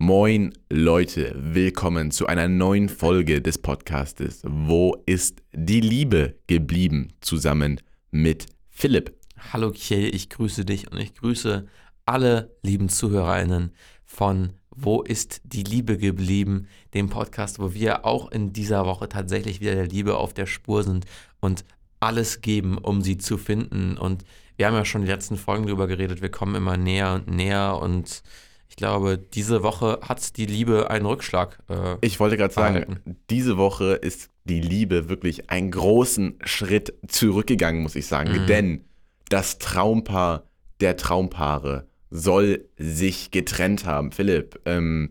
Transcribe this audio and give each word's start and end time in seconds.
Moin 0.00 0.52
Leute, 0.70 1.34
willkommen 1.36 2.12
zu 2.12 2.28
einer 2.28 2.46
neuen 2.46 2.88
Folge 2.88 3.42
des 3.42 3.58
Podcastes 3.58 4.42
Wo 4.44 4.94
ist 5.06 5.42
die 5.52 5.80
Liebe 5.80 6.36
geblieben? 6.46 7.08
Zusammen 7.20 7.80
mit 8.12 8.46
Philipp. 8.68 9.12
Hallo 9.52 9.72
Kiel, 9.72 10.14
ich 10.14 10.30
grüße 10.30 10.64
dich 10.64 10.92
und 10.92 11.00
ich 11.00 11.16
grüße 11.16 11.66
alle 12.06 12.56
lieben 12.62 12.88
ZuhörerInnen 12.88 13.72
von 14.04 14.52
Wo 14.70 15.02
ist 15.02 15.40
die 15.42 15.64
Liebe 15.64 15.98
geblieben? 15.98 16.68
Dem 16.94 17.10
Podcast, 17.10 17.58
wo 17.58 17.74
wir 17.74 18.06
auch 18.06 18.30
in 18.30 18.52
dieser 18.52 18.86
Woche 18.86 19.08
tatsächlich 19.08 19.60
wieder 19.60 19.74
der 19.74 19.88
Liebe 19.88 20.16
auf 20.16 20.32
der 20.32 20.46
Spur 20.46 20.84
sind 20.84 21.06
und 21.40 21.64
alles 21.98 22.40
geben, 22.40 22.78
um 22.78 23.02
sie 23.02 23.18
zu 23.18 23.36
finden. 23.36 23.98
Und 23.98 24.24
wir 24.56 24.68
haben 24.68 24.74
ja 24.74 24.84
schon 24.84 25.02
die 25.02 25.08
letzten 25.08 25.36
Folgen 25.36 25.66
darüber 25.66 25.88
geredet, 25.88 26.22
wir 26.22 26.30
kommen 26.30 26.54
immer 26.54 26.76
näher 26.76 27.14
und 27.14 27.26
näher 27.26 27.80
und 27.82 28.22
ich 28.68 28.76
glaube, 28.76 29.18
diese 29.18 29.62
Woche 29.62 29.98
hat 30.02 30.36
die 30.36 30.46
Liebe 30.46 30.90
einen 30.90 31.06
Rückschlag. 31.06 31.58
Äh, 31.68 31.96
ich 32.00 32.20
wollte 32.20 32.36
gerade 32.36 32.54
sagen, 32.54 33.00
diese 33.30 33.56
Woche 33.56 33.94
ist 33.94 34.30
die 34.44 34.60
Liebe 34.60 35.08
wirklich 35.08 35.50
einen 35.50 35.70
großen 35.70 36.38
Schritt 36.44 36.94
zurückgegangen, 37.06 37.82
muss 37.82 37.96
ich 37.96 38.06
sagen. 38.06 38.42
Mhm. 38.42 38.46
Denn 38.46 38.84
das 39.28 39.58
Traumpaar 39.58 40.44
der 40.80 40.96
Traumpaare 40.96 41.88
soll 42.10 42.64
sich 42.76 43.30
getrennt 43.30 43.84
haben. 43.84 44.12
Philipp, 44.12 44.60
ähm, 44.64 45.10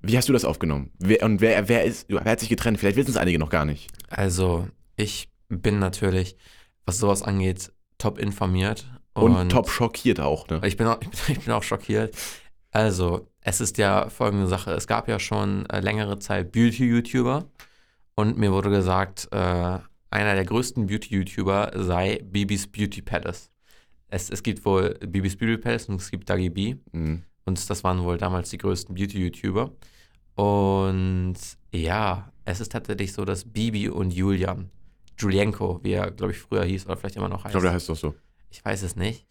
wie 0.00 0.16
hast 0.16 0.28
du 0.28 0.32
das 0.32 0.44
aufgenommen? 0.44 0.90
Wer, 0.98 1.22
und 1.22 1.40
wer, 1.40 1.68
wer, 1.68 1.84
ist, 1.84 2.06
wer 2.08 2.24
hat 2.24 2.40
sich 2.40 2.48
getrennt? 2.48 2.78
Vielleicht 2.78 2.96
wissen 2.96 3.10
es 3.10 3.16
einige 3.16 3.38
noch 3.38 3.50
gar 3.50 3.64
nicht. 3.64 3.90
Also, 4.08 4.68
ich 4.96 5.28
bin 5.48 5.78
natürlich, 5.78 6.36
was 6.86 6.98
sowas 6.98 7.22
angeht, 7.22 7.72
top 7.98 8.18
informiert. 8.18 8.86
Und, 9.14 9.36
und 9.36 9.48
top 9.50 9.70
schockiert 9.70 10.20
auch, 10.20 10.48
ne? 10.48 10.60
Ich 10.64 10.76
bin 10.76 10.86
auch, 10.86 10.98
ich 11.28 11.40
bin 11.40 11.52
auch 11.52 11.62
schockiert. 11.62 12.14
Also, 12.74 13.28
es 13.40 13.60
ist 13.60 13.78
ja 13.78 14.10
folgende 14.10 14.48
Sache. 14.48 14.72
Es 14.72 14.88
gab 14.88 15.06
ja 15.08 15.20
schon 15.20 15.64
äh, 15.66 15.78
längere 15.78 16.18
Zeit 16.18 16.50
Beauty-YouTuber 16.50 17.44
und 18.16 18.36
mir 18.36 18.52
wurde 18.52 18.68
gesagt, 18.68 19.28
äh, 19.30 19.78
einer 20.10 20.34
der 20.34 20.44
größten 20.44 20.86
Beauty-YouTuber 20.86 21.70
sei 21.76 22.20
Bibis 22.24 22.66
Beauty 22.66 23.00
Palace. 23.00 23.52
Es, 24.08 24.28
es 24.28 24.42
gibt 24.42 24.64
wohl 24.64 24.94
Bibis 25.06 25.36
Beauty 25.36 25.56
Palace 25.56 25.88
und 25.88 26.00
es 26.00 26.10
gibt 26.10 26.28
Dagi 26.28 26.50
B. 26.50 26.74
Mhm. 26.90 27.22
Und 27.44 27.70
das 27.70 27.84
waren 27.84 28.02
wohl 28.02 28.18
damals 28.18 28.50
die 28.50 28.58
größten 28.58 28.92
Beauty-YouTuber. 28.92 29.70
Und 30.34 31.36
ja, 31.72 32.32
es 32.44 32.60
ist 32.60 32.72
tatsächlich 32.72 33.12
so, 33.12 33.24
dass 33.24 33.44
Bibi 33.44 33.88
und 33.88 34.12
Julian, 34.12 34.68
Julienko, 35.16 35.78
wie 35.84 35.92
er, 35.92 36.10
glaube 36.10 36.32
ich, 36.32 36.38
früher 36.38 36.64
hieß 36.64 36.86
oder 36.86 36.96
vielleicht 36.96 37.14
immer 37.14 37.28
noch 37.28 37.44
heißt. 37.44 37.46
Ich 37.46 37.52
glaube, 37.52 37.66
der 37.66 37.74
heißt 37.74 37.88
doch 37.88 37.96
so. 37.96 38.16
Ich 38.50 38.64
weiß 38.64 38.82
es 38.82 38.96
nicht. 38.96 39.28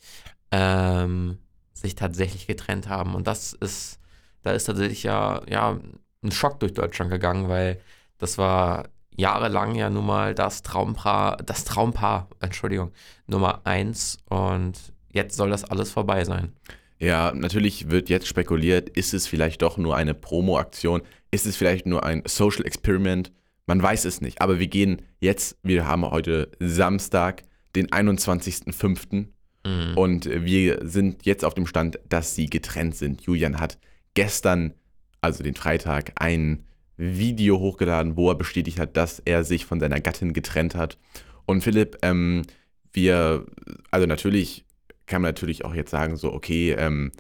Ähm, 0.52 1.40
sich 1.74 1.96
tatsächlich 1.96 2.48
getrennt 2.48 2.90
haben. 2.90 3.16
Und 3.16 3.28
das 3.28 3.54
ist, 3.54 4.00
da 4.42 4.52
ist 4.52 4.66
tatsächlich 4.66 5.04
ja, 5.04 5.42
ja 5.50 5.80
ein 6.24 6.32
Schock 6.32 6.60
durch 6.60 6.74
Deutschland 6.74 7.12
gegangen, 7.12 7.50
weil 7.50 7.80
das 8.18 8.38
war 8.38 8.86
jahrelang 9.16 9.76
ja 9.76 9.90
nun 9.90 10.06
mal 10.06 10.34
das 10.34 10.62
Traumpaar, 10.62 11.38
das 11.38 11.66
Traumpaar, 11.66 12.30
Entschuldigung, 12.40 12.92
Nummer 13.28 13.62
eins 13.66 14.18
und 14.30 14.74
jetzt 15.12 15.36
soll 15.36 15.50
das 15.50 15.64
alles 15.64 15.92
vorbei 15.92 16.24
sein. 16.24 16.54
Ja, 17.00 17.34
natürlich 17.34 17.90
wird 17.90 18.10
jetzt 18.10 18.28
spekuliert, 18.28 18.90
ist 18.90 19.14
es 19.14 19.28
vielleicht 19.28 19.62
doch 19.62 19.78
nur 19.78 19.96
eine 19.96 20.14
Promo-Aktion, 20.14 21.02
ist 21.32 21.46
es 21.46 21.56
vielleicht 21.56 21.86
nur 21.86 22.04
ein 22.04 22.24
Social 22.26 22.66
Experiment, 22.66 23.32
man 23.66 23.82
weiß 23.82 24.06
es 24.06 24.22
nicht, 24.22 24.42
aber 24.42 24.60
wir 24.60 24.68
gehen 24.68 25.02
jetzt, 25.20 25.58
wir 25.64 25.88
haben 25.88 26.10
heute 26.10 26.52
Samstag, 26.60 27.44
den 27.76 27.88
21.05. 27.88 29.28
Mhm. 29.66 29.98
Und 29.98 30.30
wir 30.30 30.80
sind 30.84 31.26
jetzt 31.26 31.46
auf 31.46 31.54
dem 31.54 31.68
Stand, 31.68 32.00
dass 32.10 32.36
sie 32.36 32.48
getrennt 32.48 32.96
sind. 32.96 33.22
Julian 33.22 33.60
hat 33.60 33.78
gestern, 34.14 34.74
also 35.22 35.44
den 35.44 35.56
Freitag, 35.56 36.12
ein 36.16 36.64
Video 36.98 37.60
hochgeladen, 37.60 38.18
wo 38.18 38.30
er 38.30 38.36
bestätigt 38.36 38.80
hat, 38.80 38.98
dass 38.98 39.20
er 39.20 39.44
sich 39.44 39.66
von 39.66 39.80
seiner 39.80 40.00
Gattin 40.00 40.34
getrennt 40.34 40.76
hat. 40.76 40.98
Und 41.46 41.62
Philipp, 41.62 41.98
ähm, 42.02 42.44
wir, 42.92 43.46
also 43.92 44.06
natürlich 44.06 44.66
kann 45.06 45.22
man 45.22 45.30
natürlich 45.30 45.66
auch 45.66 45.74
jetzt 45.74 45.92
sagen, 45.92 46.16
so, 46.18 46.32
okay, 46.34 46.72
ähm, 46.72 47.12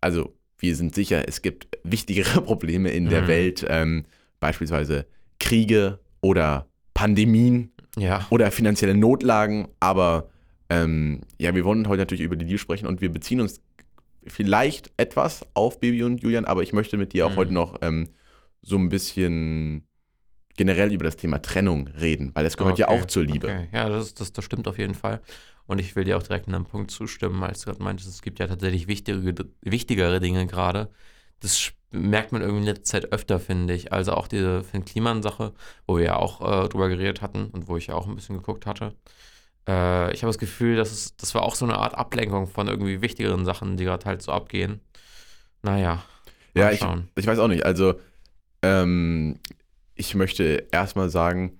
also 0.00 0.34
wir 0.58 0.74
sind 0.74 0.94
sicher, 0.94 1.28
es 1.28 1.42
gibt 1.42 1.68
wichtigere 1.84 2.40
Probleme 2.42 2.90
in 2.90 3.08
der 3.08 3.22
mhm. 3.22 3.28
Welt, 3.28 3.66
ähm, 3.68 4.04
beispielsweise 4.40 5.06
Kriege 5.38 5.98
oder 6.20 6.66
Pandemien 6.94 7.72
ja. 7.96 8.26
oder 8.30 8.50
finanzielle 8.50 8.94
Notlagen, 8.94 9.68
aber 9.80 10.30
ähm, 10.68 11.20
ja, 11.38 11.54
wir 11.54 11.64
wollen 11.64 11.88
heute 11.88 12.02
natürlich 12.02 12.24
über 12.24 12.36
die 12.36 12.44
Liebe 12.44 12.58
sprechen 12.58 12.86
und 12.86 13.00
wir 13.00 13.10
beziehen 13.10 13.40
uns 13.40 13.60
vielleicht 14.26 14.90
etwas 14.96 15.46
auf 15.54 15.80
Baby 15.80 16.02
und 16.02 16.22
Julian, 16.22 16.44
aber 16.44 16.62
ich 16.62 16.72
möchte 16.72 16.96
mit 16.96 17.12
dir 17.12 17.26
auch 17.26 17.32
mhm. 17.32 17.36
heute 17.36 17.54
noch 17.54 17.78
ähm, 17.82 18.08
so 18.62 18.76
ein 18.76 18.88
bisschen 18.88 19.86
generell 20.56 20.92
über 20.92 21.04
das 21.04 21.16
Thema 21.16 21.40
Trennung 21.40 21.86
reden, 21.86 22.32
weil 22.34 22.44
das 22.44 22.56
gehört 22.56 22.80
okay, 22.80 22.82
ja 22.82 22.88
auch 22.88 23.04
zur 23.06 23.24
Liebe. 23.24 23.46
Okay. 23.46 23.68
Ja, 23.72 23.88
das, 23.88 24.14
das, 24.14 24.32
das 24.32 24.44
stimmt 24.44 24.66
auf 24.68 24.78
jeden 24.78 24.94
Fall. 24.94 25.20
Und 25.66 25.80
ich 25.80 25.96
will 25.96 26.04
dir 26.04 26.16
auch 26.16 26.22
direkt 26.22 26.46
in 26.46 26.54
einem 26.54 26.64
Punkt 26.64 26.90
zustimmen, 26.90 27.42
als 27.42 27.60
du 27.60 27.70
gerade 27.70 27.82
meintest, 27.82 28.08
es 28.08 28.22
gibt 28.22 28.38
ja 28.38 28.46
tatsächlich 28.46 28.86
wichtigere, 28.86 29.46
wichtigere 29.62 30.20
Dinge 30.20 30.46
gerade. 30.46 30.90
Das 31.40 31.72
merkt 31.90 32.32
man 32.32 32.40
irgendwie 32.40 32.60
in 32.60 32.66
letzter 32.66 32.84
Zeit 32.84 33.12
öfter, 33.12 33.40
finde 33.40 33.74
ich. 33.74 33.92
Also 33.92 34.12
auch 34.12 34.28
diese 34.28 34.62
Finn 34.64 34.84
Kliman-Sache, 34.84 35.52
wo 35.86 35.98
wir 35.98 36.04
ja 36.04 36.16
auch 36.16 36.40
äh, 36.40 36.68
drüber 36.68 36.88
geredet 36.88 37.20
hatten 37.20 37.46
und 37.46 37.68
wo 37.68 37.76
ich 37.76 37.88
ja 37.88 37.94
auch 37.94 38.06
ein 38.06 38.14
bisschen 38.14 38.36
geguckt 38.36 38.66
hatte. 38.66 38.94
Äh, 39.68 40.12
ich 40.12 40.22
habe 40.22 40.30
das 40.30 40.38
Gefühl, 40.38 40.76
dass 40.76 40.92
es, 40.92 41.16
das 41.16 41.34
war 41.34 41.42
auch 41.42 41.54
so 41.54 41.64
eine 41.64 41.76
Art 41.76 41.94
Ablenkung 41.94 42.46
von 42.46 42.68
irgendwie 42.68 43.02
wichtigeren 43.02 43.44
Sachen, 43.44 43.76
die 43.76 43.84
gerade 43.84 44.04
halt 44.04 44.22
so 44.22 44.32
abgehen. 44.32 44.80
Naja. 45.62 46.04
Ja, 46.54 46.70
ich, 46.70 46.80
ich 47.16 47.26
weiß 47.26 47.38
auch 47.38 47.48
nicht. 47.48 47.64
Also, 47.64 48.00
ähm, 48.62 49.38
ich 49.94 50.14
möchte 50.14 50.66
erstmal 50.70 51.10
sagen, 51.10 51.58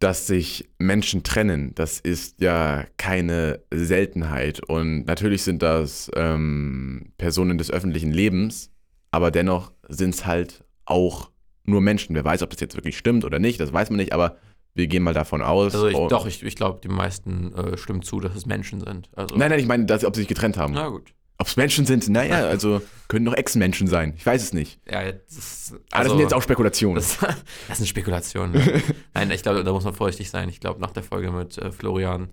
dass 0.00 0.26
sich 0.26 0.68
Menschen 0.78 1.24
trennen, 1.24 1.74
das 1.74 1.98
ist 1.98 2.40
ja 2.40 2.84
keine 2.96 3.60
Seltenheit. 3.72 4.60
Und 4.60 5.04
natürlich 5.04 5.42
sind 5.42 5.62
das 5.62 6.10
ähm, 6.14 7.12
Personen 7.18 7.58
des 7.58 7.70
öffentlichen 7.70 8.12
Lebens, 8.12 8.70
aber 9.10 9.30
dennoch 9.30 9.72
sind 9.88 10.14
es 10.14 10.26
halt 10.26 10.64
auch 10.84 11.30
nur 11.64 11.80
Menschen. 11.80 12.14
Wer 12.14 12.24
weiß, 12.24 12.42
ob 12.42 12.50
das 12.50 12.60
jetzt 12.60 12.76
wirklich 12.76 12.96
stimmt 12.96 13.24
oder 13.24 13.38
nicht, 13.38 13.58
das 13.60 13.72
weiß 13.72 13.90
man 13.90 13.96
nicht, 13.96 14.12
aber 14.12 14.36
wir 14.78 14.86
gehen 14.86 15.02
mal 15.02 15.12
davon 15.12 15.42
aus. 15.42 15.74
Also 15.74 15.88
ich, 15.88 15.96
oh, 15.96 16.08
doch, 16.08 16.24
ich, 16.24 16.42
ich 16.42 16.54
glaube, 16.54 16.80
die 16.82 16.88
meisten 16.88 17.52
äh, 17.52 17.76
stimmen 17.76 18.02
zu, 18.02 18.20
dass 18.20 18.34
es 18.34 18.46
Menschen 18.46 18.80
sind. 18.80 19.10
Also 19.14 19.36
nein, 19.36 19.50
nein, 19.50 19.58
ich 19.58 19.66
meine, 19.66 19.84
dass, 19.84 20.04
ob 20.04 20.14
sie 20.14 20.22
sich 20.22 20.28
getrennt 20.28 20.56
haben. 20.56 20.72
Na 20.72 20.88
gut. 20.88 21.12
Ob 21.40 21.46
es 21.46 21.56
Menschen 21.56 21.84
sind, 21.84 22.08
naja, 22.08 22.46
also 22.48 22.80
können 23.08 23.24
doch 23.24 23.34
Ex-Menschen 23.34 23.88
sein. 23.88 24.14
Ich 24.16 24.24
weiß 24.24 24.40
es 24.42 24.52
nicht. 24.52 24.80
Ja, 24.88 25.10
das, 25.10 25.36
ist, 25.36 25.72
also, 25.72 25.82
das 25.90 26.08
sind 26.10 26.20
jetzt 26.20 26.34
auch 26.34 26.42
Spekulationen. 26.42 26.96
Das, 26.96 27.18
das 27.68 27.78
sind 27.78 27.86
Spekulationen. 27.86 28.52
Ne? 28.52 28.82
Nein, 29.14 29.30
ich 29.32 29.42
glaube, 29.42 29.64
da 29.64 29.72
muss 29.72 29.84
man 29.84 29.94
vorsichtig 29.94 30.30
sein. 30.30 30.48
Ich 30.48 30.60
glaube, 30.60 30.80
nach 30.80 30.92
der 30.92 31.02
Folge 31.02 31.32
mit 31.32 31.58
äh, 31.58 31.72
Florian 31.72 32.28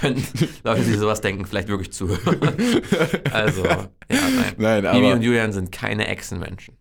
können 0.00 0.26
Leute, 0.64 0.82
die 0.82 0.94
sowas 0.94 1.20
denken, 1.20 1.46
vielleicht 1.46 1.68
wirklich 1.68 1.92
zuhören. 1.92 2.40
also, 3.32 3.64
ja, 3.64 3.88
nein. 4.58 4.82
nein 4.82 4.92
Bibi 4.92 5.12
und 5.12 5.22
Julian 5.22 5.52
sind 5.52 5.70
keine 5.70 6.08
Echsenmenschen. 6.08 6.76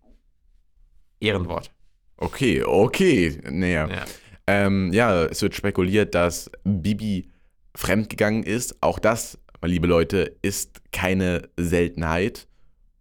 Ehrenwort. 1.19 1.71
Okay, 2.17 2.63
okay. 2.63 3.39
Naja. 3.49 3.87
Ja. 3.87 4.05
Ähm, 4.47 4.93
ja, 4.93 5.25
es 5.25 5.41
wird 5.41 5.55
spekuliert, 5.55 6.15
dass 6.15 6.51
Bibi 6.63 7.29
fremdgegangen 7.75 8.43
ist. 8.43 8.81
Auch 8.81 8.99
das, 8.99 9.37
liebe 9.63 9.87
Leute, 9.87 10.35
ist 10.41 10.81
keine 10.91 11.49
Seltenheit. 11.57 12.47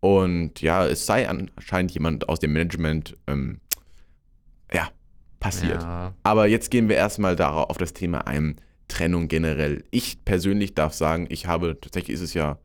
Und 0.00 0.60
ja, 0.60 0.87
es 0.87 1.06
sei 1.06 1.28
anscheinend 1.28 1.93
jemand 1.93 2.28
aus 2.28 2.38
dem 2.38 2.53
Management, 2.53 3.16
ähm, 3.27 3.60
ja, 4.72 4.91
passiert. 5.41 5.82
Ja. 5.82 6.15
Aber 6.22 6.47
jetzt 6.47 6.71
gehen 6.71 6.88
wir 6.88 6.97
erstmal 6.97 7.37
darauf 7.37 7.71
auf 7.71 7.78
das 7.78 7.93
Thema 7.93 8.26
ein. 8.26 8.56
Trennung 8.88 9.28
generell. 9.28 9.84
Ich 9.91 10.25
persönlich 10.25 10.75
darf 10.75 10.93
sagen, 10.93 11.26
ich 11.31 11.47
habe, 11.47 11.78
tatsächlich 11.81 12.15
ist 12.15 12.21
es 12.21 12.34
ja, 12.34 12.59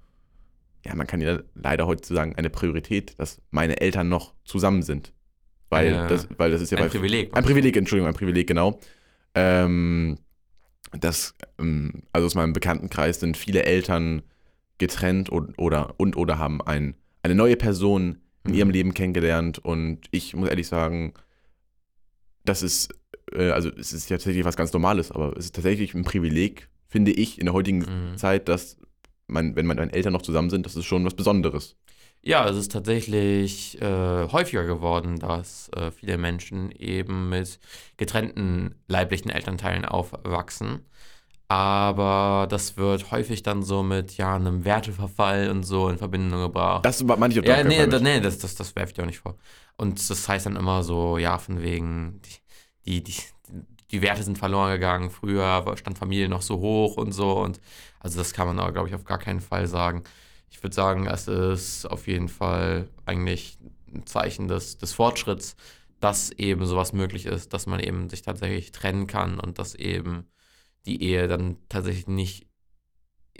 ja, 0.86 0.96
man 0.96 1.08
kann 1.08 1.22
ja 1.22 1.40
leider 1.56 1.88
heute 1.88 2.14
sagen, 2.14 2.36
eine 2.36 2.50
Priorität, 2.50 3.20
dass 3.20 3.42
meine 3.52 3.82
Eltern 3.82 4.10
noch 4.10 4.34
zusammen 4.44 4.82
sind. 4.82 5.14
Weil, 5.70 5.94
äh, 5.94 6.08
das, 6.08 6.28
weil 6.38 6.52
das 6.52 6.62
ist 6.62 6.72
ja 6.72 6.78
ein 6.78 6.86
bei, 6.86 6.90
Privileg. 6.90 7.36
Ein 7.36 7.44
Privileg, 7.44 7.78
Entschuldigung, 7.78 8.08
ein 8.08 8.16
Privileg, 8.16 8.48
genau. 8.48 8.80
Ähm, 9.36 10.18
das, 10.92 11.36
ähm, 11.60 12.04
also 12.12 12.26
aus 12.26 12.36
meinem 12.36 12.54
Bekanntenkreis 12.54 13.20
sind 13.20 13.38
viele 13.38 13.64
Eltern 13.64 14.24
getrennt 14.80 15.30
und 15.30 15.58
oder, 15.60 15.94
und, 15.98 16.18
oder 16.18 16.40
haben 16.40 16.62
ein, 16.62 16.96
eine 17.22 17.36
neue 17.36 17.56
Person 17.56 18.20
in 18.46 18.52
mhm. 18.52 18.58
ihrem 18.58 18.70
Leben 18.72 18.94
kennengelernt. 18.94 19.60
Und 19.60 20.08
ich 20.12 20.36
muss 20.36 20.50
ehrlich 20.50 20.68
sagen, 20.68 21.14
das 22.46 22.64
ist, 22.64 22.90
äh, 23.34 23.52
also 23.52 23.70
es 23.70 23.94
ist 23.94 24.10
ja 24.10 24.18
tatsächlich 24.18 24.46
was 24.46 24.58
ganz 24.58 24.74
Normales, 24.74 25.12
aber 25.12 25.38
es 25.38 25.46
ist 25.46 25.56
tatsächlich 25.56 25.94
ein 25.94 26.04
Privileg, 26.04 26.70
finde 26.88 27.12
ich, 27.12 27.40
in 27.40 27.46
der 27.46 27.54
heutigen 27.54 27.80
mhm. 27.80 28.18
Zeit, 28.18 28.48
dass 28.50 28.78
man, 29.28 29.56
wenn 29.56 29.68
meine 29.68 29.94
Eltern 29.94 30.14
noch 30.14 30.24
zusammen 30.24 30.50
sind, 30.50 30.66
das 30.66 30.76
ist 30.76 30.86
schon 30.86 31.06
was 31.06 31.14
Besonderes. 31.14 31.76
Ja, 32.22 32.48
es 32.50 32.58
ist 32.58 32.72
tatsächlich 32.72 33.82
äh, 33.82 34.28
häufiger 34.28 34.66
geworden, 34.66 35.20
dass 35.20 35.70
äh, 35.70 35.92
viele 35.92 36.18
Menschen 36.18 36.72
eben 36.72 37.30
mit 37.30 37.60
getrennten 37.98 38.76
leiblichen 38.88 39.32
Elternteilen 39.32 39.86
aufwachsen. 39.86 40.86
Aber 41.48 42.46
das 42.48 42.78
wird 42.78 43.10
häufig 43.10 43.42
dann 43.42 43.64
so 43.64 43.82
mit 43.82 44.18
ja, 44.18 44.36
einem 44.36 44.66
Werteverfall 44.66 45.50
und 45.50 45.64
so 45.64 45.90
in 45.90 45.98
Verbindung 45.98 46.42
gebracht. 46.42 46.86
Das 46.86 47.02
auf 47.02 47.46
ja, 47.46 47.64
nee, 47.64 47.88
da, 47.88 48.00
nee 48.00 48.20
das, 48.20 48.38
das, 48.38 48.54
das 48.54 48.76
werfe 48.76 48.90
ich 48.90 48.94
dir 48.94 49.02
auch 49.02 49.08
nicht 49.08 49.20
vor. 49.20 49.36
Und 49.76 50.10
das 50.10 50.30
heißt 50.30 50.46
dann 50.46 50.58
immer 50.58 50.84
so, 50.84 51.18
ja, 51.18 51.40
von 51.40 51.62
wegen, 51.64 52.22
die, 52.86 53.02
die, 53.02 53.04
die, 53.04 53.24
die 53.90 54.02
Werte 54.04 54.22
sind 54.22 54.38
verloren 54.38 54.74
gegangen. 54.74 55.10
Früher 55.10 55.66
stand 55.78 55.98
Familie 55.98 56.30
noch 56.30 56.44
so 56.44 56.60
hoch 56.60 56.98
und 56.98 57.14
so. 57.14 57.40
Und 57.40 57.60
also 58.00 58.20
das 58.20 58.34
kann 58.34 58.46
man 58.46 58.60
aber, 58.60 58.72
glaube 58.72 58.90
ich, 58.90 58.94
auf 58.94 59.06
gar 59.06 59.18
keinen 59.18 59.42
Fall 59.42 59.66
sagen. 59.66 60.04
Ich 60.50 60.62
würde 60.64 60.76
sagen, 60.76 61.08
es 61.08 61.28
ist 61.28 61.86
auf 61.86 62.08
jeden 62.08 62.28
Fall 62.28 62.88
eigentlich 63.06 63.58
ein 63.94 64.06
Zeichen 64.06 64.48
des, 64.48 64.78
des 64.78 64.94
Fortschritts, 64.94 65.56
dass 66.00 66.32
eben 66.32 66.66
sowas 66.66 66.94
möglich 66.94 67.26
ist, 67.26 67.54
dass 67.54 67.66
man 67.66 67.80
eben 67.80 68.10
sich 68.10 68.22
tatsächlich 68.22 68.72
trennen 68.72 69.08
kann 69.08 69.40
und 69.40 69.60
dass 69.60 69.76
eben 69.76 70.26
die 70.86 71.04
Ehe 71.04 71.28
dann 71.28 71.58
tatsächlich 71.70 72.08
nicht 72.08 72.48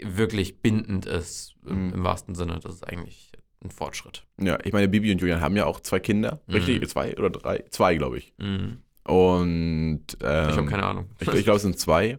wirklich 0.02 0.60
bindend 0.62 1.06
ist, 1.06 1.56
im, 1.66 1.88
Mhm. 1.88 1.92
im 1.94 2.04
wahrsten 2.04 2.34
Sinne. 2.34 2.58
Das 2.62 2.74
ist 2.74 2.84
eigentlich 2.88 3.32
ein 3.62 3.70
Fortschritt. 3.70 4.26
Ja, 4.40 4.58
ich 4.64 4.72
meine, 4.72 4.88
Bibi 4.88 5.12
und 5.12 5.20
Julian 5.20 5.40
haben 5.40 5.56
ja 5.56 5.66
auch 5.66 5.80
zwei 5.80 6.00
Kinder. 6.00 6.40
Mhm. 6.46 6.54
Richtig? 6.54 6.88
Zwei 6.88 7.16
oder 7.16 7.30
drei? 7.30 7.64
Zwei, 7.70 7.96
glaube 7.96 8.18
ich. 8.18 8.32
Mhm. 8.38 8.78
Und 9.04 10.06
ähm, 10.22 10.50
Ich 10.50 10.56
habe 10.56 10.66
keine 10.66 10.84
Ahnung. 10.84 11.10
Ich, 11.20 11.28
ich 11.28 11.44
glaube, 11.44 11.56
es 11.56 11.62
sind 11.62 11.78
zwei. 11.78 12.18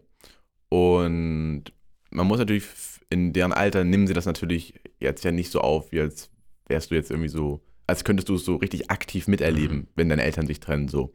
Und 0.68 1.64
man 2.10 2.26
muss 2.26 2.38
natürlich, 2.38 2.64
in 3.12 3.32
deren 3.32 3.52
Alter 3.52 3.84
nehmen 3.84 4.06
sie 4.06 4.14
das 4.14 4.26
natürlich 4.26 4.74
jetzt 5.00 5.24
ja 5.24 5.30
nicht 5.32 5.50
so 5.52 5.60
auf, 5.60 5.92
wie 5.92 6.00
als 6.00 6.30
wärst 6.68 6.90
du 6.90 6.94
jetzt 6.94 7.10
irgendwie 7.10 7.28
so, 7.28 7.60
als 7.86 8.04
könntest 8.04 8.28
du 8.28 8.34
es 8.36 8.44
so 8.44 8.56
richtig 8.56 8.90
aktiv 8.90 9.28
miterleben, 9.28 9.76
Mhm. 9.78 9.86
wenn 9.94 10.08
deine 10.08 10.22
Eltern 10.22 10.46
sich 10.46 10.60
trennen. 10.60 10.88
So. 10.88 11.14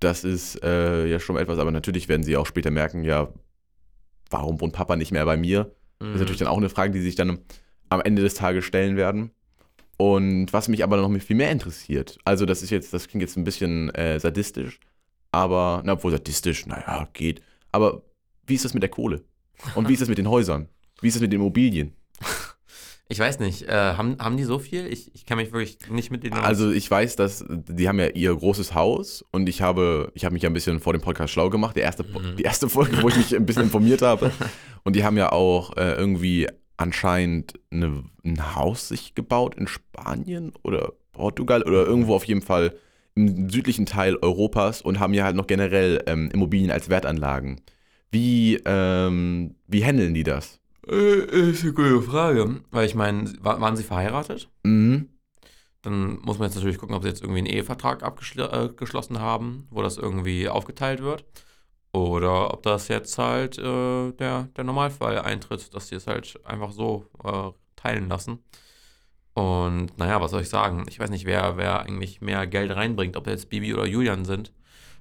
Das 0.00 0.24
ist 0.24 0.62
äh, 0.62 1.06
ja 1.06 1.20
schon 1.20 1.36
etwas, 1.36 1.58
aber 1.58 1.70
natürlich 1.70 2.08
werden 2.08 2.22
sie 2.22 2.36
auch 2.36 2.46
später 2.46 2.70
merken, 2.70 3.04
ja, 3.04 3.32
warum 4.30 4.60
wohnt 4.60 4.72
Papa 4.72 4.96
nicht 4.96 5.12
mehr 5.12 5.24
bei 5.24 5.36
mir? 5.36 5.72
Das 5.98 6.08
Mhm. 6.08 6.14
ist 6.14 6.20
natürlich 6.20 6.38
dann 6.40 6.48
auch 6.48 6.56
eine 6.58 6.68
Frage, 6.68 6.92
die 6.92 7.00
sich 7.00 7.14
dann 7.14 7.38
am 7.88 8.00
Ende 8.00 8.22
des 8.22 8.34
Tages 8.34 8.64
stellen 8.64 8.96
werden. 8.96 9.30
Und 9.98 10.52
was 10.52 10.68
mich 10.68 10.84
aber 10.84 10.96
noch 10.98 11.20
viel 11.22 11.36
mehr 11.36 11.50
interessiert, 11.50 12.18
also 12.24 12.44
das 12.44 12.62
ist 12.62 12.68
jetzt, 12.70 12.92
das 12.92 13.08
klingt 13.08 13.22
jetzt 13.22 13.36
ein 13.36 13.44
bisschen 13.44 13.88
äh, 13.94 14.20
sadistisch, 14.20 14.78
aber, 15.32 15.82
na, 15.84 15.92
obwohl 15.94 16.10
sadistisch, 16.10 16.66
naja, 16.66 17.08
geht. 17.14 17.40
Aber 17.72 18.02
wie 18.46 18.54
ist 18.54 18.64
das 18.66 18.74
mit 18.74 18.82
der 18.82 18.90
Kohle? 18.90 19.24
Und 19.74 19.88
wie 19.88 19.94
ist 19.94 20.02
das 20.02 20.08
mit 20.10 20.18
den 20.18 20.28
Häusern? 20.28 20.68
Wie 21.00 21.08
ist 21.08 21.14
das 21.14 21.20
mit 21.22 21.32
den 21.32 21.40
Immobilien? 21.40 21.92
Ich 23.08 23.20
weiß 23.20 23.38
nicht, 23.38 23.68
äh, 23.68 23.72
haben, 23.94 24.16
haben 24.18 24.36
die 24.36 24.42
so 24.42 24.58
viel? 24.58 24.88
Ich, 24.88 25.14
ich 25.14 25.26
kann 25.26 25.38
mich 25.38 25.52
wirklich 25.52 25.78
nicht 25.90 26.10
mit 26.10 26.24
denen. 26.24 26.34
Also 26.34 26.72
ich 26.72 26.90
weiß, 26.90 27.14
dass 27.14 27.44
die 27.48 27.88
haben 27.88 28.00
ja 28.00 28.08
ihr 28.08 28.34
großes 28.34 28.74
Haus 28.74 29.24
und 29.30 29.48
ich 29.48 29.62
habe, 29.62 30.10
ich 30.14 30.24
habe 30.24 30.32
mich 30.32 30.42
ja 30.42 30.50
ein 30.50 30.54
bisschen 30.54 30.80
vor 30.80 30.92
dem 30.92 31.02
Podcast 31.02 31.32
schlau 31.32 31.48
gemacht. 31.48 31.76
Der 31.76 31.84
erste, 31.84 32.02
Mhm. 32.02 32.34
Die 32.36 32.42
erste 32.42 32.68
Folge, 32.68 33.00
wo 33.02 33.08
ich 33.08 33.16
mich 33.16 33.36
ein 33.36 33.46
bisschen 33.46 33.62
informiert 33.70 34.02
habe. 34.02 34.32
Und 34.82 34.96
die 34.96 35.04
haben 35.04 35.16
ja 35.16 35.30
auch 35.30 35.76
äh, 35.76 35.92
irgendwie 35.92 36.48
anscheinend 36.78 37.54
eine, 37.70 38.02
ein 38.24 38.56
Haus 38.56 38.88
sich 38.88 39.14
gebaut 39.14 39.54
in 39.54 39.68
Spanien 39.68 40.52
oder 40.64 40.92
Portugal 41.12 41.62
oder 41.62 41.86
irgendwo 41.86 42.14
auf 42.16 42.24
jeden 42.24 42.42
Fall 42.42 42.74
im 43.14 43.48
südlichen 43.48 43.86
Teil 43.86 44.16
Europas 44.16 44.82
und 44.82 44.98
haben 44.98 45.14
ja 45.14 45.22
halt 45.22 45.36
noch 45.36 45.46
generell 45.46 46.02
ähm, 46.08 46.28
Immobilien 46.32 46.72
als 46.72 46.88
Wertanlagen. 46.88 47.60
Wie, 48.10 48.60
ähm, 48.64 49.54
wie 49.68 49.84
handeln 49.84 50.12
die 50.12 50.24
das? 50.24 50.58
Äh, 50.88 51.50
ist 51.50 51.62
eine 51.64 51.72
gute 51.72 52.02
Frage. 52.02 52.62
Weil 52.70 52.86
ich 52.86 52.94
meine, 52.94 53.32
wa- 53.40 53.60
waren 53.60 53.76
sie 53.76 53.82
verheiratet? 53.82 54.48
Mhm. 54.62 55.08
Dann 55.82 56.18
muss 56.20 56.38
man 56.38 56.48
jetzt 56.48 56.56
natürlich 56.56 56.78
gucken, 56.78 56.96
ob 56.96 57.02
sie 57.02 57.08
jetzt 57.08 57.22
irgendwie 57.22 57.38
einen 57.38 57.46
Ehevertrag 57.46 58.02
abgeschlossen 58.02 59.20
haben, 59.20 59.68
wo 59.70 59.82
das 59.82 59.98
irgendwie 59.98 60.48
aufgeteilt 60.48 61.00
wird. 61.02 61.24
Oder 61.92 62.52
ob 62.52 62.62
das 62.62 62.88
jetzt 62.88 63.16
halt 63.18 63.56
äh, 63.58 64.12
der, 64.12 64.48
der 64.56 64.64
Normalfall 64.64 65.18
eintritt, 65.20 65.74
dass 65.74 65.88
sie 65.88 65.94
es 65.94 66.06
halt 66.06 66.38
einfach 66.44 66.72
so 66.72 67.06
äh, 67.24 67.50
teilen 67.76 68.08
lassen. 68.08 68.40
Und 69.34 69.96
naja, 69.98 70.20
was 70.20 70.30
soll 70.30 70.42
ich 70.42 70.48
sagen? 70.48 70.86
Ich 70.88 70.98
weiß 70.98 71.10
nicht, 71.10 71.26
wer, 71.26 71.56
wer 71.56 71.80
eigentlich 71.80 72.20
mehr 72.20 72.46
Geld 72.46 72.74
reinbringt, 72.74 73.16
ob 73.16 73.26
jetzt 73.26 73.48
Bibi 73.50 73.74
oder 73.74 73.86
Julian 73.86 74.24
sind. 74.24 74.52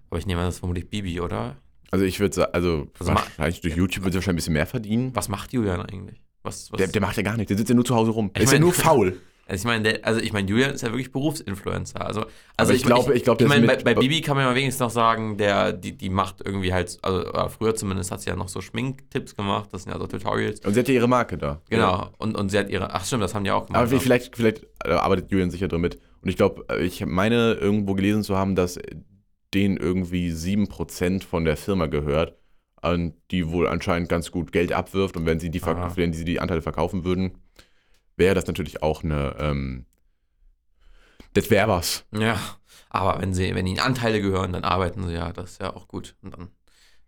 Aber 0.10 0.20
ich 0.20 0.26
nehme 0.26 0.42
an, 0.42 0.48
das 0.48 0.56
ist 0.56 0.60
vermutlich 0.60 0.90
Bibi, 0.90 1.20
oder? 1.22 1.58
Also 1.92 2.06
ich 2.06 2.20
würde 2.20 2.36
sagen, 2.36 2.52
also 2.54 2.88
wahrscheinlich 3.00 3.62
durch 3.62 3.76
YouTube 3.76 4.04
wird 4.04 4.14
sie 4.14 4.18
wahrscheinlich 4.18 4.34
ein 4.34 4.36
bisschen 4.38 4.54
mehr 4.54 4.68
verdienen. 4.68 5.12
Was 5.16 5.30
macht 5.30 5.54
Julian 5.54 5.82
eigentlich? 5.82 6.22
Was, 6.44 6.72
was, 6.72 6.78
Der, 6.78 6.88
der 6.88 7.02
macht 7.02 7.18
ja 7.18 7.24
gar 7.24 7.38
nichts, 7.38 7.50
der 7.50 7.58
sitzt 7.58 7.70
ja 7.70 7.76
nur 7.76 7.86
zu 7.86 7.96
Hause 7.96 8.12
rum. 8.12 8.32
Der 8.34 8.42
Ich 8.42 8.46
ist 8.48 8.52
ja 8.54 8.56
mein- 8.60 8.62
nur 8.64 8.74
faul. 8.74 9.18
Also 9.48 9.60
ich 9.60 9.66
meine, 9.66 10.04
also 10.04 10.20
ich 10.22 10.34
meine, 10.34 10.50
Julian 10.50 10.72
ist 10.72 10.82
ja 10.82 10.88
wirklich 10.90 11.12
Berufsinfluencer. 11.12 12.04
Also, 12.04 12.26
also 12.58 12.74
ich 12.74 12.82
glaube- 12.82 13.14
ich 13.14 13.22
glaube, 13.24 13.44
ich 13.44 13.48
der 13.48 13.56
ist 13.56 13.62
meine, 13.62 13.84
bei, 13.84 13.94
bei 13.94 13.94
Bibi 13.94 14.22
kann 14.22 14.36
man 14.36 14.44
ja 14.48 14.56
wenigstens 14.56 14.80
noch 14.80 14.90
sagen, 14.90 15.38
der, 15.38 15.72
die, 15.72 15.96
die 15.96 16.10
macht 16.10 16.38
irgendwie 16.44 16.74
halt, 16.74 16.98
also 17.04 17.24
früher 17.50 17.76
zumindest 17.76 18.10
hat 18.10 18.22
sie 18.22 18.30
ja 18.32 18.36
noch 18.36 18.48
so 18.48 18.60
Schminktipps 18.62 19.36
gemacht, 19.36 19.70
das 19.72 19.84
sind 19.84 19.92
ja 19.92 20.00
so 20.00 20.08
Tutorials. 20.08 20.62
Und 20.62 20.74
sie 20.74 20.80
hat 20.80 20.88
ja 20.88 20.96
ihre 20.96 21.08
Marke 21.08 21.38
da. 21.38 21.62
Genau. 21.70 21.84
Ja. 21.84 22.12
Und, 22.18 22.36
und 22.36 22.50
sie 22.50 22.58
hat 22.58 22.70
ihre, 22.72 22.92
ach 22.92 23.06
stimmt, 23.06 23.22
das 23.22 23.36
haben 23.36 23.44
die 23.44 23.52
auch 23.52 23.68
gemacht. 23.68 23.84
Aber 23.84 24.00
vielleicht, 24.00 24.36
vielleicht 24.36 24.66
äh, 24.84 24.90
arbeitet 24.94 25.30
Julian 25.30 25.52
sicher 25.52 25.68
drin 25.68 25.82
mit. 25.82 26.00
Und 26.24 26.30
ich 26.30 26.38
glaube, 26.38 26.66
äh, 26.68 26.84
ich 26.84 27.06
meine 27.06 27.54
irgendwo 27.54 27.94
gelesen 27.94 28.24
zu 28.24 28.36
haben, 28.36 28.56
dass 28.56 28.80
denen 29.53 29.77
irgendwie 29.77 30.31
7% 30.31 31.24
von 31.24 31.45
der 31.45 31.57
Firma 31.57 31.88
gehört, 31.88 32.38
und 32.92 33.15
die 33.31 33.50
wohl 33.50 33.68
anscheinend 33.68 34.09
ganz 34.09 34.31
gut 34.31 34.51
Geld 34.51 34.71
abwirft. 34.71 35.18
Und 35.18 35.25
wenn 35.25 35.39
sie 35.39 35.50
die, 35.50 35.62
wenn 35.62 36.13
sie 36.13 36.25
die 36.25 36.39
Anteile 36.39 36.62
verkaufen 36.62 37.03
würden, 37.03 37.38
wäre 38.15 38.36
das 38.36 38.47
natürlich 38.47 38.83
auch 38.83 39.03
eine, 39.03 39.36
ähm, 39.39 39.86
das 41.33 41.50
wäre 41.50 41.68
was. 41.68 42.06
Ja, 42.13 42.39
aber 42.89 43.21
wenn 43.21 43.33
sie, 43.33 43.56
wenn 43.56 43.68
ihnen 43.68 43.80
Anteile 43.80 44.21
gehören, 44.21 44.53
dann 44.53 44.63
arbeiten 44.63 45.07
sie 45.07 45.13
ja, 45.13 45.33
das 45.33 45.53
ist 45.53 45.62
ja 45.62 45.75
auch 45.75 45.88
gut. 45.88 46.15
Und 46.21 46.33
dann, 46.33 46.50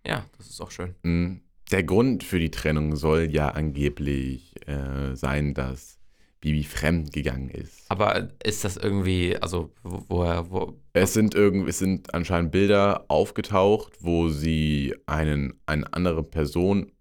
ja, 0.05 0.25
das 0.37 0.47
ist 0.49 0.59
auch 0.61 0.71
schön. 0.71 0.95
Mm, 1.03 1.41
Der 1.71 1.83
Grund 1.83 2.23
für 2.23 2.39
die 2.39 2.51
Trennung 2.51 2.95
soll 2.95 3.29
ja 3.31 3.49
angeblich 3.49 4.55
äh, 4.67 5.15
sein, 5.15 5.53
dass 5.53 5.96
Bibi 6.39 6.63
fremd 6.63 7.11
gegangen 7.13 7.49
ist. 7.49 7.85
Aber 7.89 8.29
ist 8.43 8.63
das 8.63 8.77
irgendwie, 8.77 9.35
also 9.37 9.73
wo, 9.83 10.03
woher, 10.07 10.49
wo, 10.51 10.79
Es 10.93 11.13
sind 11.13 11.33
irgendwie, 11.35 11.69
es 11.69 11.79
sind 11.79 12.13
anscheinend 12.13 12.51
Bilder 12.51 13.05
aufgetaucht, 13.07 13.93
wo 14.01 14.29
sie 14.29 14.95
einen, 15.07 15.59
eine 15.65 15.91
andere 15.93 16.23
Person 16.23 16.91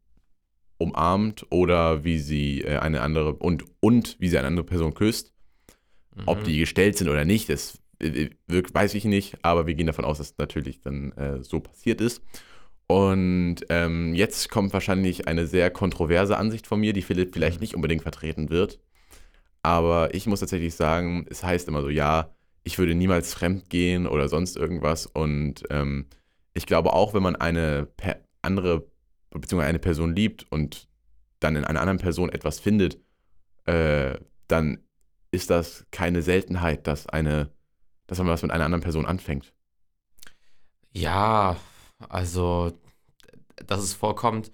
umarmt 0.78 1.46
oder 1.50 2.04
wie 2.04 2.18
sie 2.18 2.62
äh, 2.62 2.78
eine 2.78 3.00
andere 3.00 3.34
und, 3.34 3.64
und 3.80 4.16
wie 4.20 4.28
sie 4.28 4.38
eine 4.38 4.46
andere 4.48 4.66
Person 4.66 4.94
küsst. 4.94 5.32
Ob 6.24 6.40
Mhm. 6.40 6.44
die 6.44 6.58
gestellt 6.60 6.96
sind 6.96 7.08
oder 7.08 7.24
nicht, 7.26 7.48
das 7.50 7.78
äh, 8.00 8.30
wirkt, 8.46 8.74
weiß 8.74 8.94
ich 8.94 9.04
nicht, 9.04 9.36
aber 9.42 9.66
wir 9.66 9.74
gehen 9.74 9.86
davon 9.86 10.04
aus, 10.06 10.18
dass 10.18 10.30
es 10.30 10.38
natürlich 10.38 10.80
dann 10.80 11.12
äh, 11.12 11.42
so 11.42 11.60
passiert 11.60 12.00
ist. 12.00 12.22
Und 12.88 13.56
ähm, 13.68 14.14
jetzt 14.14 14.48
kommt 14.48 14.72
wahrscheinlich 14.72 15.26
eine 15.28 15.46
sehr 15.46 15.70
kontroverse 15.70 16.36
Ansicht 16.36 16.66
von 16.66 16.80
mir, 16.80 16.92
die 16.92 17.02
Philipp 17.02 17.32
vielleicht 17.34 17.58
Mhm. 17.58 17.62
nicht 17.62 17.74
unbedingt 17.74 18.02
vertreten 18.02 18.48
wird. 18.48 18.78
Aber 19.66 20.14
ich 20.14 20.26
muss 20.26 20.38
tatsächlich 20.38 20.76
sagen, 20.76 21.26
es 21.28 21.42
heißt 21.42 21.66
immer 21.66 21.82
so, 21.82 21.88
ja, 21.88 22.32
ich 22.62 22.78
würde 22.78 22.94
niemals 22.94 23.34
fremd 23.34 23.68
gehen 23.68 24.06
oder 24.06 24.28
sonst 24.28 24.56
irgendwas. 24.56 25.06
Und 25.06 25.64
ähm, 25.70 26.06
ich 26.54 26.66
glaube 26.66 26.92
auch, 26.92 27.14
wenn 27.14 27.22
man 27.24 27.34
eine 27.34 27.88
andere, 28.42 28.86
beziehungsweise 29.30 29.68
eine 29.68 29.80
Person 29.80 30.14
liebt 30.14 30.46
und 30.52 30.86
dann 31.40 31.56
in 31.56 31.64
einer 31.64 31.80
anderen 31.80 31.98
Person 31.98 32.28
etwas 32.28 32.60
findet, 32.60 33.00
äh, 33.64 34.16
dann 34.46 34.84
ist 35.32 35.50
das 35.50 35.84
keine 35.90 36.22
Seltenheit, 36.22 36.86
dass 36.86 37.08
eine, 37.08 37.50
dass 38.06 38.18
man 38.18 38.28
was 38.28 38.42
mit 38.42 38.52
einer 38.52 38.66
anderen 38.66 38.84
Person 38.84 39.04
anfängt. 39.04 39.52
Ja, 40.92 41.56
also, 42.08 42.70
dass 43.66 43.80
es 43.80 43.94
vorkommt, 43.94 44.52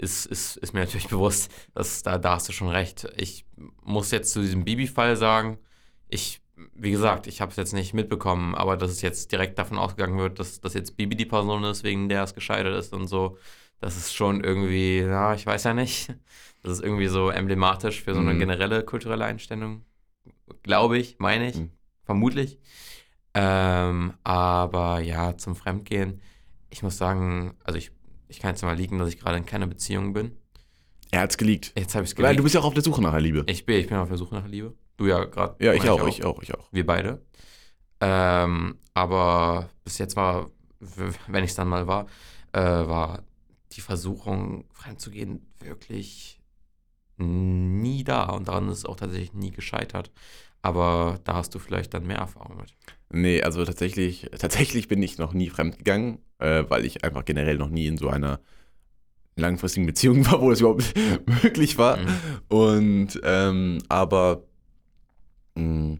ist, 0.00 0.26
ist, 0.26 0.56
ist 0.56 0.72
mir 0.72 0.80
natürlich 0.80 1.08
bewusst. 1.16 1.50
Das, 1.74 2.02
da, 2.02 2.18
da 2.18 2.34
hast 2.34 2.48
du 2.48 2.52
schon 2.52 2.68
recht. 2.68 3.06
Ich 3.16 3.44
muss 3.82 4.10
jetzt 4.10 4.32
zu 4.32 4.40
diesem 4.40 4.64
Bibi-Fall 4.64 5.16
sagen, 5.16 5.58
ich, 6.08 6.40
wie 6.74 6.90
gesagt, 6.90 7.26
ich 7.26 7.40
habe 7.40 7.50
es 7.50 7.56
jetzt 7.56 7.72
nicht 7.72 7.94
mitbekommen, 7.94 8.54
aber 8.54 8.76
dass 8.76 8.90
es 8.90 9.02
jetzt 9.02 9.32
direkt 9.32 9.58
davon 9.58 9.78
ausgegangen 9.78 10.18
wird, 10.18 10.38
dass, 10.38 10.60
dass 10.60 10.74
jetzt 10.74 10.96
Bibi 10.96 11.16
die 11.16 11.26
Person 11.26 11.64
ist, 11.64 11.84
wegen 11.84 12.08
der 12.08 12.24
es 12.24 12.34
gescheitert 12.34 12.76
ist 12.78 12.92
und 12.92 13.06
so, 13.06 13.38
das 13.80 13.96
ist 13.96 14.14
schon 14.14 14.44
irgendwie, 14.44 14.98
ja, 14.98 15.34
ich 15.34 15.46
weiß 15.46 15.64
ja 15.64 15.74
nicht. 15.74 16.14
Das 16.62 16.72
ist 16.72 16.82
irgendwie 16.82 17.06
so 17.06 17.30
emblematisch 17.30 18.02
für 18.02 18.12
so 18.12 18.20
eine 18.20 18.34
Mhm. 18.34 18.38
generelle 18.40 18.84
kulturelle 18.84 19.24
Einstellung. 19.24 19.84
Glaube 20.62 20.98
ich, 20.98 21.18
meine 21.18 21.48
ich, 21.48 21.56
Mhm. 21.56 21.70
vermutlich. 22.04 22.58
Ähm, 23.34 24.14
aber 24.24 25.00
ja, 25.00 25.36
zum 25.38 25.54
Fremdgehen, 25.54 26.20
ich 26.68 26.82
muss 26.82 26.98
sagen, 26.98 27.56
also 27.64 27.78
ich, 27.78 27.92
ich 28.30 28.38
kann 28.38 28.50
jetzt 28.50 28.62
mal 28.62 28.76
liegen, 28.76 28.98
dass 28.98 29.08
ich 29.08 29.18
gerade 29.18 29.36
in 29.36 29.46
keiner 29.46 29.66
Beziehung 29.66 30.12
bin. 30.12 30.36
Er 31.10 31.22
hat's 31.22 31.36
geleakt. 31.36 31.72
Jetzt 31.76 31.94
habe 31.94 32.04
ich 32.04 32.12
es 32.12 32.18
Weil 32.18 32.36
du 32.36 32.42
bist 32.42 32.54
ja 32.54 32.60
auch 32.60 32.66
auf 32.66 32.74
der 32.74 32.84
Suche 32.84 33.02
nach 33.02 33.10
der 33.10 33.20
Liebe. 33.20 33.44
Ich 33.48 33.66
bin, 33.66 33.80
ich 33.80 33.88
bin 33.88 33.96
auf 33.96 34.08
der 34.08 34.16
Suche 34.16 34.34
nach 34.34 34.46
Liebe. 34.46 34.74
Du 34.96 35.06
ja 35.06 35.24
gerade. 35.24 35.56
Ja, 35.64 35.72
ich 35.72 35.88
auch, 35.88 36.06
ich 36.06 36.24
auch, 36.24 36.40
ich 36.42 36.54
auch. 36.54 36.68
Wir 36.70 36.86
beide. 36.86 37.20
Ähm, 38.00 38.78
aber 38.94 39.70
bis 39.84 39.98
jetzt 39.98 40.14
war, 40.16 40.50
wenn 41.26 41.44
ich 41.44 41.50
es 41.50 41.56
dann 41.56 41.68
mal 41.68 41.86
war, 41.86 42.06
äh, 42.52 42.60
war 42.60 43.24
die 43.72 43.80
Versuchung, 43.80 44.64
fremdzugehen, 44.72 45.46
wirklich 45.58 46.40
nie 47.16 48.04
da. 48.04 48.24
Und 48.30 48.48
daran 48.48 48.68
ist 48.68 48.78
es 48.78 48.84
auch 48.84 48.96
tatsächlich 48.96 49.32
nie 49.32 49.50
gescheitert. 49.50 50.12
Aber 50.62 51.18
da 51.24 51.34
hast 51.34 51.54
du 51.54 51.58
vielleicht 51.58 51.92
dann 51.94 52.06
mehr 52.06 52.18
Erfahrung 52.18 52.58
mit. 52.58 52.74
Nee, 53.12 53.42
also 53.42 53.64
tatsächlich, 53.64 54.30
tatsächlich 54.38 54.88
bin 54.88 55.02
ich 55.02 55.18
noch 55.18 55.32
nie 55.32 55.50
fremdgegangen, 55.50 56.18
äh, 56.38 56.64
weil 56.68 56.84
ich 56.84 57.04
einfach 57.04 57.24
generell 57.24 57.56
noch 57.56 57.70
nie 57.70 57.86
in 57.86 57.98
so 57.98 58.08
einer, 58.08 58.40
langfristigen 59.40 59.86
Beziehung 59.86 60.24
war, 60.30 60.40
wo 60.40 60.50
das 60.50 60.60
überhaupt 60.60 60.94
möglich 61.42 61.78
war. 61.78 61.96
Mhm. 61.96 62.08
Und 62.48 63.20
ähm, 63.24 63.78
aber 63.88 64.44
mh, 65.54 65.98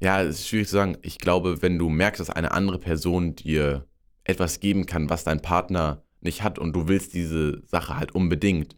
ja, 0.00 0.22
es 0.22 0.40
ist 0.40 0.48
schwierig 0.48 0.68
zu 0.68 0.74
sagen. 0.74 0.96
Ich 1.02 1.18
glaube, 1.18 1.62
wenn 1.62 1.78
du 1.78 1.88
merkst, 1.88 2.20
dass 2.20 2.30
eine 2.30 2.52
andere 2.52 2.78
Person 2.78 3.34
dir 3.36 3.86
etwas 4.24 4.60
geben 4.60 4.86
kann, 4.86 5.10
was 5.10 5.24
dein 5.24 5.42
Partner 5.42 6.02
nicht 6.20 6.42
hat 6.42 6.58
und 6.58 6.72
du 6.74 6.88
willst 6.88 7.14
diese 7.14 7.62
Sache 7.66 7.96
halt 7.96 8.14
unbedingt, 8.14 8.76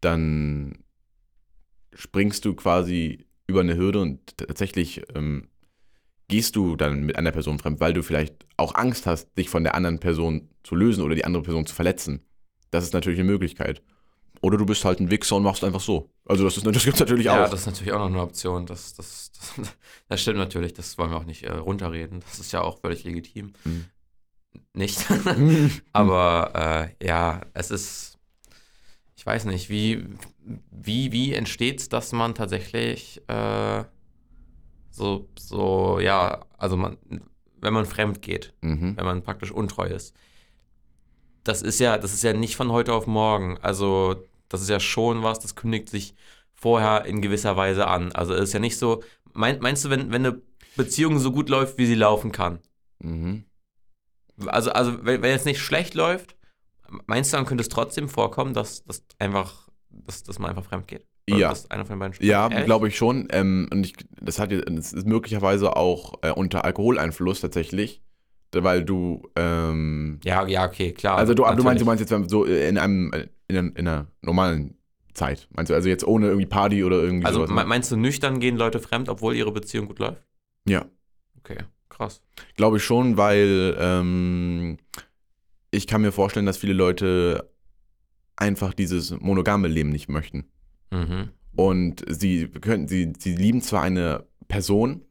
dann 0.00 0.78
springst 1.94 2.44
du 2.44 2.54
quasi 2.54 3.26
über 3.46 3.60
eine 3.60 3.76
Hürde 3.76 4.00
und 4.00 4.38
tatsächlich 4.38 5.02
ähm, 5.14 5.48
gehst 6.30 6.56
du 6.56 6.76
dann 6.76 7.02
mit 7.04 7.16
einer 7.16 7.32
Person 7.32 7.58
fremd, 7.58 7.80
weil 7.80 7.92
du 7.92 8.02
vielleicht 8.02 8.46
auch 8.56 8.74
Angst 8.74 9.04
hast, 9.06 9.36
dich 9.36 9.50
von 9.50 9.64
der 9.64 9.74
anderen 9.74 9.98
Person 9.98 10.48
zu 10.62 10.74
lösen 10.74 11.02
oder 11.02 11.14
die 11.14 11.24
andere 11.24 11.42
Person 11.42 11.66
zu 11.66 11.74
verletzen. 11.74 12.22
Das 12.70 12.84
ist 12.84 12.94
natürlich 12.94 13.18
eine 13.20 13.28
Möglichkeit. 13.30 13.82
Oder 14.40 14.56
du 14.56 14.64
bist 14.64 14.84
halt 14.84 15.00
ein 15.00 15.10
Wichser 15.10 15.36
und 15.36 15.42
machst 15.42 15.64
einfach 15.64 15.80
so. 15.80 16.08
Also 16.24 16.44
das, 16.44 16.56
ist, 16.56 16.64
das 16.74 16.84
gibt 16.84 16.94
es 16.94 17.00
natürlich 17.00 17.26
Ja, 17.26 17.44
auch. 17.44 17.50
das 17.50 17.60
ist 17.60 17.66
natürlich 17.66 17.92
auch 17.92 17.98
noch 17.98 18.06
eine 18.06 18.22
Option. 18.22 18.64
Das, 18.64 18.94
das, 18.94 19.32
das, 19.32 19.72
das 20.08 20.22
stimmt 20.22 20.38
natürlich, 20.38 20.72
das 20.72 20.96
wollen 20.96 21.10
wir 21.10 21.16
auch 21.18 21.24
nicht 21.24 21.42
äh, 21.42 21.52
runterreden. 21.52 22.20
Das 22.20 22.38
ist 22.38 22.52
ja 22.52 22.62
auch 22.62 22.80
völlig 22.80 23.04
legitim. 23.04 23.52
Mhm. 23.64 23.84
Nicht. 24.72 25.04
Aber 25.92 26.90
äh, 27.00 27.06
ja, 27.06 27.42
es 27.54 27.70
ist, 27.70 28.18
ich 29.16 29.26
weiß 29.26 29.44
nicht, 29.46 29.68
wie, 29.68 30.06
wie, 30.70 31.12
wie 31.12 31.34
entsteht 31.34 31.80
es, 31.80 31.88
dass 31.88 32.12
man 32.12 32.34
tatsächlich 32.34 33.20
äh, 33.28 33.84
so, 34.90 35.28
so, 35.38 36.00
ja, 36.00 36.44
also 36.58 36.76
man, 36.76 36.96
wenn 37.60 37.72
man 37.72 37.86
fremd 37.86 38.22
geht, 38.22 38.52
Mhm. 38.60 38.96
wenn 38.96 39.04
man 39.04 39.22
praktisch 39.22 39.50
untreu 39.50 39.86
ist. 39.86 40.14
Das 41.44 41.62
ist 41.62 41.80
ja, 41.80 41.96
das 41.98 42.12
ist 42.12 42.22
ja 42.22 42.32
nicht 42.32 42.56
von 42.56 42.70
heute 42.70 42.92
auf 42.92 43.06
morgen. 43.06 43.58
Also, 43.62 44.22
das 44.48 44.60
ist 44.60 44.68
ja 44.68 44.80
schon 44.80 45.22
was, 45.22 45.38
das 45.40 45.54
kündigt 45.54 45.88
sich 45.88 46.14
vorher 46.52 47.06
in 47.06 47.22
gewisser 47.22 47.56
Weise 47.56 47.86
an. 47.86 48.12
Also, 48.12 48.34
es 48.34 48.44
ist 48.44 48.52
ja 48.52 48.60
nicht 48.60 48.78
so. 48.78 49.02
Mein, 49.32 49.58
meinst 49.60 49.84
du, 49.84 49.90
wenn, 49.90 50.12
wenn 50.12 50.26
eine 50.26 50.42
Beziehung 50.76 51.18
so 51.18 51.32
gut 51.32 51.48
läuft, 51.48 51.78
wie 51.78 51.86
sie 51.86 51.94
laufen 51.94 52.32
kann? 52.32 52.58
Mhm. 52.98 53.44
Also, 54.46 54.72
also 54.72 55.04
wenn, 55.04 55.22
wenn 55.22 55.30
jetzt 55.30 55.46
nicht 55.46 55.60
schlecht 55.60 55.94
läuft, 55.94 56.36
meinst 57.06 57.32
du, 57.32 57.36
dann 57.36 57.46
könnte 57.46 57.62
es 57.62 57.68
trotzdem 57.68 58.08
vorkommen, 58.08 58.52
dass, 58.54 58.84
dass 58.84 59.02
einfach, 59.18 59.68
dass, 59.90 60.22
dass 60.22 60.38
man 60.38 60.50
einfach 60.50 60.64
fremd 60.64 60.88
geht? 60.88 61.06
Ja. 61.38 61.54
Einer 61.68 61.84
von 61.84 61.96
den 61.96 62.00
beiden 62.00 62.26
Ja, 62.26 62.48
glaube 62.48 62.88
ich 62.88 62.96
schon. 62.96 63.28
Ähm, 63.30 63.68
und 63.72 63.84
ich, 63.86 63.94
das 64.20 64.38
hat 64.38 64.50
das 64.52 64.92
ist 64.92 65.06
möglicherweise 65.06 65.76
auch 65.76 66.14
äh, 66.22 66.30
unter 66.30 66.64
Alkoholeinfluss 66.64 67.40
tatsächlich, 67.40 68.02
weil 68.52 68.84
du 68.84 69.22
ähm, 69.36 70.18
Ja, 70.24 70.46
ja, 70.46 70.66
okay, 70.66 70.92
klar. 70.92 71.18
also 71.18 71.34
du, 71.34 71.44
aber 71.44 71.56
du 71.56 71.62
meinst, 71.64 71.80
du 71.82 71.86
meinst 71.86 72.00
jetzt 72.10 72.30
so 72.30 72.44
in 72.44 72.78
einem 72.78 73.12
äh, 73.12 73.28
in, 73.48 73.56
einer- 73.56 73.76
in 73.76 73.88
einer 73.88 74.06
normalen 74.22 74.76
Zeit. 75.14 75.48
Meinst 75.50 75.70
du 75.70 75.74
also 75.74 75.88
jetzt 75.88 76.06
ohne 76.06 76.26
irgendwie 76.28 76.46
Party 76.46 76.84
oder 76.84 77.02
irgendwie 77.02 77.26
Also 77.26 77.40
sowas? 77.46 77.50
ne? 77.50 77.64
meinst 77.64 77.90
du, 77.90 77.96
nüchtern 77.96 78.38
gehen 78.40 78.56
Leute 78.56 78.78
fremd, 78.80 79.08
obwohl 79.08 79.34
ihre 79.34 79.52
Beziehung 79.52 79.86
gut 79.88 79.98
läuft? 79.98 80.22
Ja. 80.68 80.84
Okay, 81.38 81.58
krass. 81.88 82.22
Glaube 82.56 82.76
ich 82.76 82.84
schon, 82.84 83.16
weil 83.16 83.76
ähm, 83.78 84.78
ich 85.72 85.86
kann 85.86 86.02
mir 86.02 86.12
vorstellen, 86.12 86.46
dass 86.46 86.58
viele 86.58 86.72
Leute 86.74 87.50
einfach 88.36 88.72
dieses 88.74 89.18
monogame 89.20 89.68
Leben 89.68 89.90
nicht 89.90 90.08
möchten. 90.08 90.44
Mhm. 90.90 91.30
Und 91.56 92.04
sie 92.08 92.48
können, 92.48 92.88
sie, 92.88 93.12
sie 93.18 93.34
lieben 93.34 93.60
zwar 93.62 93.82
eine 93.82 94.26
Person, 94.48 95.02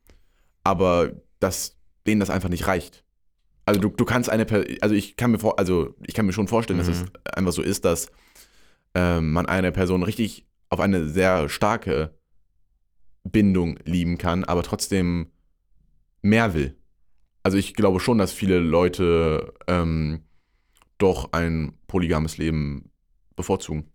aber 0.64 1.12
dass 1.40 1.78
denen 2.08 2.20
das 2.20 2.30
einfach 2.30 2.50
nicht 2.50 2.68
reicht. 2.68 3.04
Also 3.66 3.80
du, 3.80 3.90
du 3.90 4.06
kannst 4.06 4.30
eine 4.30 4.46
Per- 4.46 4.66
also 4.82 4.96
ich 4.96 5.16
kann 5.16 5.32
mir 5.32 5.40
vor, 5.40 5.60
also 5.60 5.96
ich 6.08 6.14
kann 6.14 6.26
mir 6.26 6.34
schon 6.34 6.48
vorstellen, 6.48 6.80
dass 6.80 6.88
es 6.88 7.04
Mhm. 7.04 7.10
einfach 7.36 7.52
so 7.52 7.62
ist, 7.62 7.86
dass 7.86 8.12
ähm, 8.96 9.32
man 9.32 9.46
eine 9.46 9.72
Person 9.72 10.02
richtig 10.04 10.48
auf 10.70 10.80
eine 10.80 11.08
sehr 11.08 11.50
starke 11.50 12.16
Bindung 13.24 13.78
lieben 13.86 14.18
kann, 14.18 14.44
aber 14.44 14.64
trotzdem 14.64 15.32
mehr 16.22 16.54
will. 16.54 16.76
Also 17.44 17.58
ich 17.58 17.74
glaube 17.74 18.00
schon, 18.00 18.18
dass 18.18 18.34
viele 18.34 18.60
Leute 18.60 19.54
ähm, 19.68 20.24
doch 20.98 21.32
ein 21.32 21.74
polygames 21.88 22.38
Leben 22.38 22.92
bevorzugen. 23.36 23.92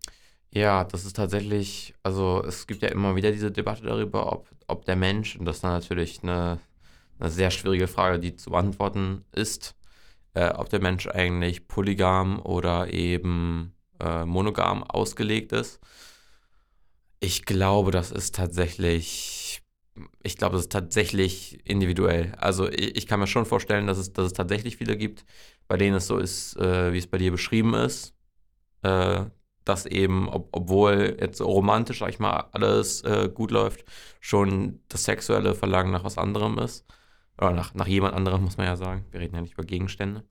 Ja, 0.55 0.85
das 0.85 1.03
ist 1.05 1.17
tatsächlich, 1.17 1.93
also 2.01 2.41
es 2.45 2.65
gibt 2.65 2.81
ja 2.81 2.87
immer 2.89 3.15
wieder 3.17 3.31
diese 3.31 3.51
Debatte 3.51 3.83
darüber, 3.83 4.31
ob, 4.31 4.47
ob 4.67 4.85
der 4.85 4.95
Mensch, 4.95 5.35
und 5.35 5.45
das 5.45 5.57
ist 5.57 5.63
dann 5.65 5.71
natürlich 5.71 6.23
eine, 6.23 6.59
eine 7.19 7.29
sehr 7.29 7.51
schwierige 7.51 7.87
Frage, 7.87 8.19
die 8.19 8.35
zu 8.37 8.51
beantworten 8.51 9.25
ist, 9.33 9.75
äh, 10.35 10.49
ob 10.51 10.69
der 10.69 10.81
Mensch 10.81 11.07
eigentlich 11.07 11.67
polygam 11.67 12.39
oder 12.41 12.93
eben 12.93 13.73
äh, 13.99 14.25
monogam 14.25 14.83
ausgelegt 14.83 15.51
ist. 15.53 15.79
Ich 17.19 17.45
glaube, 17.45 17.91
das 17.91 18.11
ist 18.11 18.35
tatsächlich, 18.35 19.61
ich 20.23 20.37
glaube, 20.37 20.53
das 20.55 20.63
ist 20.65 20.71
tatsächlich 20.71 21.59
individuell. 21.65 22.33
Also 22.37 22.69
ich, 22.69 22.95
ich 22.97 23.07
kann 23.07 23.19
mir 23.19 23.27
schon 23.27 23.45
vorstellen, 23.45 23.87
dass 23.87 23.97
es, 23.97 24.13
dass 24.13 24.27
es 24.27 24.33
tatsächlich 24.33 24.77
viele 24.77 24.97
gibt, 24.97 25.25
bei 25.67 25.77
denen 25.77 25.95
es 25.97 26.07
so 26.07 26.17
ist, 26.17 26.57
äh, 26.57 26.93
wie 26.93 26.97
es 26.99 27.07
bei 27.07 27.17
dir 27.17 27.31
beschrieben 27.31 27.73
ist. 27.73 28.13
Dass 29.65 29.85
eben, 29.85 30.29
ob, 30.29 30.49
obwohl 30.51 31.17
jetzt 31.19 31.41
romantisch, 31.41 31.99
sag 31.99 32.09
ich 32.09 32.19
mal, 32.19 32.45
alles 32.51 33.01
äh, 33.03 33.29
gut 33.33 33.51
läuft, 33.51 33.83
schon 34.19 34.79
das 34.89 35.03
sexuelle 35.03 35.55
Verlangen 35.55 35.91
nach 35.91 36.03
was 36.03 36.17
anderem 36.17 36.57
ist. 36.59 36.85
Oder 37.37 37.51
nach, 37.51 37.73
nach 37.73 37.87
jemand 37.87 38.13
anderem, 38.13 38.43
muss 38.43 38.57
man 38.57 38.67
ja 38.67 38.75
sagen. 38.77 39.05
Wir 39.11 39.19
reden 39.19 39.35
ja 39.35 39.41
nicht 39.41 39.53
über 39.53 39.63
Gegenstände. 39.63 40.23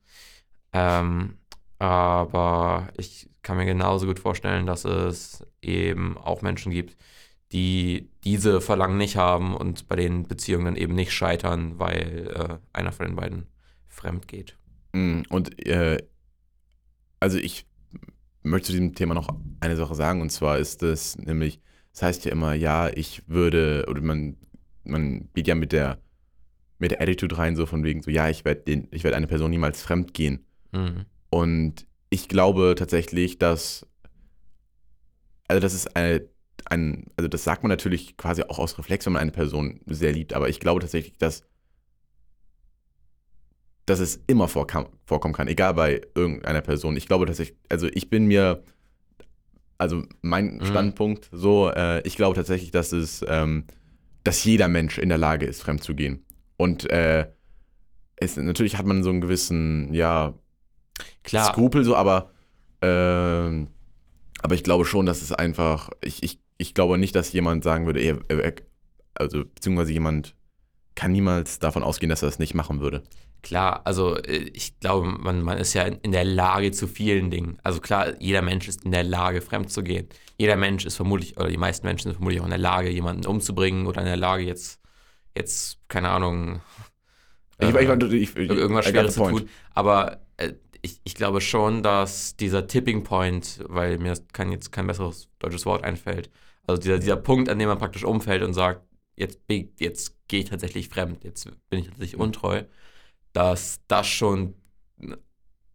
Ähm, 0.73 1.37
aber 1.77 2.89
ich 2.97 3.29
kann 3.43 3.57
mir 3.57 3.65
genauso 3.65 4.07
gut 4.07 4.19
vorstellen, 4.19 4.65
dass 4.65 4.85
es 4.85 5.45
eben 5.61 6.17
auch 6.17 6.41
Menschen 6.41 6.71
gibt, 6.71 6.97
die 7.51 8.09
diese 8.23 8.59
Verlangen 8.61 8.97
nicht 8.97 9.17
haben 9.17 9.55
und 9.55 9.87
bei 9.87 9.95
den 9.95 10.23
Beziehungen 10.23 10.65
dann 10.65 10.75
eben 10.75 10.95
nicht 10.95 11.11
scheitern, 11.11 11.77
weil 11.77 12.31
äh, 12.33 12.57
einer 12.73 12.91
von 12.91 13.05
den 13.05 13.15
beiden 13.15 13.47
fremd 13.87 14.27
geht. 14.27 14.57
Mm, 14.93 15.21
Und 15.29 15.65
äh, 15.65 15.97
also 17.19 17.37
ich 17.37 17.65
möchte 18.45 18.67
zu 18.67 18.71
diesem 18.73 18.95
Thema 18.95 19.13
noch 19.13 19.27
eine 19.59 19.75
Sache 19.75 19.95
sagen, 19.95 20.21
und 20.21 20.31
zwar 20.31 20.59
ist 20.59 20.81
das 20.81 21.17
nämlich, 21.17 21.59
das 21.91 22.03
heißt 22.03 22.25
ja 22.25 22.31
immer, 22.31 22.53
ja, 22.53 22.89
ich 22.89 23.23
würde, 23.27 23.85
oder 23.89 24.01
man, 24.01 24.37
man 24.83 25.29
geht 25.33 25.47
ja 25.47 25.55
mit 25.55 25.71
der, 25.71 25.99
mit 26.77 26.91
der 26.91 27.01
Attitude 27.01 27.37
rein, 27.37 27.55
so 27.55 27.65
von 27.65 27.83
wegen 27.83 28.01
so, 28.01 28.11
ja, 28.11 28.29
ich 28.29 28.45
werde 28.45 28.87
ich 28.91 29.03
werde 29.03 29.17
eine 29.17 29.27
Person 29.27 29.49
niemals 29.49 29.81
fremd 29.81 30.13
gehen. 30.13 30.45
Mhm. 30.71 31.05
Und 31.29 31.87
ich 32.09 32.29
glaube 32.29 32.75
tatsächlich, 32.77 33.39
dass, 33.39 33.87
also 35.47 35.59
das 35.59 35.73
ist 35.73 35.95
eine, 35.95 36.27
ein, 36.65 37.05
also 37.17 37.27
das 37.27 37.43
sagt 37.43 37.63
man 37.63 37.69
natürlich 37.69 38.17
quasi 38.17 38.43
auch 38.43 38.59
aus 38.59 38.77
Reflex, 38.77 39.05
wenn 39.05 39.13
man 39.13 39.21
eine 39.21 39.31
Person 39.31 39.81
sehr 39.85 40.11
liebt, 40.11 40.33
aber 40.33 40.49
ich 40.49 40.59
glaube 40.59 40.81
tatsächlich, 40.81 41.17
dass, 41.17 41.43
dass 43.85 43.99
es 43.99 44.21
immer 44.27 44.47
vorkam, 44.47 44.87
vorkommen 45.05 45.33
kann, 45.33 45.47
egal 45.47 45.73
bei 45.73 46.01
irgendeiner 46.15 46.61
Person. 46.61 46.97
Ich 46.97 47.07
glaube 47.07 47.25
tatsächlich, 47.25 47.57
also 47.69 47.87
ich 47.93 48.09
bin 48.09 48.25
mir, 48.25 48.63
also 49.77 50.03
mein 50.21 50.57
Mhm. 50.57 50.65
Standpunkt 50.65 51.29
so, 51.31 51.69
äh, 51.69 52.01
ich 52.07 52.15
glaube 52.15 52.35
tatsächlich, 52.35 52.71
dass 52.71 52.91
es, 52.91 53.23
ähm, 53.27 53.65
dass 54.23 54.43
jeder 54.43 54.67
Mensch 54.67 54.97
in 54.97 55.09
der 55.09 55.17
Lage 55.17 55.45
ist, 55.45 55.61
fremd 55.61 55.83
zu 55.83 55.93
gehen. 55.93 56.25
Und 56.57 56.89
äh, 56.89 57.27
es, 58.15 58.37
natürlich 58.37 58.77
hat 58.77 58.85
man 58.85 59.03
so 59.03 59.09
einen 59.09 59.21
gewissen, 59.21 59.93
ja, 59.93 60.33
Klar, 61.23 61.51
Skrupel 61.51 61.83
so, 61.83 61.95
aber, 61.95 62.31
ähm, 62.81 63.67
aber 64.41 64.55
ich 64.55 64.63
glaube 64.63 64.85
schon, 64.85 65.05
dass 65.05 65.21
es 65.21 65.31
einfach, 65.31 65.89
ich, 66.01 66.23
ich, 66.23 66.39
ich 66.57 66.73
glaube 66.73 66.97
nicht, 66.97 67.15
dass 67.15 67.33
jemand 67.33 67.63
sagen 67.63 67.85
würde, 67.85 67.99
er, 67.99 68.19
er, 68.29 68.53
also 69.13 69.43
beziehungsweise 69.43 69.91
jemand 69.91 70.35
kann 70.95 71.11
niemals 71.11 71.59
davon 71.59 71.83
ausgehen, 71.83 72.09
dass 72.09 72.23
er 72.23 72.29
das 72.29 72.39
nicht 72.39 72.53
machen 72.53 72.79
würde. 72.79 73.03
Klar, 73.43 73.81
also 73.85 74.17
äh, 74.17 74.49
ich 74.53 74.79
glaube, 74.79 75.07
man, 75.07 75.41
man 75.41 75.57
ist 75.57 75.73
ja 75.73 75.83
in 75.83 76.11
der 76.11 76.23
Lage 76.23 76.71
zu 76.71 76.87
vielen 76.87 77.29
Dingen. 77.29 77.59
Also 77.63 77.79
klar, 77.79 78.19
jeder 78.19 78.41
Mensch 78.41 78.67
ist 78.67 78.85
in 78.85 78.91
der 78.91 79.03
Lage, 79.03 79.41
fremd 79.41 79.71
zu 79.71 79.83
gehen. 79.83 80.07
Jeder 80.37 80.55
Mensch 80.55 80.85
ist 80.85 80.95
vermutlich, 80.95 81.37
oder 81.37 81.49
die 81.49 81.57
meisten 81.57 81.85
Menschen 81.85 82.09
sind 82.09 82.15
vermutlich 82.15 82.41
auch 82.41 82.45
in 82.45 82.49
der 82.49 82.59
Lage, 82.59 82.89
jemanden 82.89 83.25
umzubringen 83.27 83.87
oder 83.87 84.01
in 84.01 84.07
der 84.07 84.17
Lage, 84.17 84.43
jetzt, 84.43 84.81
jetzt, 85.35 85.77
keine 85.87 86.09
Ahnung, 86.09 86.61
Ich, 87.59 87.73
äh, 87.73 87.83
ich, 87.83 88.13
ich, 88.13 88.35
ich, 88.35 88.49
irgendwas 88.49 88.85
Schweres 88.85 89.13
zu 89.13 89.23
tun. 89.23 89.49
Aber 89.73 90.21
äh, 90.37 90.53
ich, 90.81 91.01
ich 91.03 91.15
glaube 91.15 91.41
schon, 91.41 91.83
dass 91.83 92.35
dieser 92.35 92.67
Tipping 92.67 93.03
Point, 93.03 93.63
weil 93.67 93.97
mir 93.97 94.13
kein, 94.33 94.51
jetzt 94.51 94.71
kein 94.71 94.87
besseres 94.87 95.29
deutsches 95.39 95.65
Wort 95.65 95.83
einfällt, 95.83 96.29
also 96.67 96.81
dieser, 96.81 96.99
dieser 96.99 97.17
Punkt, 97.17 97.49
an 97.49 97.59
dem 97.59 97.67
man 97.67 97.77
praktisch 97.77 98.03
umfällt 98.03 98.43
und 98.43 98.53
sagt, 98.53 98.81
jetzt, 99.15 99.39
jetzt 99.79 100.27
gehe 100.27 100.41
ich 100.41 100.49
tatsächlich 100.49 100.89
fremd, 100.89 101.23
jetzt 101.23 101.45
bin 101.69 101.79
ich 101.79 101.87
tatsächlich 101.87 102.19
untreu, 102.19 102.63
dass 103.33 103.81
das 103.87 104.07
schon 104.07 104.55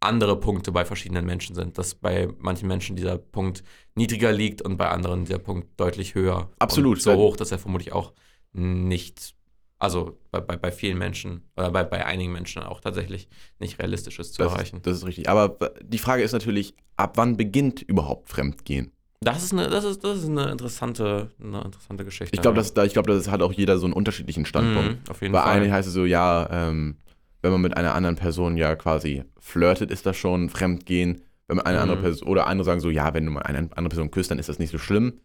andere 0.01 0.41
Punkte 0.41 0.73
bei 0.73 0.85
verschiedenen 0.87 1.27
Menschen 1.27 1.55
sind. 1.55 1.77
Dass 1.77 1.95
bei 1.95 2.29
manchen 2.39 2.69
Menschen 2.69 2.97
dieser 2.97 3.19
Punkt 3.19 3.63
niedriger 3.95 4.33
liegt 4.33 4.63
und 4.63 4.79
bei 4.79 4.89
anderen 4.89 5.27
dieser 5.27 5.39
Punkt 5.39 5.79
deutlich 5.79 6.15
höher. 6.15 6.51
Absolut. 6.59 7.03
So 7.03 7.15
hoch, 7.17 7.37
dass 7.37 7.53
er 7.53 7.59
vermutlich 7.59 7.93
auch 7.93 8.15
nicht 8.53 9.35
Also 9.79 10.19
bei, 10.31 10.41
bei, 10.41 10.57
bei 10.57 10.73
vielen 10.73 10.99
Menschen 10.99 11.43
oder 11.57 11.71
bei, 11.71 11.85
bei 11.85 12.05
einigen 12.05 12.33
Menschen 12.33 12.63
auch 12.63 12.81
tatsächlich 12.81 13.29
nicht 13.59 13.79
realistisch 13.79 14.19
ist 14.19 14.35
zu 14.35 14.43
Das, 14.43 14.53
erreichen. 14.53 14.81
das 14.83 14.99
ist 14.99 15.07
richtig. 15.07 15.29
Aber 15.29 15.59
die 15.83 15.99
Frage 15.99 16.23
ist 16.23 16.33
natürlich, 16.33 16.75
ab 16.97 17.17
wann 17.17 17.37
beginnt 17.37 17.83
überhaupt 17.83 18.29
Fremdgehen? 18.29 18.93
Das 19.23 19.43
ist 19.45 19.53
eine, 19.53 19.69
das 19.69 19.85
ist, 19.85 20.03
das 20.03 20.19
ist 20.21 20.29
eine 20.31 20.50
interessante, 20.50 21.31
eine 21.43 21.61
interessante 21.62 22.07
Geschichte. 22.07 22.35
Ich 22.35 22.41
glaube, 22.41 22.57
ja. 22.57 22.62
das, 22.62 22.73
da- 22.73 22.85
ich 22.85 22.95
glaub, 22.95 23.07
das 23.07 23.29
hat 23.31 23.43
auch 23.43 23.53
jeder 23.53 23.77
so 23.79 23.85
einen 23.85 23.93
unterschiedlichen 23.93 24.47
Standpunkt. 24.47 24.93
Mhm, 25.07 25.11
auf 25.11 25.21
jeden 25.21 25.33
Bei 25.33 25.43
Fall. 25.43 25.57
einigen 25.57 25.73
heißt 25.75 25.87
es 25.89 25.93
so, 25.93 26.07
ja, 26.07 26.49
ähm, 26.50 26.97
wenn 27.43 27.53
man 27.53 27.61
mit 27.61 27.77
einer 27.77 27.95
anderen 27.95 28.17
Person 28.17 28.57
ja 28.57 28.75
quasi 28.77 29.25
flirtet, 29.39 29.91
ist 29.91 30.07
das 30.07 30.17
schon 30.17 30.49
Fremdgehen. 30.49 31.21
Wenn 31.49 31.59
man 31.59 31.67
eine 31.67 31.77
Mhm. 31.79 31.83
andere 31.83 32.00
Person, 32.00 32.29
oder 32.29 32.47
andere 32.47 32.65
sagen 32.65 32.81
so, 32.81 32.89
ja, 32.89 33.12
wenn 33.12 33.27
du 33.27 33.33
mal 33.33 33.43
eine 33.43 33.59
andere 33.59 33.91
Person 33.91 34.11
küsst, 34.11 34.31
dann 34.31 34.39
ist 34.39 34.49
das 34.49 34.59
nicht 34.59 34.71
so 34.71 34.79
schlimm. 34.79 35.21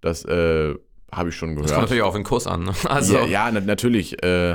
Das 0.00 0.24
äh, 0.24 0.74
habe 1.10 1.30
ich 1.30 1.34
schon 1.36 1.50
das 1.50 1.56
kommt 1.62 1.66
gehört. 1.68 1.80
natürlich 1.82 2.02
auf 2.02 2.14
den 2.14 2.24
Kuss 2.24 2.46
an. 2.46 2.62
Ne? 2.62 2.72
Also, 2.88 3.16
ja, 3.16 3.24
ja 3.26 3.50
na, 3.50 3.60
natürlich. 3.60 4.22
Äh, 4.22 4.52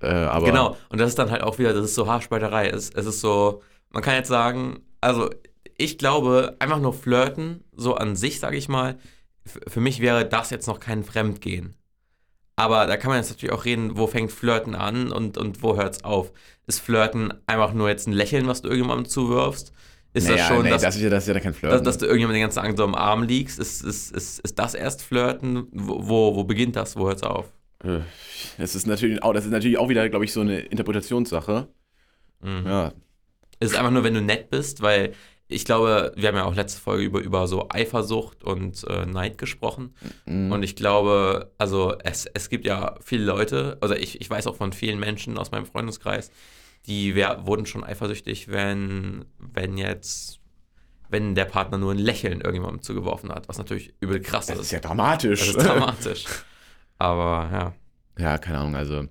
äh, 0.00 0.06
aber 0.06 0.46
genau. 0.46 0.76
Und 0.90 1.00
das 1.00 1.08
ist 1.08 1.18
dann 1.18 1.32
halt 1.32 1.42
auch 1.42 1.58
wieder, 1.58 1.72
das 1.72 1.84
ist 1.86 1.94
so 1.96 2.06
Haarspalterei. 2.06 2.68
Es, 2.68 2.90
es 2.90 3.06
ist 3.06 3.20
so, 3.20 3.62
man 3.90 4.04
kann 4.04 4.14
jetzt 4.14 4.28
sagen, 4.28 4.80
also 5.00 5.30
ich 5.78 5.96
glaube, 5.96 6.56
einfach 6.58 6.80
nur 6.80 6.92
flirten, 6.92 7.64
so 7.74 7.94
an 7.94 8.16
sich, 8.16 8.40
sage 8.40 8.56
ich 8.56 8.68
mal, 8.68 8.98
für 9.46 9.80
mich 9.80 10.00
wäre 10.00 10.26
das 10.26 10.50
jetzt 10.50 10.66
noch 10.66 10.80
kein 10.80 11.04
Fremdgehen. 11.04 11.74
Aber 12.56 12.86
da 12.86 12.96
kann 12.96 13.10
man 13.10 13.20
jetzt 13.20 13.30
natürlich 13.30 13.54
auch 13.54 13.64
reden, 13.64 13.96
wo 13.96 14.08
fängt 14.08 14.32
Flirten 14.32 14.74
an 14.74 15.12
und, 15.12 15.38
und 15.38 15.62
wo 15.62 15.76
hört 15.76 15.94
es 15.94 16.04
auf? 16.04 16.32
Ist 16.66 16.80
Flirten 16.80 17.32
einfach 17.46 17.72
nur 17.72 17.88
jetzt 17.88 18.08
ein 18.08 18.12
Lächeln, 18.12 18.48
was 18.48 18.60
du 18.62 18.68
irgendjemandem 18.68 19.08
zuwirfst? 19.08 19.72
Ist 20.12 20.24
naja, 20.24 20.38
das 20.38 20.46
schon, 20.48 20.62
nee, 20.64 20.70
dass, 20.70 20.82
das, 20.82 20.96
ist 20.96 21.02
ja, 21.02 21.10
das 21.10 21.28
ist 21.28 21.32
ja 21.32 21.40
kein 21.40 21.54
Flirt. 21.54 21.72
dass, 21.72 21.82
dass 21.82 21.98
du 21.98 22.06
irgendjemandem 22.06 22.40
den 22.40 22.42
ganzen 22.42 22.60
Tag 22.60 22.76
so 22.76 22.82
am 22.82 22.96
Arm 22.96 23.22
liegst? 23.22 23.60
Ist, 23.60 23.84
ist, 23.84 24.10
ist, 24.10 24.40
ist 24.40 24.58
das 24.58 24.74
erst 24.74 25.02
Flirten? 25.02 25.68
Wo, 25.70 26.08
wo, 26.08 26.34
wo 26.36 26.44
beginnt 26.44 26.74
das? 26.74 26.96
Wo 26.96 27.06
hört 27.06 27.18
es 27.18 27.22
auf? 27.22 27.46
Äh, 27.84 28.00
das 28.58 28.74
ist 28.74 28.86
natürlich 28.88 29.22
auch, 29.22 29.32
das 29.32 29.44
ist 29.44 29.52
natürlich 29.52 29.78
auch 29.78 29.88
wieder, 29.88 30.08
glaube 30.08 30.24
ich, 30.24 30.32
so 30.32 30.40
eine 30.40 30.58
Interpretationssache. 30.58 31.68
Mhm. 32.40 32.66
Ja, 32.66 32.92
Es 33.60 33.70
ist 33.70 33.76
einfach 33.78 33.92
nur, 33.92 34.02
wenn 34.02 34.14
du 34.14 34.22
nett 34.22 34.50
bist, 34.50 34.82
weil 34.82 35.12
ich 35.48 35.64
glaube, 35.64 36.12
wir 36.14 36.28
haben 36.28 36.36
ja 36.36 36.44
auch 36.44 36.54
letzte 36.54 36.80
Folge 36.80 37.04
über, 37.04 37.20
über 37.20 37.48
so 37.48 37.68
Eifersucht 37.70 38.44
und 38.44 38.84
äh, 38.84 39.06
Neid 39.06 39.38
gesprochen. 39.38 39.94
Mhm. 40.26 40.52
Und 40.52 40.62
ich 40.62 40.76
glaube, 40.76 41.50
also 41.56 41.96
es, 42.04 42.26
es 42.26 42.50
gibt 42.50 42.66
ja 42.66 42.96
viele 43.02 43.24
Leute, 43.24 43.78
also 43.80 43.94
ich, 43.94 44.20
ich 44.20 44.28
weiß 44.28 44.46
auch 44.46 44.56
von 44.56 44.74
vielen 44.74 45.00
Menschen 45.00 45.38
aus 45.38 45.50
meinem 45.50 45.64
Freundeskreis, 45.64 46.30
die 46.86 47.14
wer, 47.14 47.46
wurden 47.46 47.64
schon 47.64 47.82
eifersüchtig, 47.82 48.48
wenn, 48.48 49.24
wenn 49.38 49.78
jetzt, 49.78 50.40
wenn 51.08 51.34
der 51.34 51.46
Partner 51.46 51.78
nur 51.78 51.92
ein 51.92 51.98
Lächeln 51.98 52.42
irgendjemandem 52.42 52.82
zugeworfen 52.82 53.30
hat, 53.30 53.48
was 53.48 53.56
natürlich 53.56 53.94
übel 54.00 54.20
krass 54.20 54.46
das 54.46 54.56
ist. 54.56 54.66
ist 54.66 54.72
ja 54.72 54.80
dramatisch. 54.80 55.40
Das 55.40 55.48
ist 55.48 55.66
dramatisch. 55.66 56.26
Aber 56.98 57.48
ja. 57.50 57.74
Ja, 58.18 58.36
keine 58.36 58.58
Ahnung, 58.58 58.76
also 58.76 59.06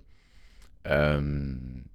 ähm, 0.84 1.86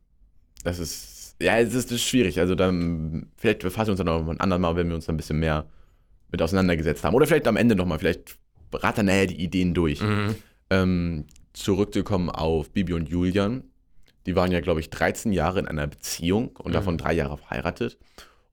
das 0.65 0.79
ist, 0.81 1.12
ja, 1.43 1.59
es 1.59 1.75
ist, 1.75 1.93
ist 1.93 2.03
schwierig. 2.03 2.39
Also 2.41 2.55
dann, 2.55 3.27
vielleicht 3.37 3.61
befassen 3.61 3.89
wir 3.89 3.93
uns 3.93 3.99
dann 3.99 4.07
noch 4.07 4.29
ein 4.29 4.41
andermal, 4.41 4.77
wenn 4.77 4.89
wir 4.89 4.95
uns 4.95 5.07
dann 5.07 5.15
ein 5.15 5.19
bisschen 5.19 5.39
mehr 5.39 5.67
mit 6.31 6.41
auseinandergesetzt 6.41 7.05
haben. 7.05 7.15
Oder 7.15 7.27
vielleicht 7.27 7.47
am 7.47 7.57
Ende 7.57 7.75
nochmal, 7.77 7.99
vielleicht 7.99 8.39
rattern 8.73 9.07
nachher 9.07 9.27
die 9.27 9.43
Ideen 9.43 9.75
durch. 9.75 10.01
Mhm. 10.01 10.35
Ähm, 10.71 11.25
zurückzukommen 11.53 12.31
auf 12.31 12.71
Bibi 12.71 12.95
und 12.95 13.09
Julian. 13.09 13.65
Die 14.25 14.35
waren 14.37 14.53
ja, 14.53 14.61
glaube 14.61 14.81
ich, 14.81 14.89
13 14.89 15.33
Jahre 15.33 15.59
in 15.59 15.69
einer 15.69 15.87
Beziehung 15.87 16.57
und 16.57 16.69
Mhm. 16.71 16.75
davon 16.75 16.99
drei 16.99 17.13
Jahre 17.13 17.37
verheiratet. 17.37 17.99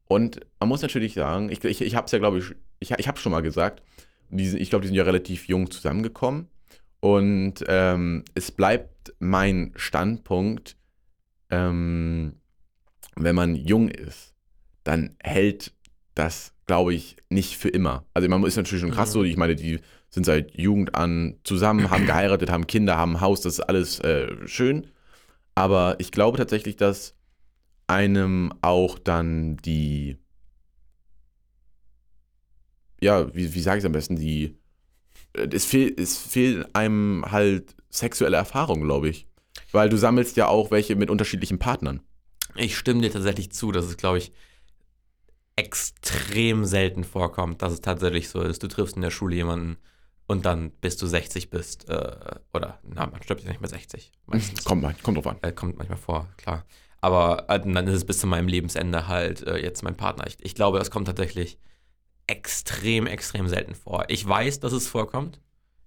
Und 0.05 0.39
man 0.59 0.67
muss 0.67 0.81
natürlich 0.81 1.13
sagen, 1.13 1.49
ich, 1.49 1.63
ich, 1.63 1.81
ich 1.81 1.95
habe 1.95 2.07
es 2.07 2.11
ja, 2.11 2.19
glaube 2.19 2.39
ich, 2.39 2.45
ich, 2.79 2.91
ich 2.91 3.07
habe 3.07 3.19
schon 3.19 3.31
mal 3.31 3.41
gesagt, 3.41 3.83
die, 4.29 4.57
ich 4.57 4.69
glaube, 4.69 4.81
die 4.81 4.87
sind 4.87 4.95
ja 4.95 5.03
relativ 5.03 5.47
jung 5.47 5.69
zusammengekommen. 5.71 6.47
Und 6.99 7.63
ähm, 7.67 8.25
es 8.33 8.51
bleibt 8.51 9.13
mein 9.19 9.71
Standpunkt, 9.75 10.75
ähm, 11.49 12.33
wenn 13.15 13.35
man 13.35 13.55
jung 13.55 13.89
ist, 13.89 14.33
dann 14.83 15.15
hält 15.21 15.73
das, 16.15 16.53
glaube 16.65 16.93
ich, 16.93 17.17
nicht 17.29 17.57
für 17.57 17.69
immer. 17.69 18.05
Also 18.13 18.27
man 18.29 18.43
ist 18.43 18.55
natürlich 18.55 18.81
schon 18.81 18.91
krass 18.91 19.09
Mhm. 19.09 19.13
so, 19.13 19.23
ich 19.23 19.37
meine, 19.37 19.55
die 19.55 19.79
sind 20.09 20.25
seit 20.25 20.55
Jugend 20.57 20.95
an 20.95 21.35
zusammen, 21.43 21.89
haben 21.89 22.05
geheiratet, 22.05 22.49
haben 22.49 22.67
Kinder, 22.67 22.97
haben 22.97 23.15
ein 23.17 23.21
Haus, 23.21 23.41
das 23.41 23.53
ist 23.53 23.59
alles 23.61 23.99
äh, 23.99 24.47
schön. 24.47 24.87
Aber 25.55 25.95
ich 25.99 26.11
glaube 26.11 26.37
tatsächlich, 26.37 26.77
dass 26.77 27.15
einem 27.87 28.53
auch 28.61 28.97
dann 28.99 29.57
die, 29.57 30.17
ja, 33.01 33.33
wie, 33.33 33.53
wie 33.53 33.59
sage 33.61 33.77
ich 33.77 33.81
es 33.83 33.85
am 33.85 33.91
besten, 33.91 34.15
die, 34.15 34.57
äh, 35.33 35.47
es, 35.51 35.65
fehl, 35.65 35.93
es 35.97 36.17
fehlt 36.17 36.75
einem 36.75 37.25
halt 37.29 37.75
sexuelle 37.89 38.37
Erfahrung, 38.37 38.81
glaube 38.81 39.09
ich. 39.09 39.27
Weil 39.71 39.89
du 39.89 39.97
sammelst 39.97 40.37
ja 40.37 40.47
auch 40.47 40.71
welche 40.71 40.95
mit 40.95 41.09
unterschiedlichen 41.09 41.59
Partnern. 41.59 42.01
Ich 42.59 42.77
stimme 42.77 43.01
dir 43.01 43.11
tatsächlich 43.11 43.51
zu, 43.51 43.71
dass 43.71 43.85
es, 43.85 43.97
glaube 43.97 44.17
ich, 44.17 44.31
extrem 45.55 46.65
selten 46.65 47.03
vorkommt, 47.03 47.61
dass 47.61 47.73
es 47.73 47.81
tatsächlich 47.81 48.29
so 48.29 48.41
ist. 48.41 48.63
Du 48.63 48.67
triffst 48.67 48.95
in 48.95 49.01
der 49.01 49.11
Schule 49.11 49.35
jemanden 49.35 49.77
und 50.27 50.45
dann 50.45 50.71
bis 50.71 50.95
du 50.97 51.07
60 51.07 51.49
bist, 51.49 51.89
äh, 51.89 52.15
oder, 52.53 52.79
na, 52.83 53.07
man 53.07 53.21
stirbt 53.23 53.43
ja 53.43 53.49
nicht 53.49 53.61
mehr 53.61 53.69
60. 53.69 54.11
Meistens. 54.25 54.63
Kommt, 54.65 54.81
mal- 54.81 54.95
kommt 55.01 55.17
drauf 55.17 55.27
an. 55.27 55.37
Äh, 55.41 55.51
kommt 55.51 55.77
manchmal 55.77 55.97
vor, 55.97 56.29
klar. 56.37 56.65
Aber 57.01 57.49
äh, 57.49 57.59
dann 57.59 57.87
ist 57.87 57.95
es 57.95 58.05
bis 58.05 58.19
zu 58.19 58.27
meinem 58.27 58.47
Lebensende 58.47 59.07
halt 59.07 59.41
äh, 59.47 59.57
jetzt 59.57 59.83
mein 59.83 59.95
Partner. 59.97 60.27
Ich, 60.27 60.37
ich 60.41 60.55
glaube, 60.55 60.79
das 60.79 60.91
kommt 60.91 61.07
tatsächlich 61.07 61.57
extrem, 62.27 63.07
extrem 63.07 63.47
selten 63.47 63.73
vor. 63.75 64.05
Ich 64.09 64.27
weiß, 64.27 64.59
dass 64.59 64.71
es 64.73 64.87
vorkommt. 64.87 65.39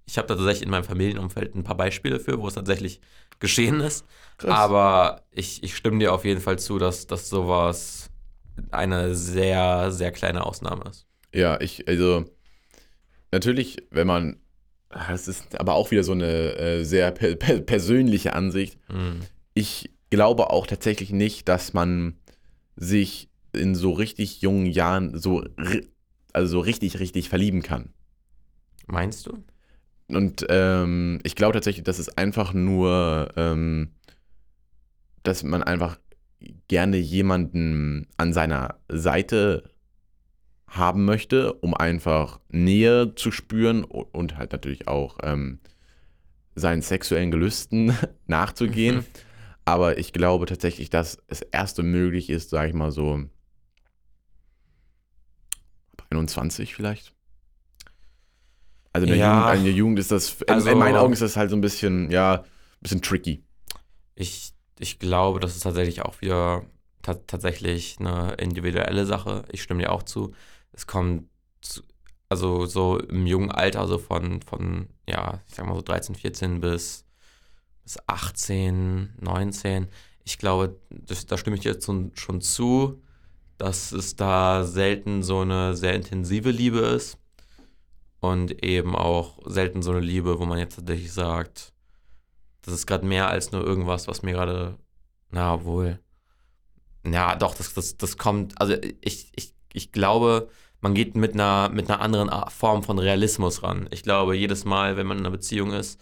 Ich 0.06 0.18
habe 0.18 0.28
da 0.28 0.34
tatsächlich 0.34 0.64
in 0.64 0.70
meinem 0.70 0.84
Familienumfeld 0.84 1.54
ein 1.54 1.64
paar 1.64 1.76
Beispiele 1.76 2.20
für, 2.20 2.40
wo 2.40 2.48
es 2.48 2.54
tatsächlich 2.54 3.00
geschehen 3.38 3.80
ist. 3.80 4.04
Aber 4.46 5.22
ich, 5.30 5.62
ich 5.62 5.76
stimme 5.76 5.98
dir 5.98 6.12
auf 6.12 6.24
jeden 6.24 6.40
Fall 6.40 6.58
zu, 6.58 6.78
dass, 6.78 7.06
dass 7.06 7.28
sowas 7.28 8.10
eine 8.70 9.14
sehr, 9.14 9.90
sehr 9.92 10.12
kleine 10.12 10.44
Ausnahme 10.44 10.84
ist. 10.90 11.06
Ja, 11.34 11.60
ich, 11.60 11.88
also, 11.88 12.24
natürlich, 13.30 13.78
wenn 13.90 14.06
man, 14.06 14.40
das 14.90 15.28
ist 15.28 15.58
aber 15.58 15.74
auch 15.74 15.90
wieder 15.90 16.04
so 16.04 16.12
eine 16.12 16.56
äh, 16.56 16.84
sehr 16.84 17.10
per 17.12 17.34
per 17.36 17.60
persönliche 17.60 18.34
Ansicht. 18.34 18.78
Mhm. 18.90 19.20
Ich 19.54 19.90
glaube 20.10 20.50
auch 20.50 20.66
tatsächlich 20.66 21.10
nicht, 21.10 21.48
dass 21.48 21.72
man 21.72 22.18
sich 22.76 23.30
in 23.54 23.74
so 23.74 23.92
richtig 23.92 24.42
jungen 24.42 24.66
Jahren 24.66 25.18
so, 25.18 25.44
also 26.32 26.50
so 26.50 26.60
richtig, 26.60 27.00
richtig 27.00 27.28
verlieben 27.28 27.62
kann. 27.62 27.94
Meinst 28.86 29.26
du? 29.26 29.42
Und 30.16 30.46
ähm, 30.48 31.20
ich 31.22 31.34
glaube 31.34 31.54
tatsächlich, 31.54 31.84
dass 31.84 31.98
es 31.98 32.16
einfach 32.16 32.52
nur, 32.52 33.30
ähm, 33.36 33.90
dass 35.22 35.42
man 35.42 35.62
einfach 35.62 35.98
gerne 36.68 36.96
jemanden 36.96 38.08
an 38.16 38.32
seiner 38.32 38.76
Seite 38.88 39.70
haben 40.66 41.04
möchte, 41.04 41.52
um 41.52 41.74
einfach 41.74 42.40
Nähe 42.48 43.14
zu 43.14 43.30
spüren 43.30 43.84
und 43.84 44.36
halt 44.38 44.52
natürlich 44.52 44.88
auch 44.88 45.18
ähm, 45.22 45.60
seinen 46.54 46.82
sexuellen 46.82 47.30
Gelüsten 47.30 47.96
nachzugehen. 48.26 48.96
Mhm. 48.96 49.04
Aber 49.64 49.98
ich 49.98 50.12
glaube 50.12 50.46
tatsächlich, 50.46 50.90
dass 50.90 51.18
es 51.28 51.42
erste 51.42 51.82
möglich 51.82 52.30
ist, 52.30 52.50
sage 52.50 52.68
ich 52.68 52.74
mal 52.74 52.90
so, 52.90 53.24
ab 55.96 56.06
21 56.10 56.74
vielleicht. 56.74 57.12
Also 58.92 59.06
in 59.06 59.12
der, 59.12 59.18
Ja. 59.18 59.40
Jugend, 59.48 59.58
in 59.58 59.64
der 59.64 59.72
Jugend 59.74 59.98
ist 59.98 60.10
das, 60.10 60.40
in, 60.42 60.48
Also- 60.50 60.70
in 60.70 60.78
meinen 60.78 60.96
Augen 60.96 61.12
ist 61.12 61.22
das 61.22 61.36
halt 61.36 61.50
so 61.50 61.56
ein 61.56 61.60
bisschen, 61.60 62.10
ja, 62.10 62.34
ein 62.40 62.44
bisschen 62.80 63.02
tricky. 63.02 63.42
Ich, 64.14 64.52
ich 64.78 64.98
glaube, 64.98 65.40
das 65.40 65.56
ist 65.56 65.62
tatsächlich 65.62 66.02
auch 66.02 66.20
wieder 66.20 66.64
ta 67.02 67.14
tatsächlich 67.14 67.96
eine 67.98 68.34
individuelle 68.34 69.06
Sache. 69.06 69.44
Ich 69.50 69.62
stimme 69.62 69.82
dir 69.82 69.90
auch 69.92 70.02
zu. 70.04 70.32
Es 70.72 70.86
kommt, 70.86 71.24
zu, 71.60 71.82
also 72.28 72.66
so 72.66 72.98
im 72.98 73.26
jungen 73.26 73.50
Alter, 73.50 73.86
so 73.88 73.98
von, 73.98 74.40
von, 74.42 74.88
ja, 75.08 75.40
ich 75.48 75.54
sag 75.54 75.66
mal 75.66 75.74
so 75.74 75.82
13, 75.82 76.14
14 76.14 76.60
bis, 76.60 77.04
bis 77.82 77.96
18, 78.06 79.14
19. 79.20 79.88
Ich 80.24 80.38
glaube, 80.38 80.78
das, 80.90 81.26
da 81.26 81.36
stimme 81.36 81.56
ich 81.56 81.62
dir 81.62 81.72
jetzt 81.72 81.86
schon 81.86 82.40
zu, 82.40 83.02
dass 83.58 83.90
es 83.92 84.14
da 84.16 84.64
selten 84.64 85.22
so 85.22 85.40
eine 85.40 85.74
sehr 85.76 85.94
intensive 85.94 86.50
Liebe 86.50 86.78
ist. 86.80 87.18
Und 88.22 88.62
eben 88.62 88.94
auch 88.94 89.40
selten 89.46 89.82
so 89.82 89.90
eine 89.90 89.98
Liebe, 89.98 90.38
wo 90.38 90.44
man 90.44 90.56
jetzt 90.56 90.76
tatsächlich 90.76 91.12
sagt, 91.12 91.72
das 92.62 92.72
ist 92.72 92.86
gerade 92.86 93.04
mehr 93.04 93.28
als 93.28 93.50
nur 93.50 93.64
irgendwas, 93.64 94.06
was 94.06 94.22
mir 94.22 94.34
gerade, 94.34 94.78
na 95.30 95.64
wohl. 95.64 95.98
Ja, 97.04 97.34
doch, 97.34 97.56
das, 97.56 97.74
das, 97.74 97.96
das 97.96 98.18
kommt, 98.18 98.60
also 98.60 98.76
ich, 99.00 99.32
ich, 99.34 99.54
ich 99.72 99.90
glaube, 99.90 100.48
man 100.80 100.94
geht 100.94 101.16
mit 101.16 101.34
einer, 101.34 101.68
mit 101.70 101.90
einer 101.90 102.00
anderen 102.00 102.30
Form 102.48 102.84
von 102.84 103.00
Realismus 103.00 103.64
ran. 103.64 103.88
Ich 103.90 104.04
glaube, 104.04 104.36
jedes 104.36 104.64
Mal, 104.64 104.96
wenn 104.96 105.08
man 105.08 105.18
in 105.18 105.24
einer 105.26 105.36
Beziehung 105.36 105.72
ist, 105.72 106.00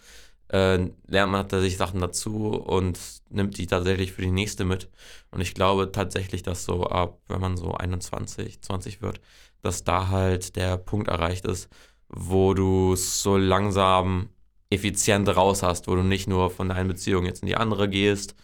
äh, 0.49 0.77
lernt 1.07 1.31
man 1.31 1.49
tatsächlich 1.49 1.77
Sachen 1.77 2.01
dazu 2.01 2.51
und 2.51 2.99
nimmt 3.29 3.57
die 3.57 3.65
tatsächlich 3.65 4.11
für 4.11 4.21
die 4.21 4.29
nächste 4.29 4.63
mit. 4.63 4.89
Und 5.31 5.41
ich 5.41 5.55
glaube 5.55 5.91
tatsächlich, 5.91 6.43
dass 6.43 6.65
so 6.65 6.83
ab, 6.85 7.19
wenn 7.29 7.41
man 7.41 7.57
so 7.57 7.73
21, 7.73 8.61
20 8.61 9.01
wird, 9.01 9.21
dass 9.63 9.83
da 9.83 10.09
halt 10.09 10.55
der 10.55 10.77
Punkt 10.77 11.07
erreicht 11.07 11.45
ist, 11.45 11.67
wo 12.11 12.53
du 12.53 12.95
so 12.95 13.37
langsam 13.37 14.29
effizient 14.69 15.27
raus 15.29 15.63
hast, 15.63 15.87
wo 15.87 15.95
du 15.95 16.03
nicht 16.03 16.27
nur 16.27 16.49
von 16.49 16.69
deiner 16.69 16.87
Beziehung 16.87 17.25
jetzt 17.25 17.41
in 17.41 17.47
die 17.47 17.55
andere 17.55 17.89
gehst 17.89 18.35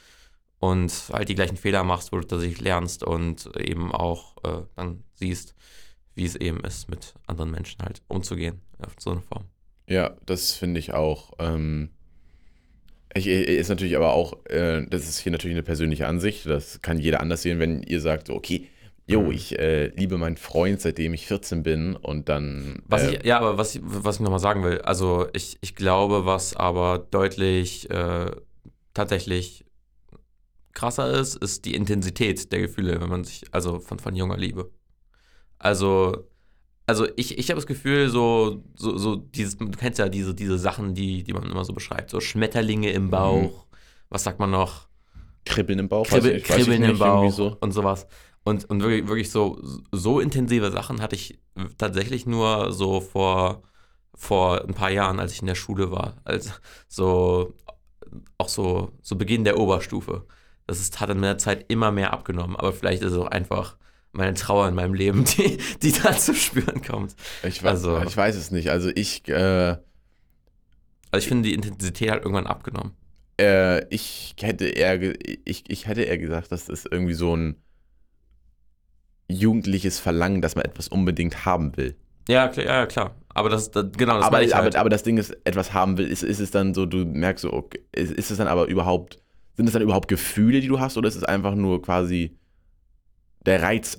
und 0.59 0.91
halt 1.11 1.29
die 1.29 1.35
gleichen 1.35 1.57
Fehler 1.57 1.83
machst, 1.83 2.11
wo 2.11 2.17
du 2.17 2.27
tatsächlich 2.27 2.61
lernst 2.61 3.03
und 3.03 3.49
eben 3.57 3.91
auch 3.91 4.35
äh, 4.43 4.63
dann 4.75 5.03
siehst, 5.13 5.55
wie 6.15 6.25
es 6.25 6.35
eben 6.35 6.61
ist, 6.61 6.89
mit 6.89 7.13
anderen 7.27 7.51
Menschen 7.51 7.81
halt 7.83 8.01
umzugehen 8.07 8.61
auf 8.79 8.95
so 8.97 9.11
eine 9.11 9.21
Form. 9.21 9.45
Ja, 9.87 10.15
das 10.25 10.53
finde 10.53 10.79
ich 10.79 10.93
auch. 10.93 11.33
Ähm, 11.39 11.91
ich, 13.13 13.27
ist 13.27 13.69
natürlich 13.69 13.95
aber 13.95 14.13
auch, 14.13 14.45
äh, 14.47 14.85
das 14.89 15.07
ist 15.07 15.19
hier 15.19 15.31
natürlich 15.31 15.55
eine 15.55 15.63
persönliche 15.63 16.07
Ansicht. 16.07 16.45
Das 16.45 16.81
kann 16.81 16.99
jeder 16.99 17.21
anders 17.21 17.41
sehen, 17.41 17.59
wenn 17.59 17.83
ihr 17.83 18.01
sagt, 18.01 18.29
okay, 18.29 18.67
jo, 19.07 19.21
Mhm. 19.23 19.31
ich 19.31 19.57
äh, 19.57 19.87
liebe 19.95 20.17
meinen 20.17 20.37
Freund, 20.37 20.79
seitdem 20.81 21.13
ich 21.13 21.25
14 21.27 21.63
bin 21.63 21.95
und 21.95 22.29
dann. 22.29 22.81
Was 22.85 23.03
äh, 23.03 23.15
ich, 23.15 23.23
ja, 23.25 23.39
aber 23.39 23.57
was 23.57 23.75
ich, 23.75 23.81
was 23.83 24.15
ich 24.15 24.21
nochmal 24.21 24.39
sagen 24.39 24.63
will, 24.63 24.79
also 24.81 25.27
ich, 25.33 25.57
ich 25.61 25.75
glaube, 25.75 26.25
was 26.25 26.55
aber 26.55 26.99
deutlich 26.99 27.89
äh, 27.89 28.31
tatsächlich 28.93 29.65
krasser 30.73 31.11
ist, 31.19 31.35
ist 31.35 31.65
die 31.65 31.73
Intensität 31.75 32.51
der 32.51 32.59
Gefühle, 32.61 33.01
wenn 33.01 33.09
man 33.09 33.23
sich, 33.23 33.43
also 33.51 33.79
von, 33.79 33.97
von 33.99 34.15
junger 34.15 34.37
Liebe. 34.37 34.69
Also, 35.57 36.27
also 36.85 37.07
ich, 37.15 37.37
ich 37.37 37.49
habe 37.49 37.55
das 37.57 37.65
Gefühl, 37.65 38.09
so, 38.09 38.63
so, 38.75 38.95
so 38.97 39.15
dieses, 39.15 39.57
du 39.57 39.69
kennst 39.71 39.97
ja 39.99 40.07
diese, 40.07 40.35
diese 40.35 40.57
Sachen, 40.59 40.93
die, 40.93 41.23
die 41.23 41.33
man 41.33 41.43
immer 41.49 41.65
so 41.65 41.73
beschreibt, 41.73 42.11
so 42.11 42.19
Schmetterlinge 42.19 42.91
im 42.91 43.09
Bauch, 43.09 43.65
was 44.09 44.23
sagt 44.23 44.39
man 44.39 44.51
noch? 44.51 44.87
Kribbeln 45.45 45.79
im 45.79 45.89
Bauch, 45.89 46.05
Kribbel, 46.05 46.33
weiß 46.35 46.41
ich- 46.43 46.49
weiß 46.49 46.57
ich 46.59 46.65
Kribbeln 46.65 46.83
im 46.83 46.99
Bauch 46.99 47.31
So. 47.31 47.57
und 47.59 47.71
sowas. 47.71 48.05
Und, 48.47 48.65
und 48.69 48.81
wirklich, 48.81 49.07
wirklich 49.07 49.29
so, 49.31 49.59
so 49.91 50.19
intensive 50.19 50.71
Sachen 50.71 51.01
hatte 51.01 51.15
ich 51.15 51.39
tatsächlich 51.77 52.25
nur 52.25 52.71
so 52.71 53.01
vor, 53.01 53.63
vor 54.15 54.61
ein 54.63 54.73
paar 54.73 54.89
Jahren, 54.91 55.19
als 55.19 55.33
ich 55.33 55.41
in 55.41 55.47
der 55.47 55.55
Schule 55.55 55.91
war. 55.91 56.15
Also 56.23 56.51
so 56.87 57.53
auch 58.37 58.49
so, 58.49 58.91
so 59.01 59.15
Beginn 59.15 59.43
der 59.43 59.57
Oberstufe. 59.59 60.25
Das 60.65 60.79
ist, 60.79 60.99
hat 60.99 61.09
in 61.09 61.21
der 61.21 61.37
Zeit 61.37 61.65
immer 61.69 61.91
mehr 61.91 62.13
abgenommen, 62.13 62.55
aber 62.55 62.73
vielleicht 62.73 63.01
ist 63.03 63.11
es 63.13 63.17
auch 63.17 63.27
einfach 63.27 63.77
meine 64.11 64.33
Trauer 64.33 64.67
in 64.67 64.75
meinem 64.75 64.93
Leben, 64.93 65.23
die, 65.37 65.57
die 65.81 65.91
da 65.91 66.15
zu 66.17 66.33
spüren 66.33 66.81
kommt. 66.81 67.15
Ich, 67.43 67.61
weiß, 67.63 67.71
Also- 67.85 68.01
ich 68.07 68.15
weiß 68.17 68.35
es 68.35 68.51
nicht. 68.51 68.69
Also 68.69 68.89
ich, 68.93 69.27
äh, 69.27 69.77
Also 71.11 71.17
ich 71.17 71.27
finde, 71.27 71.47
die 71.49 71.53
Intensität 71.55 72.11
hat 72.11 72.19
irgendwann 72.23 72.47
abgenommen. 72.47 72.93
äh, 73.39 73.85
ich 73.93 74.35
hätte 74.39 74.67
eher, 74.67 74.99
ich, 75.45 75.69
ich 75.69 75.85
hätte 75.87 76.01
eher 76.03 76.17
gesagt, 76.17 76.51
das 76.51 76.69
ist 76.69 76.87
irgendwie 76.91 77.13
so 77.13 77.35
ein 77.35 77.55
jugendliches 79.27 79.99
Verlangen, 79.99 80.41
dass 80.41 80.55
man 80.55 80.65
etwas 80.65 80.87
unbedingt 80.87 81.45
haben 81.45 81.75
will. 81.77 81.95
Ja, 82.27 82.47
klar, 82.47 82.65
ja, 82.65 82.85
klar. 82.85 83.15
Aber 83.29 83.49
das, 83.49 83.71
das 83.71 83.85
genau, 83.95 84.17
das 84.17 84.25
aber, 84.25 84.41
ich 84.41 84.53
halt. 84.53 84.75
aber, 84.75 84.79
aber 84.79 84.89
das 84.89 85.03
Ding 85.03 85.17
ist, 85.17 85.37
etwas 85.43 85.73
haben 85.73 85.97
will, 85.97 86.07
ist, 86.07 86.23
ist 86.23 86.39
es 86.39 86.51
dann 86.51 86.73
so, 86.73 86.85
du 86.85 87.05
merkst 87.05 87.43
so, 87.43 87.53
okay, 87.53 87.81
ist, 87.91 88.11
ist 88.11 88.31
es 88.31 88.37
dann 88.37 88.47
aber 88.47 88.65
überhaupt, 88.65 89.21
sind 89.55 89.67
es 89.67 89.73
dann 89.73 89.81
überhaupt 89.81 90.07
Gefühle, 90.07 90.59
die 90.59 90.67
du 90.67 90.79
hast, 90.79 90.97
oder 90.97 91.07
ist 91.07 91.15
es 91.15 91.23
einfach 91.23 91.55
nur 91.55 91.81
quasi 91.81 92.37
der 93.45 93.61
Reiz, 93.61 93.95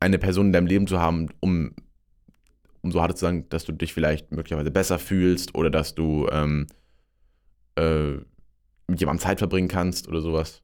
eine 0.00 0.18
Person 0.18 0.46
in 0.46 0.52
deinem 0.52 0.66
Leben 0.66 0.86
zu 0.86 0.98
haben, 0.98 1.28
um, 1.40 1.74
um 2.80 2.90
so 2.90 3.02
hart 3.02 3.16
zu 3.16 3.26
sagen, 3.26 3.48
dass 3.50 3.64
du 3.64 3.72
dich 3.72 3.92
vielleicht 3.92 4.32
möglicherweise 4.32 4.70
besser 4.70 4.98
fühlst 4.98 5.54
oder 5.54 5.70
dass 5.70 5.94
du 5.94 6.26
ähm, 6.32 6.66
äh, 7.76 8.12
mit 8.86 8.98
jemandem 8.98 9.22
Zeit 9.22 9.38
verbringen 9.38 9.68
kannst 9.68 10.08
oder 10.08 10.20
sowas? 10.20 10.62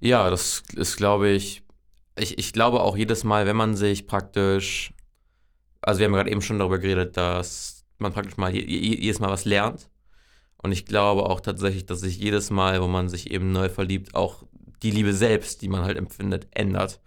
Ja, 0.00 0.30
das 0.30 0.62
ist, 0.74 0.96
glaube 0.96 1.28
ich, 1.28 1.62
ich, 2.20 2.38
ich 2.38 2.52
glaube 2.52 2.80
auch 2.80 2.96
jedes 2.96 3.24
Mal, 3.24 3.46
wenn 3.46 3.56
man 3.56 3.76
sich 3.76 4.06
praktisch, 4.06 4.92
also 5.80 5.98
wir 6.00 6.06
haben 6.06 6.12
gerade 6.12 6.30
eben 6.30 6.42
schon 6.42 6.58
darüber 6.58 6.78
geredet, 6.78 7.16
dass 7.16 7.84
man 7.98 8.12
praktisch 8.12 8.36
mal 8.36 8.54
je, 8.54 8.62
je, 8.62 8.96
jedes 9.00 9.20
Mal 9.20 9.30
was 9.30 9.44
lernt. 9.44 9.88
Und 10.62 10.72
ich 10.72 10.84
glaube 10.84 11.24
auch 11.24 11.40
tatsächlich, 11.40 11.86
dass 11.86 12.00
sich 12.00 12.18
jedes 12.18 12.50
Mal, 12.50 12.82
wo 12.82 12.86
man 12.86 13.08
sich 13.08 13.30
eben 13.30 13.52
neu 13.52 13.68
verliebt, 13.68 14.14
auch 14.14 14.44
die 14.82 14.90
Liebe 14.90 15.14
selbst, 15.14 15.62
die 15.62 15.68
man 15.68 15.84
halt 15.84 15.96
empfindet, 15.96 16.48
ändert. 16.52 17.00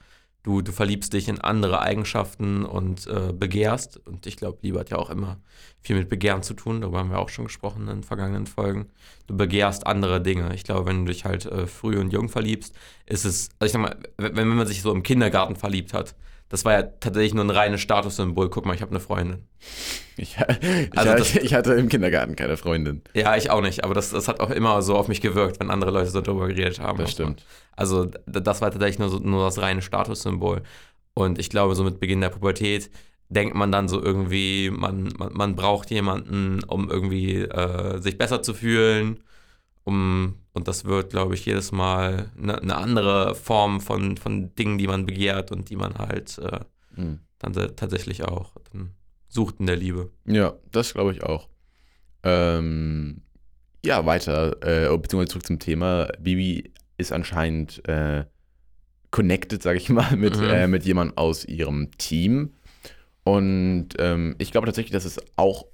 Du, 0.44 0.62
du 0.62 0.74
verliebst 0.74 1.14
dich 1.14 1.30
in 1.30 1.40
andere 1.40 1.82
Eigenschaften 1.82 2.66
und 2.66 3.08
äh, 3.08 3.32
begehrst. 3.32 3.98
Und 4.06 4.28
ich 4.28 4.36
glaube, 4.36 4.58
Liebe 4.62 4.78
hat 4.78 4.90
ja 4.90 4.98
auch 4.98 5.10
immer 5.10 5.38
viel 5.82 5.96
mit 5.96 6.10
Begehren 6.10 6.44
zu 6.44 6.54
tun. 6.54 6.82
Darüber 6.82 7.00
haben 7.00 7.12
wir 7.12 7.20
auch 7.20 7.30
schon 7.30 7.46
gesprochen 7.46 7.88
in 7.88 8.04
vergangenen 8.04 8.46
Folgen. 8.46 8.90
Du 9.28 9.38
begehrst 9.38 9.88
andere 9.88 10.22
Dinge. 10.22 10.54
Ich 10.54 10.66
glaube, 10.66 10.86
wenn 10.86 11.06
du 11.06 11.12
dich 11.14 11.24
halt 11.24 11.46
äh, 11.46 11.66
früh 11.66 11.98
und 11.98 12.12
jung 12.12 12.28
verliebst, 12.28 12.76
ist 13.06 13.24
es, 13.24 13.50
also 13.60 13.68
ich 13.68 13.72
sag 13.72 13.82
mal, 13.82 13.98
wenn, 14.18 14.36
wenn 14.36 14.48
man 14.50 14.68
sich 14.68 14.82
so 14.82 14.92
im 14.92 15.02
Kindergarten 15.02 15.56
verliebt 15.56 15.94
hat, 15.94 16.14
das 16.54 16.66
war 16.66 16.74
ja 16.74 16.84
tatsächlich 16.84 17.34
nur 17.34 17.44
ein 17.44 17.50
reines 17.50 17.82
Statussymbol. 17.82 18.48
Guck 18.52 18.68
mal, 18.68 18.76
ich 18.76 18.82
habe 18.84 18.92
eine 18.92 19.00
Freundin. 19.00 19.48
Ich, 20.18 20.38
ich, 20.38 20.98
Also 20.98 21.10
hatte, 21.10 21.16
das- 21.18 21.36
ich 21.36 21.54
hatte 21.56 21.74
im 21.74 21.90
Kindergarten 21.90 22.36
keine 22.36 22.58
Freundin. 22.58 23.02
Ja, 23.16 23.36
ich 23.36 23.50
auch 23.50 23.62
nicht, 23.62 23.84
aber 23.84 23.96
das, 23.96 24.12
das 24.12 24.28
hat 24.28 24.40
auch 24.40 24.52
immer 24.52 24.84
so 24.84 24.96
auf 24.96 25.08
mich 25.08 25.20
gewirkt, 25.20 25.60
wenn 25.60 25.72
andere 25.72 25.90
Leute 25.90 26.12
so 26.12 26.22
darüber 26.22 26.48
geredet 26.48 26.80
haben. 26.80 27.00
Das 27.00 27.10
stimmt. 27.12 27.44
Also 27.76 28.06
das 28.28 28.62
war 28.62 28.70
tatsächlich 28.70 29.00
nur, 29.00 29.10
so, 29.10 29.18
nur 29.18 29.46
das 29.46 29.60
reine 29.60 29.82
Statussymbol. 29.82 30.62
Und 31.16 31.40
ich 31.40 31.50
glaube, 31.50 31.74
so 31.74 31.84
mit 31.84 32.00
Beginn 32.00 32.22
der 32.22 32.30
Pubertät 32.30 32.92
denkt 33.30 33.56
man 33.56 33.72
dann 33.72 33.88
so 33.88 34.00
irgendwie, 34.00 34.70
man, 34.70 35.12
man, 35.18 35.34
man 35.34 35.56
braucht 35.56 35.90
jemanden, 35.90 36.64
um 36.66 36.88
irgendwie 36.88 37.38
äh, 37.42 38.00
sich 38.00 38.20
besser 38.20 38.44
zu 38.44 38.54
fühlen. 38.54 39.24
Um, 39.86 40.36
und 40.54 40.68
das 40.68 40.86
wird, 40.86 41.10
glaube 41.12 41.34
ich, 41.34 41.46
jedes 41.46 41.72
Mal 41.72 42.32
eine, 42.38 42.62
eine 42.62 42.76
andere 42.78 43.36
Form 43.36 43.82
von, 43.82 44.18
von 44.18 44.54
Dingen, 44.56 44.78
die 44.78 44.88
man 44.88 45.06
begehrt 45.06 45.52
und 45.52 45.70
die 45.70 45.76
man 45.76 45.96
halt 45.96 46.38
äh, 46.40 46.60
Hm. 46.96 47.20
dann 47.40 47.54
tatsächlich 47.76 48.24
auch 48.24 48.52
dann 48.72 48.92
sucht 49.28 49.56
in 49.60 49.66
der 49.66 49.76
Liebe. 49.78 50.12
Ja, 50.26 50.54
das 50.72 50.94
glaube 50.94 51.12
ich 51.12 51.24
auch. 51.24 51.50
Ähm, 52.22 53.22
ja, 53.84 54.06
weiter, 54.06 54.56
äh, 54.62 54.96
beziehungsweise 54.98 55.32
zurück 55.32 55.46
zum 55.48 55.60
Thema. 55.60 56.06
Bibi 56.20 56.72
ist 56.98 57.12
anscheinend 57.12 57.84
äh, 57.90 58.26
connected, 59.10 59.64
sage 59.64 59.78
ich 59.80 59.90
mal, 59.90 60.16
mit, 60.18 60.38
Mhm. 60.38 60.44
äh, 60.44 60.68
mit 60.68 60.86
jemandem 60.86 61.18
aus 61.18 61.46
ihrem 61.46 61.90
Team. 61.98 62.54
Und 63.24 63.90
ähm, 63.98 64.36
ich 64.38 64.52
glaube 64.52 64.68
tatsächlich, 64.68 64.92
dass 64.94 65.06
es 65.06 65.20
auch 65.36 65.66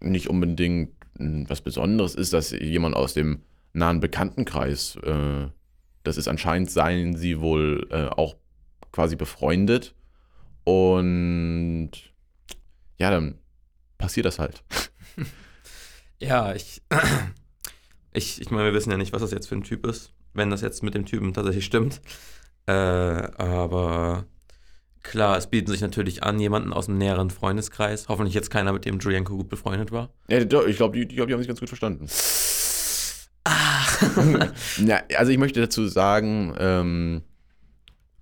nicht 0.00 0.28
unbedingt 0.28 0.90
was 1.14 1.60
Besonderes 1.60 2.14
ist, 2.14 2.32
dass 2.32 2.50
jemand 2.50 2.96
aus 2.96 3.14
dem 3.14 3.42
nahen 3.72 4.00
Bekanntenkreis, 4.00 4.96
äh, 4.96 5.48
das 6.02 6.16
ist 6.16 6.28
anscheinend, 6.28 6.70
seien 6.70 7.16
sie 7.16 7.40
wohl 7.40 7.86
äh, 7.90 8.06
auch 8.06 8.36
quasi 8.92 9.16
befreundet. 9.16 9.94
Und 10.64 11.90
ja, 12.98 13.10
dann 13.10 13.38
passiert 13.98 14.26
das 14.26 14.38
halt. 14.38 14.62
Ja, 16.22 16.54
ich, 16.54 16.80
ich, 18.12 18.40
ich 18.40 18.50
meine, 18.52 18.66
wir 18.66 18.74
wissen 18.74 18.92
ja 18.92 18.96
nicht, 18.96 19.12
was 19.12 19.22
das 19.22 19.32
jetzt 19.32 19.48
für 19.48 19.56
ein 19.56 19.64
Typ 19.64 19.84
ist, 19.84 20.12
wenn 20.34 20.50
das 20.50 20.60
jetzt 20.60 20.84
mit 20.84 20.94
dem 20.94 21.04
Typen 21.04 21.34
tatsächlich 21.34 21.64
stimmt. 21.64 22.00
Äh, 22.66 22.72
aber 22.72 24.26
klar, 25.02 25.36
es 25.36 25.48
bietet 25.48 25.68
sich 25.68 25.80
natürlich 25.80 26.22
an, 26.22 26.38
jemanden 26.38 26.72
aus 26.72 26.86
dem 26.86 26.98
näheren 26.98 27.30
Freundeskreis, 27.30 28.08
hoffentlich 28.08 28.34
jetzt 28.34 28.50
keiner, 28.50 28.72
mit 28.72 28.84
dem 28.84 28.98
Julienko 28.98 29.36
gut 29.36 29.48
befreundet 29.48 29.92
war. 29.92 30.10
Ja, 30.28 30.44
doch, 30.44 30.66
ich 30.66 30.76
glaube, 30.76 30.98
die, 30.98 31.06
die, 31.06 31.16
glaub, 31.16 31.28
die 31.28 31.34
haben 31.34 31.40
sich 31.40 31.48
ganz 31.48 31.60
gut 31.60 31.68
verstanden. 31.68 32.06
Ah. 33.44 33.82
Ja, 34.84 35.02
also 35.16 35.32
ich 35.32 35.38
möchte 35.38 35.60
dazu 35.60 35.86
sagen, 35.86 36.54
ähm, 36.58 37.22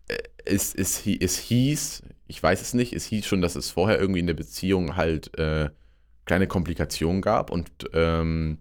äh, 0.09 0.19
es, 0.45 0.75
es, 0.75 1.07
es 1.07 1.39
hieß, 1.39 2.03
ich 2.27 2.43
weiß 2.43 2.61
es 2.61 2.75
nicht, 2.75 2.93
es 2.93 3.05
hieß 3.07 3.27
schon, 3.27 3.41
dass 3.41 3.57
es 3.57 3.71
vorher 3.71 3.99
irgendwie 3.99 4.21
in 4.21 4.27
der 4.27 4.35
Beziehung 4.35 4.97
halt 4.97 5.37
äh, 5.39 5.71
kleine 6.27 6.47
Komplikationen 6.47 7.23
gab 7.23 7.51
und 7.51 7.71
ähm, 7.93 8.59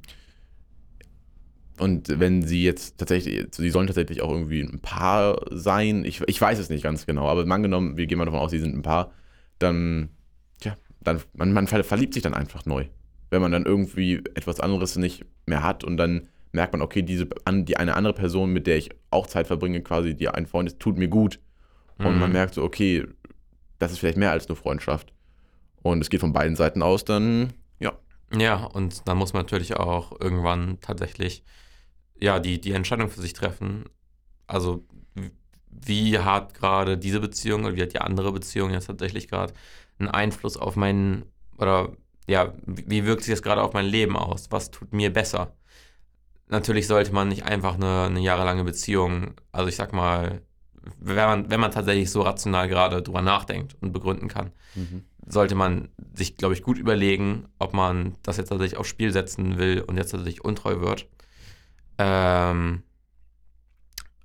und 1.80 2.20
wenn 2.20 2.42
sie 2.44 2.64
jetzt 2.64 2.98
tatsächlich, 2.98 3.48
sie 3.52 3.70
sollen 3.70 3.88
tatsächlich 3.88 4.22
auch 4.22 4.32
irgendwie 4.32 4.62
ein 4.62 4.80
Paar 4.80 5.42
sein, 5.52 6.06
ich, 6.06 6.22
ich 6.28 6.40
weiß 6.40 6.60
es 6.60 6.70
nicht 6.70 6.84
ganz 6.84 7.06
genau, 7.06 7.28
aber 7.28 7.50
angenommen, 7.52 7.98
wir 7.98 8.08
gehen 8.08 8.18
mal 8.18 8.26
davon 8.26 8.40
aus, 8.40 8.52
sie 8.52 8.60
sind 8.60 8.76
ein 8.76 8.82
Paar, 8.82 9.12
dann, 9.60 10.10
ja, 10.64 10.78
dann, 11.02 11.22
man, 11.34 11.54
man 11.54 11.68
ver- 11.68 11.84
verliebt 11.84 12.14
sich 12.14 12.24
dann 12.24 12.34
einfach 12.34 12.66
neu. 12.66 12.86
Wenn 13.30 13.42
man 13.42 13.52
dann 13.52 13.66
irgendwie 13.66 14.16
etwas 14.36 14.60
anderes 14.60 14.96
nicht 14.96 15.26
mehr 15.46 15.64
hat 15.64 15.84
und 15.84 15.98
dann 15.98 16.28
merkt 16.52 16.74
man, 16.74 16.82
okay, 16.82 17.04
diese, 17.04 17.28
an, 17.46 17.66
die 17.66 17.78
eine 17.78 17.96
andere 17.96 18.14
Person, 18.14 18.52
mit 18.52 18.66
der 18.68 18.78
ich 18.78 18.90
auch 19.12 19.28
Zeit 19.28 19.48
verbringe, 19.48 19.82
quasi, 19.82 20.16
die 20.16 20.30
ein 20.30 20.48
Freund 20.48 20.70
ist, 20.70 20.80
tut 20.80 20.98
mir 20.98 21.08
gut. 21.08 21.40
Und 22.00 22.18
man 22.18 22.30
Mhm. 22.30 22.34
merkt 22.34 22.54
so, 22.56 22.64
okay, 22.64 23.06
das 23.78 23.92
ist 23.92 24.00
vielleicht 24.00 24.18
mehr 24.18 24.32
als 24.32 24.48
nur 24.48 24.56
Freundschaft. 24.58 25.14
Und 25.82 26.02
es 26.02 26.10
geht 26.10 26.20
von 26.22 26.34
beiden 26.34 26.56
Seiten 26.56 26.82
aus, 26.82 27.06
dann, 27.06 27.54
ja. 27.80 27.94
Ja, 28.34 28.66
und 28.66 29.08
dann 29.08 29.18
muss 29.18 29.34
man 29.34 29.44
natürlich 29.44 29.78
auch 29.78 30.20
irgendwann 30.20 30.80
tatsächlich 30.82 31.44
ja, 32.20 32.40
die, 32.40 32.60
die 32.62 32.72
Entscheidung 32.74 33.10
für 33.10 33.22
sich 33.22 33.34
treffen. 33.34 33.86
Also, 34.48 34.84
wie 35.70 36.20
hat 36.20 36.54
gerade 36.54 36.98
diese 36.98 37.20
Beziehung 37.20 37.66
oder 37.66 37.76
wie 37.76 37.82
hat 37.82 37.94
die 37.94 38.02
andere 38.02 38.32
Beziehung 38.32 38.72
jetzt 38.72 38.88
tatsächlich 38.88 39.28
gerade 39.28 39.54
einen 40.00 40.10
Einfluss 40.10 40.58
auf 40.58 40.76
meinen, 40.76 41.26
oder 41.58 41.92
ja, 42.28 42.54
wie 42.66 43.06
wirkt 43.06 43.24
sich 43.24 43.34
das 43.34 43.42
gerade 43.42 43.64
auf 43.64 43.74
mein 43.74 43.86
Leben 43.86 44.18
aus? 44.18 44.48
Was 44.52 44.72
tut 44.72 44.94
mir 44.94 45.12
besser? 45.14 45.56
Natürlich 46.48 46.88
sollte 46.88 47.14
man 47.14 47.28
nicht 47.30 47.44
einfach 47.44 47.76
eine, 47.76 48.06
eine 48.06 48.20
jahrelange 48.22 48.64
Beziehung, 48.64 49.34
also 49.52 49.70
ich 49.70 49.76
sag 49.76 49.94
mal, 49.94 50.42
wenn 51.00 51.16
man, 51.16 51.52
wenn 51.52 51.60
man 51.60 51.72
tatsächlich 51.72 52.10
so 52.12 52.22
rational 52.22 52.68
gerade 52.68 53.02
drüber 53.04 53.22
nachdenkt 53.22 53.76
und 53.82 53.92
begründen 53.92 54.28
kann, 54.28 54.52
sollte 55.28 55.56
man 55.56 55.90
sich, 56.14 56.38
glaube 56.38 56.54
ich, 56.56 56.64
gut 56.64 56.78
überlegen, 56.80 57.48
ob 57.60 57.74
man 57.74 58.16
das 58.24 58.38
jetzt 58.38 58.50
tatsächlich 58.50 58.80
aufs 58.80 58.90
Spiel 58.90 59.12
setzen 59.12 59.58
will 59.58 59.82
und 59.82 59.98
jetzt 59.98 60.12
tatsächlich 60.12 60.44
untreu 60.44 60.80
wird. 60.82 61.08
Ähm, 62.00 62.82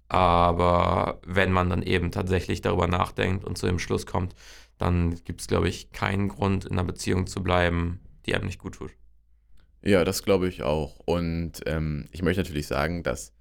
aber 0.08 1.20
wenn 1.26 1.50
man 1.52 1.70
dann 1.70 1.82
eben 1.82 2.10
tatsächlich 2.10 2.60
darüber 2.60 2.86
nachdenkt 2.86 3.44
und 3.44 3.58
zu 3.58 3.66
dem 3.66 3.78
Schluss 3.78 4.06
kommt, 4.06 4.34
dann 4.78 5.14
gibt 5.24 5.40
es, 5.40 5.46
glaube 5.46 5.68
ich, 5.68 5.92
keinen 5.92 6.28
Grund, 6.28 6.64
in 6.64 6.72
einer 6.72 6.84
Beziehung 6.84 7.26
zu 7.26 7.42
bleiben, 7.42 8.00
die 8.26 8.34
einem 8.34 8.46
nicht 8.46 8.58
gut 8.58 8.74
tut. 8.74 8.90
Ja, 9.82 10.04
das 10.04 10.22
glaube 10.22 10.48
ich 10.48 10.62
auch. 10.62 10.98
Und 11.04 11.60
ähm, 11.66 12.06
ich 12.10 12.22
möchte 12.22 12.42
natürlich 12.42 12.66
sagen, 12.66 13.02
dass 13.02 13.32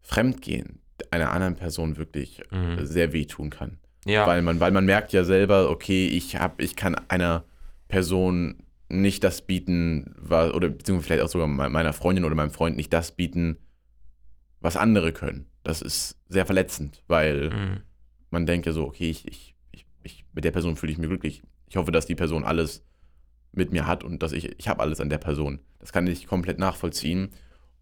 Fremdgehen 0.00 0.80
einer 1.10 1.32
anderen 1.32 1.56
Person 1.56 1.96
wirklich 1.96 2.42
Mhm. 2.50 2.84
sehr 2.86 3.12
wehtun 3.12 3.50
kann. 3.50 3.78
Ja, 4.06 4.26
Weil 4.26 4.42
man, 4.42 4.60
weil 4.60 4.72
man 4.72 4.84
merkt 4.84 5.12
ja 5.12 5.24
selber, 5.24 5.68
okay, 5.70 6.06
ich 6.06 6.36
hab, 6.36 6.60
ich 6.60 6.76
kann 6.76 6.94
einer 7.08 7.44
Person 7.88 8.62
nicht 8.88 9.24
das 9.24 9.42
bieten, 9.42 10.14
was, 10.16 10.52
oder 10.52 10.68
beziehungsweise 10.68 11.06
vielleicht 11.06 11.22
auch 11.24 11.28
sogar 11.28 11.48
me- 11.48 11.68
meiner 11.68 11.92
Freundin 11.92 12.24
oder 12.24 12.34
meinem 12.36 12.50
Freund 12.52 12.76
nicht 12.76 12.92
das 12.92 13.12
bieten, 13.12 13.58
was 14.66 14.76
andere 14.76 15.12
können. 15.12 15.46
Das 15.62 15.80
ist 15.80 16.18
sehr 16.28 16.44
verletzend, 16.44 17.04
weil 17.06 17.50
mhm. 17.50 17.80
man 18.30 18.46
denkt 18.46 18.66
ja 18.66 18.72
so, 18.72 18.84
okay, 18.84 19.08
ich, 19.08 19.26
ich, 19.28 19.54
ich, 19.70 19.86
ich, 20.02 20.24
mit 20.32 20.44
der 20.44 20.50
Person 20.50 20.74
fühle 20.76 20.90
ich 20.90 20.98
mich 20.98 21.08
glücklich. 21.08 21.42
Ich 21.68 21.76
hoffe, 21.76 21.92
dass 21.92 22.04
die 22.04 22.16
Person 22.16 22.42
alles 22.42 22.84
mit 23.52 23.70
mir 23.70 23.86
hat 23.86 24.02
und 24.02 24.24
dass 24.24 24.32
ich, 24.32 24.58
ich 24.58 24.68
habe 24.68 24.80
alles 24.80 25.00
an 25.00 25.08
der 25.08 25.18
Person. 25.18 25.60
Das 25.78 25.92
kann 25.92 26.08
ich 26.08 26.26
komplett 26.26 26.58
nachvollziehen. 26.58 27.30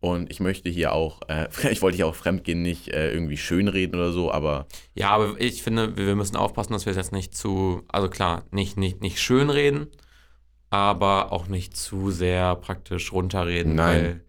Und 0.00 0.30
ich 0.30 0.40
möchte 0.40 0.68
hier 0.68 0.92
auch, 0.92 1.22
äh, 1.28 1.48
ich 1.70 1.80
wollte 1.80 1.96
hier 1.96 2.06
auch 2.06 2.14
Fremdgehen 2.14 2.60
nicht 2.60 2.88
äh, 2.88 3.10
irgendwie 3.10 3.38
schönreden 3.38 3.98
oder 3.98 4.12
so, 4.12 4.30
aber 4.30 4.66
ja, 4.94 5.08
aber 5.08 5.40
ich 5.40 5.62
finde, 5.62 5.96
wir 5.96 6.14
müssen 6.16 6.36
aufpassen, 6.36 6.74
dass 6.74 6.84
wir 6.84 6.90
es 6.90 6.98
jetzt 6.98 7.12
nicht 7.12 7.34
zu, 7.34 7.82
also 7.88 8.10
klar, 8.10 8.44
nicht, 8.50 8.76
nicht, 8.76 9.00
nicht 9.00 9.22
schön 9.22 9.48
reden, 9.48 9.86
aber 10.68 11.32
auch 11.32 11.48
nicht 11.48 11.78
zu 11.78 12.10
sehr 12.10 12.54
praktisch 12.56 13.10
runterreden. 13.10 13.74
Nein. 13.74 14.20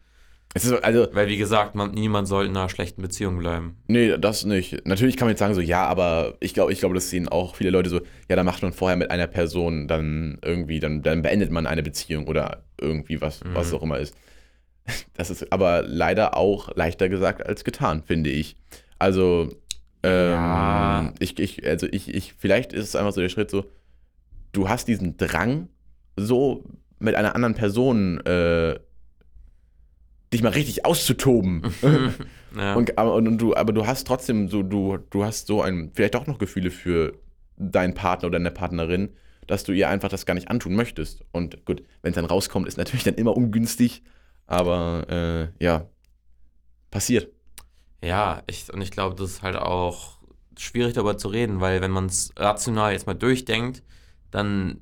Ist, 0.55 0.71
also, 0.83 1.07
weil 1.11 1.27
wie 1.27 1.35
gesagt, 1.37 1.75
man, 1.75 1.91
niemand 1.91 2.27
soll 2.29 2.45
in 2.45 2.55
einer 2.55 2.69
schlechten 2.69 3.01
Beziehung 3.01 3.37
bleiben. 3.37 3.75
Nee, 3.87 4.17
das 4.17 4.45
nicht. 4.45 4.87
Natürlich 4.87 5.17
kann 5.17 5.25
man 5.27 5.33
jetzt 5.33 5.39
sagen, 5.39 5.53
so, 5.53 5.59
ja, 5.61 5.85
aber 5.85 6.35
ich 6.39 6.53
glaube, 6.53 6.71
ich 6.71 6.79
glaube, 6.79 6.95
das 6.95 7.09
sehen 7.09 7.27
auch 7.27 7.55
viele 7.55 7.71
Leute 7.71 7.89
so, 7.89 7.99
ja, 8.29 8.35
da 8.37 8.43
macht 8.43 8.63
man 8.63 8.71
vorher 8.71 8.95
mit 8.95 9.11
einer 9.11 9.27
Person 9.27 9.87
dann 9.89 10.37
irgendwie, 10.43 10.79
dann, 10.79 11.01
dann 11.03 11.21
beendet 11.21 11.51
man 11.51 11.67
eine 11.67 11.83
Beziehung 11.83 12.27
oder 12.27 12.63
irgendwie 12.79 13.19
was, 13.21 13.43
Mhm. 13.43 13.53
was 13.53 13.73
auch 13.73 13.83
immer 13.83 13.99
ist. 13.99 14.15
Das 15.15 15.29
ist 15.29 15.51
aber 15.51 15.81
leider 15.85 16.37
auch 16.37 16.73
leichter 16.75 17.09
gesagt 17.09 17.45
als 17.45 17.63
getan, 17.63 18.03
finde 18.05 18.29
ich. 18.29 18.55
Also, 18.99 19.49
ähm, 20.03 20.31
Ja. 20.31 21.13
ich, 21.19 21.37
ich, 21.39 21.65
also 21.67 21.87
ich, 21.91 22.13
ich, 22.13 22.33
vielleicht 22.37 22.71
ist 22.71 22.83
es 22.85 22.95
einfach 22.95 23.11
so 23.11 23.19
der 23.21 23.29
Schritt 23.29 23.49
so, 23.51 23.65
du 24.53 24.69
hast 24.69 24.87
diesen 24.87 25.17
Drang, 25.17 25.67
so 26.17 26.63
mit 26.99 27.15
einer 27.15 27.35
anderen 27.35 27.55
Person 27.55 28.19
äh, 28.25 28.79
dich 30.35 30.43
mal 30.43 30.49
richtig 30.49 30.85
auszutoben. 30.85 31.63
ja. 32.57 32.75
Und, 32.75 32.97
aber, 32.97 33.13
und, 33.15 33.37
du, 33.37 33.55
aber 33.55 33.73
du 33.73 33.87
hast 33.87 34.07
trotzdem 34.07 34.49
so, 34.49 34.63
du, 34.63 34.97
du 35.09 35.23
hast 35.23 35.47
so 35.47 35.61
ein, 35.61 35.91
vielleicht 35.93 36.15
doch 36.15 36.27
noch 36.27 36.37
Gefühle 36.37 36.71
für 36.71 37.13
deinen 37.57 37.93
Partner 37.93 38.27
oder 38.27 38.39
deine 38.39 38.51
Partnerin, 38.51 39.09
dass 39.47 39.63
du 39.63 39.71
ihr 39.71 39.89
einfach 39.89 40.09
das 40.09 40.25
gar 40.25 40.33
nicht 40.33 40.49
antun 40.49 40.75
möchtest. 40.75 41.23
Und 41.31 41.65
gut, 41.65 41.83
wenn 42.01 42.11
es 42.11 42.15
dann 42.15 42.25
rauskommt, 42.25 42.67
ist 42.67 42.77
natürlich 42.77 43.03
dann 43.03 43.15
immer 43.15 43.35
ungünstig, 43.35 44.03
aber 44.47 45.05
äh, 45.09 45.63
ja, 45.63 45.87
passiert. 46.91 47.29
Ja, 48.03 48.43
ich, 48.47 48.71
und 48.71 48.81
ich 48.81 48.91
glaube, 48.91 49.15
das 49.15 49.31
ist 49.31 49.41
halt 49.41 49.55
auch 49.55 50.19
schwierig 50.57 50.93
darüber 50.93 51.17
zu 51.17 51.27
reden, 51.27 51.59
weil 51.59 51.81
wenn 51.81 51.91
man 51.91 52.05
es 52.05 52.31
rational 52.37 52.93
jetzt 52.93 53.07
mal 53.07 53.13
durchdenkt, 53.13 53.83
dann, 54.31 54.81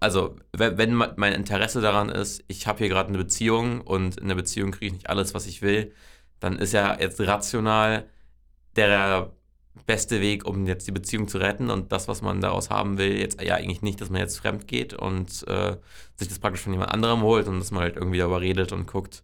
also 0.00 0.36
wenn, 0.52 0.94
mein 0.94 1.32
Interesse 1.32 1.80
daran 1.80 2.08
ist, 2.08 2.42
ich 2.48 2.66
habe 2.66 2.78
hier 2.78 2.88
gerade 2.88 3.08
eine 3.08 3.18
Beziehung 3.18 3.80
und 3.82 4.18
in 4.18 4.28
der 4.28 4.34
Beziehung 4.34 4.70
kriege 4.70 4.86
ich 4.86 4.92
nicht 4.92 5.10
alles, 5.10 5.34
was 5.34 5.46
ich 5.46 5.62
will, 5.62 5.92
dann 6.40 6.58
ist 6.58 6.72
ja 6.72 6.98
jetzt 6.98 7.20
rational 7.20 8.08
der 8.76 9.32
beste 9.86 10.20
Weg, 10.20 10.46
um 10.46 10.66
jetzt 10.66 10.86
die 10.86 10.92
Beziehung 10.92 11.28
zu 11.28 11.38
retten 11.38 11.70
und 11.70 11.92
das, 11.92 12.08
was 12.08 12.22
man 12.22 12.40
daraus 12.40 12.70
haben 12.70 12.98
will, 12.98 13.18
jetzt 13.18 13.40
ja 13.42 13.54
eigentlich 13.56 13.82
nicht, 13.82 14.00
dass 14.00 14.10
man 14.10 14.20
jetzt 14.20 14.38
fremd 14.38 14.66
geht 14.66 14.94
und 14.94 15.46
äh, 15.48 15.76
sich 16.16 16.28
das 16.28 16.38
praktisch 16.38 16.62
von 16.62 16.72
jemand 16.72 16.92
anderem 16.92 17.22
holt 17.22 17.46
und 17.46 17.58
dass 17.58 17.70
man 17.70 17.82
halt 17.82 17.96
irgendwie 17.96 18.18
darüber 18.18 18.40
redet 18.40 18.72
und 18.72 18.86
guckt, 18.86 19.22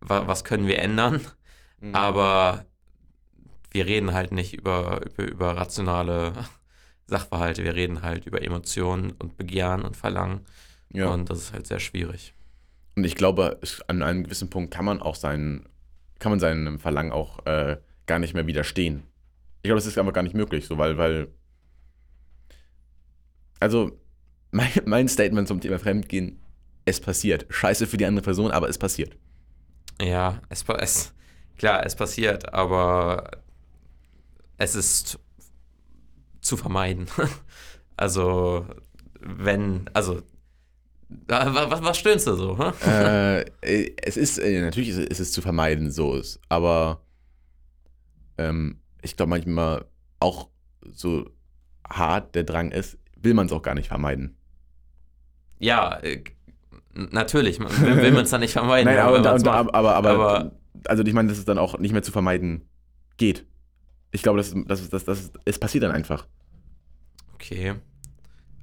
wa 0.00 0.26
was 0.26 0.44
können 0.44 0.66
wir 0.66 0.80
ändern. 0.80 1.20
Aber 1.92 2.64
wir 3.70 3.86
reden 3.86 4.14
halt 4.14 4.32
nicht 4.32 4.54
über, 4.54 5.00
über, 5.06 5.24
über 5.24 5.56
rationale 5.56 6.32
Sachverhalte, 7.06 7.64
wir 7.64 7.74
reden 7.74 8.02
halt 8.02 8.26
über 8.26 8.42
Emotionen 8.42 9.12
und 9.12 9.36
Begehren 9.36 9.82
und 9.82 9.96
Verlangen. 9.96 10.40
ja. 10.92 11.06
Und, 11.06 11.20
Und 11.20 11.30
das 11.30 11.38
ist 11.38 11.52
halt 11.52 11.66
sehr 11.66 11.78
schwierig. 11.78 12.34
ich 12.96 13.14
glaube, 13.14 13.60
an 13.86 14.02
einem 14.02 14.24
gewissen 14.24 14.50
Punkt 14.50 14.72
kann 14.72 14.84
man 14.84 15.00
auch 15.00 15.14
sein, 15.14 15.68
kann 16.18 16.32
man 16.32 16.40
seinem 16.40 16.78
Verlangen 16.78 17.12
auch 17.12 17.44
äh, 17.46 17.78
gar 18.06 18.18
nicht 18.18 18.34
mehr 18.34 18.46
widerstehen. 18.46 19.04
Ich 19.62 19.68
glaube, 19.68 19.78
das 19.78 19.86
ist 19.86 19.98
einfach 19.98 20.12
gar 20.12 20.22
nicht 20.22 20.34
möglich, 20.34 20.66
so, 20.66 20.78
weil, 20.78 20.96
weil, 20.98 21.28
also, 23.60 23.98
mein, 24.50 24.70
mein 24.86 25.08
Statement 25.08 25.48
zum 25.48 25.60
Thema 25.60 25.78
Fremdgehen, 25.78 26.40
es 26.84 27.00
passiert. 27.00 27.46
Scheiße 27.50 27.86
für 27.86 27.96
die 27.96 28.06
andere 28.06 28.24
Person, 28.24 28.50
aber 28.50 28.68
es 28.68 28.78
passiert. 28.78 29.16
Ja, 30.00 30.40
es, 30.48 30.64
es 30.78 31.12
klar, 31.56 31.84
es 31.84 31.96
passiert, 31.96 32.52
aber 32.52 33.30
es 34.58 34.74
ist 34.74 35.18
zu 36.46 36.56
vermeiden. 36.56 37.06
also, 37.96 38.66
wenn, 39.20 39.88
also, 39.92 40.22
wa- 41.28 41.54
wa- 41.54 41.70
was, 41.70 41.82
was 41.82 41.98
stöhnst 41.98 42.26
du 42.26 42.34
so? 42.36 42.58
hä? 42.58 42.72
äh, 42.86 43.40
äh, 43.62 43.96
es 44.02 44.16
ist, 44.16 44.38
äh, 44.38 44.60
natürlich 44.60 44.90
ist, 44.90 44.98
es- 44.98 45.06
ist 45.06 45.20
es 45.20 45.32
zu 45.32 45.42
vermeiden, 45.42 45.90
so 45.90 46.14
ist, 46.14 46.40
aber 46.48 47.02
ähm, 48.38 48.80
ich 49.02 49.16
glaube 49.16 49.30
manchmal 49.30 49.84
auch 50.20 50.48
so 50.90 51.28
hart 51.88 52.34
der 52.34 52.44
Drang 52.44 52.70
ist, 52.70 52.98
will 53.20 53.34
man 53.34 53.46
es 53.46 53.52
auch 53.52 53.62
gar 53.62 53.74
nicht 53.74 53.88
vermeiden. 53.88 54.36
Ja, 55.58 55.98
äh, 56.02 56.22
natürlich, 56.94 57.58
man, 57.58 57.70
will, 57.80 57.96
will 57.96 58.12
man 58.12 58.24
es 58.24 58.30
dann 58.30 58.40
nicht 58.40 58.52
vermeiden. 58.60 58.92
Nein, 58.92 58.98
aber, 58.98 59.18
aber, 59.74 59.94
aber, 59.94 60.08
Aber- 60.08 60.52
also 60.86 61.02
ich 61.02 61.12
meine, 61.14 61.28
dass 61.28 61.38
es 61.38 61.44
dann 61.44 61.58
auch 61.58 61.78
nicht 61.78 61.92
mehr 61.92 62.02
zu 62.02 62.12
vermeiden 62.12 62.68
geht. 63.16 63.46
Ich 64.16 64.22
glaube, 64.22 64.38
das, 64.38 64.54
das, 64.66 64.88
das, 64.88 65.04
das, 65.04 65.30
es 65.44 65.58
passiert 65.58 65.84
dann 65.84 65.92
einfach. 65.92 66.26
Okay. 67.34 67.74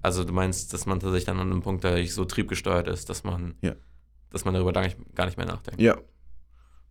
Also 0.01 0.23
du 0.23 0.33
meinst, 0.33 0.73
dass 0.73 0.85
man 0.87 0.99
tatsächlich 0.99 1.25
dann 1.25 1.39
an 1.39 1.51
einem 1.51 1.61
Punkt 1.61 1.83
da 1.83 2.03
so 2.05 2.25
triebgesteuert 2.25 2.87
ist, 2.87 3.07
dass 3.09 3.23
man, 3.23 3.53
Ja. 3.61 3.75
dass 4.31 4.45
man 4.45 4.53
darüber 4.55 4.73
gar 4.73 4.81
nicht, 4.81 4.97
gar 5.15 5.25
nicht 5.27 5.37
mehr 5.37 5.45
nachdenkt. 5.45 5.79
Ja. 5.79 5.95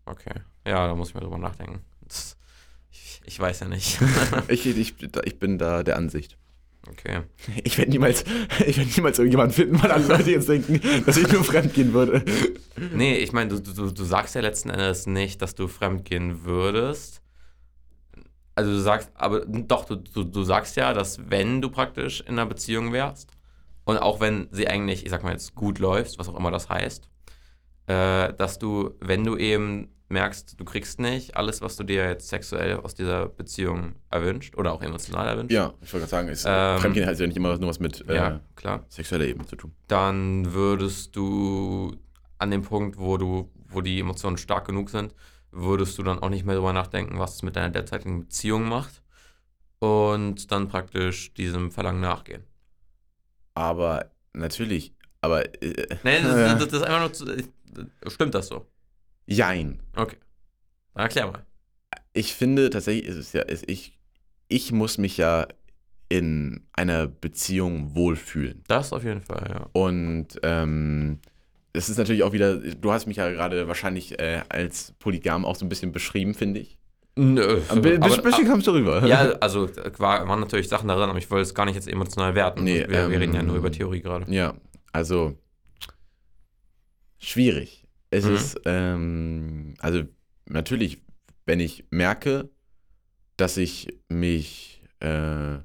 Okay. 0.07 0.35
Ja, 0.67 0.87
da 0.87 0.95
muss 0.95 1.09
ich 1.09 1.15
mal 1.15 1.21
drüber 1.21 1.39
nachdenken. 1.39 1.81
Das, 2.07 2.37
ich, 2.93 3.21
ich 3.25 3.39
weiß 3.41 3.61
ja 3.61 3.69
nicht. 3.69 3.99
Ich, 4.49 4.65
ich, 4.67 4.95
ich 5.25 5.39
bin 5.41 5.59
da 5.59 5.83
der 5.83 5.97
Ansicht. 5.97 6.39
okay. 6.89 7.23
Ich 7.65 7.77
werde 7.79 7.91
niemals, 7.91 8.25
ich 8.67 8.97
niemals 8.97 9.19
irgendjemanden 9.19 9.55
finden, 9.55 9.83
weil 9.83 9.91
alle 9.91 10.07
Leute 10.07 10.31
jetzt 10.31 10.49
denken, 10.49 10.81
dass 11.05 11.17
ich 11.17 11.31
nur 11.33 11.43
fremd 11.45 11.75
gehen 11.75 11.93
würde. 11.93 12.25
Nee, 12.95 13.17
ich 13.17 13.33
meine, 13.33 13.51
du, 13.51 13.61
du, 13.61 13.91
du 13.91 14.05
sagst 14.05 14.37
ja 14.37 14.41
letzten 14.41 14.71
Endes 14.71 15.07
nicht, 15.07 15.43
dass 15.43 15.55
du 15.57 15.67
fremdgehen 15.69 16.45
würdest. 16.45 17.22
Also 18.55 18.71
du 18.71 18.79
sagst, 18.81 19.11
aber 19.15 19.41
doch, 19.47 19.85
du, 19.87 19.97
du, 19.97 20.25
du 20.25 20.43
sagst 20.43 20.77
ja, 20.77 20.93
dass 20.93 21.19
wenn 21.31 21.63
du 21.63 21.71
praktisch 21.71 22.21
in 22.21 22.39
einer 22.39 22.47
Beziehung 22.47 22.93
wärst 22.93 23.31
und 23.85 23.97
auch 23.99 24.21
wenn 24.21 24.49
sie 24.51 24.69
eigentlich, 24.69 25.05
ich 25.05 25.11
sag 25.11 25.23
mal 25.23 25.33
jetzt, 25.33 25.55
gut 25.55 25.79
läuft, 25.79 26.19
was 26.19 26.29
auch 26.29 26.37
immer 26.37 26.51
das 26.51 26.69
heißt, 26.69 27.09
äh, 27.87 28.33
dass 28.35 28.59
du, 28.59 28.91
wenn 29.01 29.25
du 29.25 29.37
eben 29.37 29.89
merkst, 30.09 30.61
du 30.61 30.65
kriegst 30.67 31.01
nicht 31.01 31.37
alles, 31.39 31.63
was 31.63 31.77
du 31.77 31.85
dir 31.85 32.07
jetzt 32.07 32.29
sexuell 32.29 32.77
aus 32.77 32.95
dieser 32.95 33.29
Beziehung 33.29 33.95
erwünscht 34.11 34.55
oder 34.59 34.73
auch 34.73 34.83
emotional 34.83 35.27
erwünscht, 35.27 35.53
Ja, 35.53 35.73
ich 35.81 35.91
wollte 35.93 36.07
gerade 36.07 36.11
sagen, 36.11 36.29
ist, 36.29 36.45
Ähm, 36.47 36.79
Fremdgehen 36.79 37.07
hat 37.07 37.19
ja 37.19 37.27
nicht 37.27 37.37
immer 37.37 37.57
nur 37.57 37.71
was 37.71 37.81
mit 37.81 38.07
äh, 38.09 38.15
ja 38.15 38.41
klar, 38.55 38.85
sexueller 38.89 39.25
Ebene 39.25 39.47
zu 39.47 39.57
tun. 39.57 39.73
dann 39.89 40.53
würdest 40.53 41.17
du 41.17 41.97
an 42.39 42.51
dem 42.51 42.61
Punkt, 42.63 42.99
wo 42.99 43.17
du, 43.17 43.51
wo 43.69 43.81
die 43.81 44.01
Emotionen 44.01 44.37
stark 44.37 44.67
genug 44.67 44.91
sind, 44.91 45.15
würdest 45.53 45.97
du 45.99 46.03
dann 46.03 46.19
auch 46.19 46.31
nicht 46.31 46.45
mehr 46.45 46.57
drüber 46.57 46.73
nachdenken, 46.73 47.19
was 47.19 47.37
es 47.37 47.43
mit 47.43 47.57
deiner 47.57 47.71
derzeitigen 47.71 48.21
Beziehung 48.21 48.69
macht 48.69 49.03
und 49.79 50.51
dann 50.51 50.69
praktisch 50.69 51.33
diesem 51.35 51.71
Verlangen 51.71 52.01
nachgehen. 52.01 52.45
Aber 53.55 54.11
natürlich, 54.33 54.95
aber 55.21 55.45
äh, 55.63 55.87
Nee, 56.03 56.23
das, 56.23 56.35
das, 56.59 56.69
das 56.69 56.73
ist 56.73 56.83
einfach 56.83 57.01
nur 57.01 57.13
zu, 57.13 57.27
Stimmt 58.09 58.35
das 58.35 58.49
so? 58.49 58.67
jein. 59.27 59.81
Okay. 59.95 60.17
Dann 60.95 61.05
erklär 61.05 61.27
mal. 61.31 61.47
Ich 62.13 62.35
finde 62.35 62.71
tatsächlich 62.71 63.07
ist 63.07 63.17
es 63.17 63.33
ja, 63.33 63.43
ist 63.43 63.69
ich, 63.69 63.99
ich 64.49 64.73
muss 64.73 64.99
mich 64.99 65.17
ja 65.17 65.47
in 66.09 66.67
einer 66.75 67.07
Beziehung 67.07 67.95
wohlfühlen. 67.95 68.63
Das 68.69 68.93
auf 68.93 69.05
jeden 69.05 69.23
Fall, 69.23 69.47
ja. 69.49 69.67
Und 69.73 70.29
ähm, 70.43 71.21
es 71.73 71.89
ist 71.89 71.97
natürlich 71.99 72.23
auch 72.23 72.33
wieder, 72.33 72.57
du 72.57 72.93
hast 72.93 73.07
mich 73.07 73.17
ja 73.17 73.31
gerade 73.31 73.67
wahrscheinlich 73.69 74.19
äh, 74.19 74.43
als 74.49 74.93
Polygam 74.99 75.45
auch 75.45 75.57
so 75.57 75.65
ein 75.65 75.69
bisschen 75.69 75.93
beschrieben, 75.93 76.35
finde 76.35 76.61
ich. 76.61 76.79
Nö. 77.17 77.61
Ein 77.69 77.83
bi- 77.83 77.99
bisschen, 77.99 78.23
bisschen 78.23 78.47
kommst 78.49 78.67
du 78.67 78.73
rüber. 78.73 79.07
ja, 79.07 79.33
also 79.41 79.69
war, 79.99 80.27
waren 80.29 80.41
natürlich 80.41 80.69
Sachen 80.69 80.89
darin, 80.89 81.11
aber 81.11 81.19
ich 81.19 81.31
wollte 81.31 81.43
es 81.43 81.55
gar 81.55 81.67
nicht 81.67 81.75
jetzt 81.75 81.89
emotional 81.89 82.35
werten. 82.35 82.65
Nee, 82.65 82.87
wir, 82.89 83.11
wir 83.11 83.21
reden 83.21 83.35
ja 83.35 83.41
ähm, 83.41 83.47
nur 83.49 83.57
über 83.57 83.71
Theorie 83.71 84.01
gerade. 84.01 84.31
Ja, 84.33 84.55
also 84.93 85.37
schwierig. 87.19 87.87
Es 88.11 88.25
Mhm. 88.25 88.35
ist, 88.35 88.61
ähm, 88.67 89.75
also 89.79 90.03
natürlich, 90.47 91.03
wenn 91.47 91.61
ich 91.61 91.85
merke, 91.91 92.51
dass 93.37 93.57
ich 93.57 93.89
mich 94.09 94.83
äh, 95.01 95.59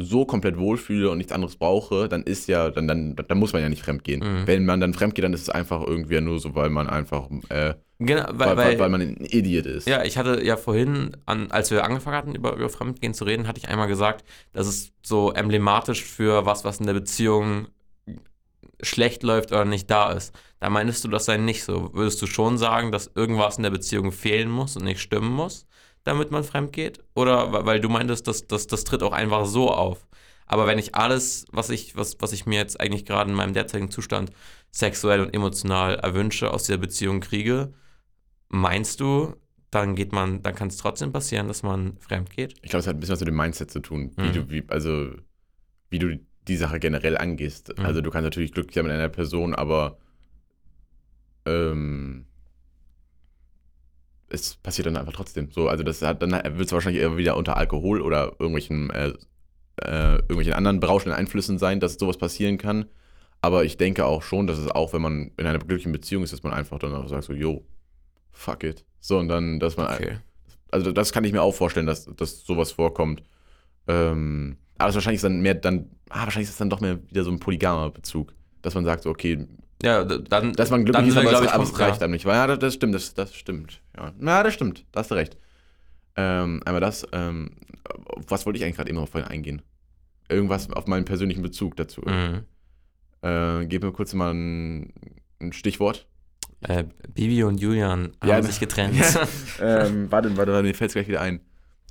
so 0.00 0.24
komplett 0.24 0.58
wohlfühle 0.58 1.10
und 1.10 1.18
nichts 1.18 1.32
anderes 1.32 1.56
brauche, 1.56 2.08
dann 2.08 2.22
ist 2.22 2.48
ja, 2.48 2.70
dann, 2.70 2.88
dann, 2.88 3.16
dann 3.16 3.38
muss 3.38 3.52
man 3.52 3.62
ja 3.62 3.68
nicht 3.68 3.82
fremdgehen. 3.82 4.20
Mhm. 4.20 4.46
Wenn 4.46 4.64
man 4.64 4.80
dann 4.80 4.94
fremdgeht, 4.94 5.24
dann 5.24 5.32
ist 5.32 5.42
es 5.42 5.50
einfach 5.50 5.86
irgendwie 5.86 6.20
nur 6.20 6.38
so, 6.38 6.54
weil 6.54 6.70
man 6.70 6.88
einfach, 6.88 7.28
äh, 7.48 7.74
Genau, 8.02 8.24
weil, 8.32 8.56
weil, 8.56 8.78
weil 8.78 8.88
man 8.88 9.02
ein 9.02 9.26
Idiot 9.28 9.66
ist. 9.66 9.86
Ja, 9.86 10.02
ich 10.02 10.16
hatte 10.16 10.42
ja 10.42 10.56
vorhin, 10.56 11.18
an, 11.26 11.50
als 11.50 11.70
wir 11.70 11.84
angefangen 11.84 12.16
hatten, 12.16 12.34
über, 12.34 12.54
über 12.54 12.70
Fremdgehen 12.70 13.12
zu 13.12 13.24
reden, 13.24 13.46
hatte 13.46 13.58
ich 13.58 13.68
einmal 13.68 13.88
gesagt, 13.88 14.24
das 14.54 14.66
ist 14.66 14.94
so 15.02 15.32
emblematisch 15.32 16.02
für 16.02 16.46
was, 16.46 16.64
was 16.64 16.80
in 16.80 16.86
der 16.86 16.94
Beziehung 16.94 17.68
schlecht 18.82 19.22
läuft 19.22 19.52
oder 19.52 19.66
nicht 19.66 19.90
da 19.90 20.12
ist. 20.12 20.34
Da 20.60 20.70
meintest 20.70 21.04
du, 21.04 21.08
das 21.08 21.26
sei 21.26 21.36
nicht 21.36 21.62
so. 21.62 21.90
Würdest 21.92 22.20
du 22.22 22.26
schon 22.26 22.56
sagen, 22.56 22.90
dass 22.90 23.10
irgendwas 23.14 23.58
in 23.58 23.64
der 23.64 23.70
Beziehung 23.70 24.12
fehlen 24.12 24.48
muss 24.48 24.76
und 24.76 24.84
nicht 24.84 25.00
stimmen 25.00 25.30
muss, 25.30 25.66
damit 26.10 26.30
man 26.30 26.44
fremd 26.44 26.72
geht? 26.72 27.02
Oder 27.14 27.64
weil 27.66 27.80
du 27.80 27.88
meintest, 27.88 28.26
dass, 28.26 28.46
dass, 28.46 28.66
das 28.66 28.84
tritt 28.84 29.02
auch 29.02 29.12
einfach 29.12 29.46
so 29.46 29.70
auf. 29.70 30.06
Aber 30.46 30.66
wenn 30.66 30.78
ich 30.78 30.94
alles, 30.96 31.46
was 31.52 31.70
ich, 31.70 31.96
was, 31.96 32.16
was 32.20 32.32
ich 32.32 32.44
mir 32.46 32.58
jetzt 32.58 32.80
eigentlich 32.80 33.04
gerade 33.06 33.30
in 33.30 33.36
meinem 33.36 33.54
derzeitigen 33.54 33.90
Zustand 33.90 34.30
sexuell 34.72 35.20
und 35.20 35.32
emotional 35.32 35.94
erwünsche, 35.96 36.52
aus 36.52 36.64
dieser 36.64 36.78
Beziehung 36.78 37.20
kriege, 37.20 37.72
meinst 38.48 39.00
du, 39.00 39.36
dann 39.70 39.94
geht 39.94 40.12
man, 40.12 40.42
dann 40.42 40.56
kann 40.56 40.68
es 40.68 40.76
trotzdem 40.76 41.12
passieren, 41.12 41.46
dass 41.46 41.62
man 41.62 41.96
fremd 41.98 42.30
geht? 42.30 42.54
Ich 42.62 42.70
glaube, 42.70 42.80
es 42.80 42.86
hat 42.88 42.96
ein 42.96 43.00
bisschen 43.00 43.12
was 43.12 43.20
mit 43.20 43.28
dem 43.28 43.36
Mindset 43.36 43.70
zu 43.70 43.78
tun, 43.80 44.10
wie 44.16 44.22
Mhm. 44.22 44.32
du, 44.32 44.50
wie, 44.50 44.64
also 44.68 45.12
wie 45.90 45.98
du 46.00 46.18
die 46.48 46.56
Sache 46.56 46.80
generell 46.80 47.16
angehst. 47.16 47.72
Mhm. 47.78 47.84
Also 47.86 48.00
du 48.00 48.10
kannst 48.10 48.24
natürlich 48.24 48.52
glücklich 48.52 48.74
sein 48.74 48.84
mit 48.84 48.92
einer 48.92 49.08
Person, 49.08 49.54
aber 49.54 49.98
ähm, 51.46 52.26
es 54.30 54.56
passiert 54.56 54.86
dann 54.86 54.96
einfach 54.96 55.12
trotzdem. 55.12 55.50
So, 55.50 55.68
also 55.68 55.82
das 55.84 56.02
hat 56.02 56.22
dann 56.22 56.32
wird 56.32 56.66
es 56.66 56.72
wahrscheinlich 56.72 57.02
eher 57.02 57.16
wieder 57.16 57.36
unter 57.36 57.56
Alkohol 57.56 58.00
oder 58.00 58.32
irgendwelchen 58.38 58.90
äh, 58.90 59.12
äh, 59.82 60.16
irgendwelchen 60.16 60.52
anderen 60.52 60.80
berauschenden 60.80 61.18
Einflüssen 61.18 61.58
sein, 61.58 61.80
dass 61.80 61.94
sowas 61.94 62.16
passieren 62.16 62.58
kann. 62.58 62.86
Aber 63.42 63.64
ich 63.64 63.76
denke 63.76 64.04
auch 64.04 64.22
schon, 64.22 64.46
dass 64.46 64.58
es 64.58 64.68
auch, 64.68 64.92
wenn 64.92 65.02
man 65.02 65.30
in 65.36 65.46
einer 65.46 65.58
glücklichen 65.58 65.92
Beziehung 65.92 66.22
ist, 66.22 66.32
dass 66.32 66.42
man 66.42 66.52
einfach 66.52 66.78
dann 66.78 66.94
auch 66.94 67.08
sagt 67.08 67.24
so, 67.24 67.32
yo, 67.32 67.64
fuck 68.30 68.64
it. 68.64 68.84
So, 69.00 69.18
und 69.18 69.28
dann, 69.28 69.58
dass 69.60 69.76
man 69.76 69.92
Okay. 69.94 70.18
also 70.70 70.92
das 70.92 71.12
kann 71.12 71.24
ich 71.24 71.32
mir 71.32 71.42
auch 71.42 71.54
vorstellen, 71.54 71.86
dass, 71.86 72.04
dass 72.04 72.44
sowas 72.44 72.72
vorkommt. 72.72 73.22
Ähm, 73.88 74.58
aber 74.76 74.90
es 74.90 74.94
wahrscheinlich 74.94 75.18
ist 75.18 75.24
dann 75.24 75.40
mehr 75.40 75.54
dann, 75.54 75.90
ah, 76.10 76.24
wahrscheinlich 76.24 76.48
ist 76.48 76.54
es 76.54 76.58
dann 76.58 76.70
doch 76.70 76.80
mehr 76.80 76.98
wieder 77.08 77.24
so 77.24 77.30
ein 77.30 77.40
polygamer 77.40 77.90
Bezug. 77.90 78.34
Dass 78.62 78.74
man 78.74 78.84
sagt, 78.84 79.04
so, 79.04 79.10
okay, 79.10 79.46
Ja, 79.82 80.04
dann. 80.04 80.52
dass 80.52 80.70
man 80.70 80.84
glücklich 80.84 81.08
ist, 81.08 81.16
aber, 81.16 81.28
glaub 81.30 81.44
es, 81.44 81.68
ich, 81.68 81.74
es 81.74 81.80
reicht 81.80 82.02
einem 82.02 82.12
nicht. 82.12 82.26
Weil, 82.26 82.36
ja, 82.36 82.46
das, 82.46 82.58
das 82.58 82.74
stimmt, 82.74 82.94
das, 82.94 83.14
das 83.14 83.34
stimmt. 83.34 83.80
Ja. 83.96 84.12
ja, 84.20 84.42
das 84.42 84.54
stimmt, 84.54 84.84
da 84.92 85.00
hast 85.00 85.10
du 85.10 85.14
recht. 85.14 85.36
Ähm, 86.16 86.60
einmal 86.64 86.80
das, 86.80 87.06
ähm, 87.12 87.52
was 88.28 88.44
wollte 88.46 88.58
ich 88.58 88.64
eigentlich 88.64 88.76
gerade 88.76 88.90
eben 88.90 88.98
noch 88.98 89.08
vorhin 89.08 89.30
eingehen? 89.30 89.62
Irgendwas 90.28 90.70
auf 90.70 90.86
meinen 90.86 91.04
persönlichen 91.04 91.42
Bezug 91.42 91.76
dazu. 91.76 92.02
Mhm. 92.02 92.44
Äh, 93.22 93.66
gib 93.66 93.82
mir 93.82 93.92
kurz 93.92 94.12
mal 94.14 94.32
ein, 94.32 94.92
ein 95.40 95.52
Stichwort. 95.52 96.06
Äh, 96.62 96.84
Bibi 97.14 97.42
und 97.44 97.58
Julian 97.58 98.12
haben 98.20 98.28
Ja, 98.28 98.42
sich 98.42 98.60
getrennt. 98.60 98.96
Ja. 98.96 99.26
ähm, 99.86 100.10
warte, 100.10 100.36
warte, 100.36 100.52
warte, 100.52 100.62
mir 100.62 100.74
fällt 100.74 100.90
es 100.90 100.94
gleich 100.94 101.08
wieder 101.08 101.20
ein. 101.20 101.40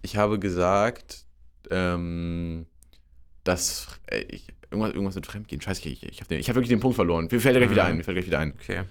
Ich 0.01 0.15
habe 0.15 0.39
gesagt, 0.39 1.25
ähm, 1.71 2.67
dass 3.43 3.87
äh, 4.07 4.19
ich, 4.29 4.47
irgendwas, 4.71 4.91
irgendwas 4.93 5.15
mit 5.15 5.25
Fremdgehen. 5.25 5.61
Scheiße, 5.61 5.87
ich, 5.89 6.03
ich, 6.03 6.21
habe 6.21 6.35
hab 6.39 6.47
wirklich 6.55 6.69
den 6.69 6.79
Punkt 6.79 6.95
verloren. 6.95 7.27
Mir 7.31 7.39
fällt 7.39 7.57
gleich 7.57 7.69
wieder 7.69 7.83
Mhm. 7.83 7.89
ein. 7.89 7.97
Mir 7.97 8.03
fällt 8.03 8.15
gleich 8.15 8.27
wieder 8.27 8.39
ein. 8.39 8.53
Okay. 8.61 8.81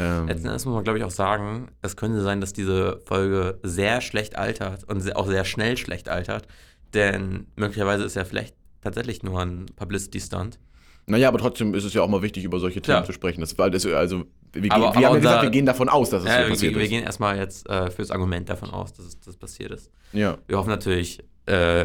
Ähm, 0.00 0.26
Letzten 0.28 0.46
Endes 0.46 0.64
muss 0.64 0.74
man, 0.74 0.84
glaube 0.84 0.98
ich, 0.98 1.04
auch 1.04 1.10
sagen, 1.10 1.68
es 1.82 1.96
könnte 1.96 2.20
sein, 2.22 2.40
dass 2.40 2.52
diese 2.52 3.00
Folge 3.06 3.58
sehr 3.62 4.00
schlecht 4.00 4.36
altert 4.36 4.84
und 4.84 5.16
auch 5.16 5.26
sehr 5.26 5.44
schnell 5.44 5.76
schlecht 5.76 6.08
altert. 6.08 6.46
Denn 6.94 7.46
möglicherweise 7.56 8.04
ist 8.04 8.14
ja 8.16 8.24
vielleicht 8.24 8.54
tatsächlich 8.80 9.22
nur 9.22 9.40
ein 9.40 9.66
Publicity-Stunt. 9.76 10.58
naja, 11.06 11.28
aber 11.28 11.38
trotzdem 11.38 11.74
ist 11.74 11.84
es 11.84 11.94
ja 11.94 12.02
auch 12.02 12.08
mal 12.08 12.22
wichtig, 12.22 12.44
über 12.44 12.60
solche 12.60 12.80
Themen 12.82 12.98
Ja. 12.98 13.04
zu 13.04 13.12
sprechen. 13.12 13.40
Das 13.40 13.54
das, 13.54 13.86
also, 13.86 13.86
wir, 13.86 13.92
Aber- 13.92 14.22
gehen, 14.22 14.70
wir 14.72 14.72
aber 14.72 14.94
haben 14.94 15.02
ja 15.02 15.14
gesagt, 15.20 15.42
wir 15.42 15.50
gehen 15.50 15.66
davon 15.66 15.88
aus, 15.88 16.10
dass 16.10 16.22
es 16.22 16.28
Ja, 16.28 16.34
so 16.36 16.42
wir, 16.44 16.48
passiert 16.50 16.74
wir 16.74 16.82
ist. 16.82 16.88
gehen 16.90 17.02
erstmal 17.04 17.36
jetzt 17.38 17.68
äh, 17.68 17.90
fürs 17.90 18.10
Argument 18.10 18.48
davon 18.48 18.70
aus, 18.70 18.92
dass 18.92 19.06
es 19.06 19.18
das 19.20 19.36
passiert 19.36 19.70
ist. 19.72 19.90
Ja. 20.12 20.36
Wir 20.46 20.58
hoffen 20.58 20.68
natürlich, 20.70 21.18
äh, 21.46 21.84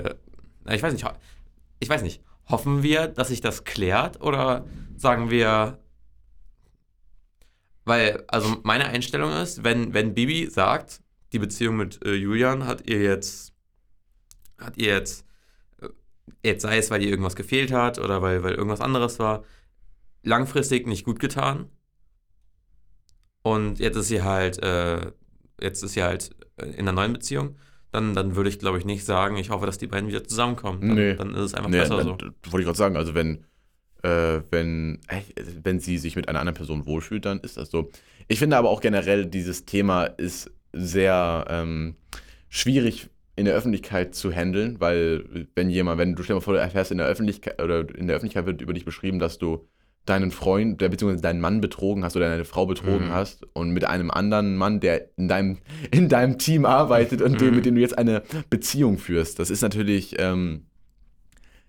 ich 0.69 0.83
weiß 0.83 0.91
nicht, 0.93 1.05
ich 1.79 1.89
weiß 1.89 2.01
nicht, 2.03 2.21
hoffen 2.53 2.83
wir, 2.83 3.07
dass 3.07 3.29
sich 3.29 3.41
das 3.41 3.63
klärt 3.63 4.21
oder 4.21 4.67
sagen 4.95 5.31
wir, 5.31 5.79
weil, 7.83 8.23
also 8.27 8.57
meine 8.61 8.85
Einstellung 8.85 9.31
ist, 9.31 9.63
wenn, 9.63 9.95
wenn 9.95 10.13
Bibi 10.13 10.47
sagt, 10.51 11.01
die 11.31 11.39
Beziehung 11.39 11.77
mit 11.77 12.05
äh, 12.05 12.13
Julian 12.13 12.67
hat 12.67 12.87
ihr 12.87 13.01
jetzt, 13.01 13.55
hat 14.59 14.77
ihr 14.77 14.89
jetzt, 14.89 15.25
äh, 15.81 15.89
jetzt 16.43 16.61
sei 16.61 16.77
es, 16.77 16.91
weil 16.91 17.01
ihr 17.01 17.09
irgendwas 17.09 17.35
gefehlt 17.35 17.71
hat 17.71 17.97
oder 17.97 18.21
weil, 18.21 18.43
weil 18.43 18.53
irgendwas 18.53 18.81
anderes 18.81 19.17
war, 19.17 19.43
langfristig 20.21 20.85
nicht 20.85 21.05
gut 21.05 21.19
getan. 21.19 21.71
Und 23.41 23.79
jetzt 23.79 23.95
ist 23.97 24.09
sie 24.09 24.21
halt, 24.21 24.61
äh, 24.61 25.11
jetzt 25.59 25.81
ist 25.81 25.93
sie 25.93 26.03
halt 26.03 26.35
äh, 26.57 26.67
in 26.67 26.81
einer 26.81 26.91
neuen 26.91 27.13
Beziehung 27.13 27.57
dann, 27.93 28.13
dann 28.13 28.35
würde 28.35 28.49
ich, 28.49 28.59
glaube 28.59 28.77
ich, 28.77 28.85
nicht 28.85 29.05
sagen, 29.05 29.37
ich 29.37 29.49
hoffe, 29.49 29.65
dass 29.65 29.77
die 29.77 29.87
beiden 29.87 30.09
wieder 30.09 30.23
zusammenkommen. 30.23 30.81
Dann, 30.81 30.95
Nee. 30.95 31.13
dann 31.15 31.33
ist 31.35 31.39
es 31.41 31.53
einfach 31.53 31.69
Nee, 31.69 31.77
besser 31.79 31.97
dann- 31.97 32.05
so. 32.05 32.11
wollte 32.51 32.59
ich 32.59 32.65
gerade 32.65 32.77
sagen. 32.77 32.97
Also, 32.97 33.13
wenn, 33.15 33.45
äh, 34.03 34.41
wenn, 34.51 34.99
äh, 35.07 35.21
wenn 35.63 35.79
sie 35.79 35.97
sich 35.97 36.15
mit 36.15 36.27
einer 36.27 36.39
anderen 36.39 36.55
Person 36.57 36.85
wohlfühlt, 36.85 37.23
dann 37.25 37.39
ist 37.39 37.55
das 37.57 37.71
so. 37.71 37.89
Ich 38.27 38.39
finde 38.39 38.57
aber 38.57 38.69
auch 38.69 38.81
generell, 38.81 39.25
dieses 39.25 39.65
Thema 39.65 40.05
ist 40.05 40.51
sehr 40.73 41.45
ähm, 41.49 41.95
schwierig 42.49 43.09
in 43.35 43.45
der 43.45 43.55
Öffentlichkeit 43.55 44.13
zu 44.13 44.31
handeln, 44.31 44.79
weil 44.79 45.47
wenn 45.55 45.69
jemand, 45.69 45.97
wenn 45.99 46.15
du 46.15 46.21
stell 46.23 46.35
dir 46.35 46.39
mal 46.39 46.43
vor, 46.43 46.53
du 46.53 46.59
erfährst 46.59 46.91
in 46.91 46.97
der 46.99 47.07
Öffentlichkeit 47.07 47.61
oder 47.61 47.79
in 47.95 48.07
der 48.07 48.15
Öffentlichkeit 48.15 48.45
wird 48.45 48.61
über 48.61 48.73
dich 48.73 48.85
beschrieben, 48.85 49.17
dass 49.19 49.37
du 49.39 49.67
deinen 50.05 50.31
Freund, 50.31 50.81
der 50.81 50.89
beziehungsweise 50.89 51.21
deinen 51.23 51.39
Mann 51.39 51.61
betrogen 51.61 52.03
hast 52.03 52.15
oder 52.17 52.29
deine 52.29 52.43
Frau 52.45 52.65
betrogen 52.65 53.07
Mhm. 53.07 53.13
hast 53.13 53.45
und 53.53 53.71
mit 53.71 53.85
einem 53.85 54.11
anderen 54.11 54.57
Mann, 54.57 54.79
der 54.81 55.09
in 55.17 55.27
deinem, 55.29 55.59
in 55.91 56.09
deinem 56.09 56.37
Team 56.37 56.65
arbeitet 56.65 57.21
und 57.21 57.39
dem, 57.39 57.49
Mhm. 57.51 57.55
mit 57.55 57.65
dem 57.65 57.75
du 57.75 57.81
jetzt 57.81 57.97
eine 57.97 58.21
Beziehung 58.49 58.97
führst. 58.97 59.39
Das 59.39 59.49
ist 59.49 59.61
natürlich, 59.61 60.15
ähm, 60.19 60.65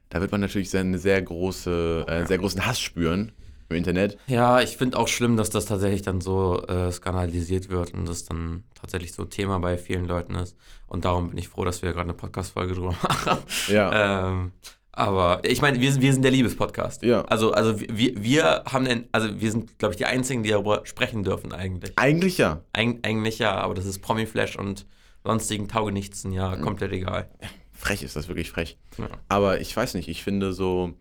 da 0.09 0.20
wird 0.20 0.33
man 0.33 0.40
natürlich 0.40 0.70
seine 0.70 0.99
sehr 0.99 1.20
große, 1.23 2.05
äh, 2.09 2.27
sehr 2.27 2.38
großen 2.38 2.66
Hass 2.66 2.81
spüren 2.81 3.33
im 3.68 3.77
Internet. 3.77 4.18
Ja, 4.27 4.61
ich 4.61 4.77
finde 4.77 4.99
auch 4.99 5.09
schlimm, 5.09 5.37
dass 5.37 5.51
das 5.51 5.66
tatsächlich 5.66 6.03
dann 6.03 6.20
so 6.20 6.62
äh, 6.66 6.90
skandalisiert 6.92 7.68
wird 7.70 7.94
und 7.94 8.09
das 8.09 8.25
dann 8.25 8.64
tatsächlich 8.75 9.12
so 9.12 9.25
Thema 9.25 9.59
bei 9.59 9.79
vielen 9.79 10.07
Leuten 10.07 10.35
ist. 10.35 10.57
Und 10.87 11.05
darum 11.05 11.31
bin 11.31 11.38
ich 11.38 11.49
froh, 11.49 11.64
dass 11.64 11.83
wir 11.83 11.90
gerade 11.92 12.03
eine 12.05 12.14
Podcast-Folge 12.14 12.75
drüber 12.75 12.94
machen. 13.03 13.38
Ja. 13.68 14.29
ähm, 14.29 14.53
aber 14.96 15.40
ich 15.44 15.61
meine, 15.61 15.80
wir 15.80 15.92
sind, 15.92 16.00
wir 16.02 16.12
sind 16.12 16.22
der 16.22 16.30
Liebespodcast. 16.30 17.02
Ja. 17.02 17.22
Also, 17.26 17.52
also 17.52 17.80
wir, 17.80 18.12
wir 18.22 18.62
haben 18.66 18.85
den, 18.85 19.09
also 19.12 19.40
wir 19.40 19.50
sind, 19.50 19.78
glaube 19.78 19.94
ich, 19.94 19.98
die 19.98 20.07
einzigen, 20.07 20.42
die 20.42 20.50
darüber 20.50 20.83
sprechen 20.87 21.22
dürfen 21.24 21.52
eigentlich. 21.52 21.92
Eigentlich 21.96 22.38
ja. 22.38 22.62
Eig 22.72 22.98
eigentlich 23.07 23.38
ja, 23.38 23.52
aber 23.57 23.74
das 23.74 23.87
ist 23.87 24.00
Promiflash 24.00 24.57
und 24.57 24.87
sonstigen 25.24 25.68
Taugenichtsen 25.68 26.33
ja 26.33 26.57
komplett 26.57 26.92
egal. 26.92 27.28
Frech 27.72 28.02
ist 28.02 28.14
das 28.16 28.28
wirklich 28.28 28.50
frech. 28.50 28.78
Ja. 28.98 29.09
Aber 29.28 29.61
ich 29.61 29.76
weiß 29.76 29.94
nicht, 29.94 30.09
ich 30.09 30.22
finde 30.22 30.52
so. 30.52 30.94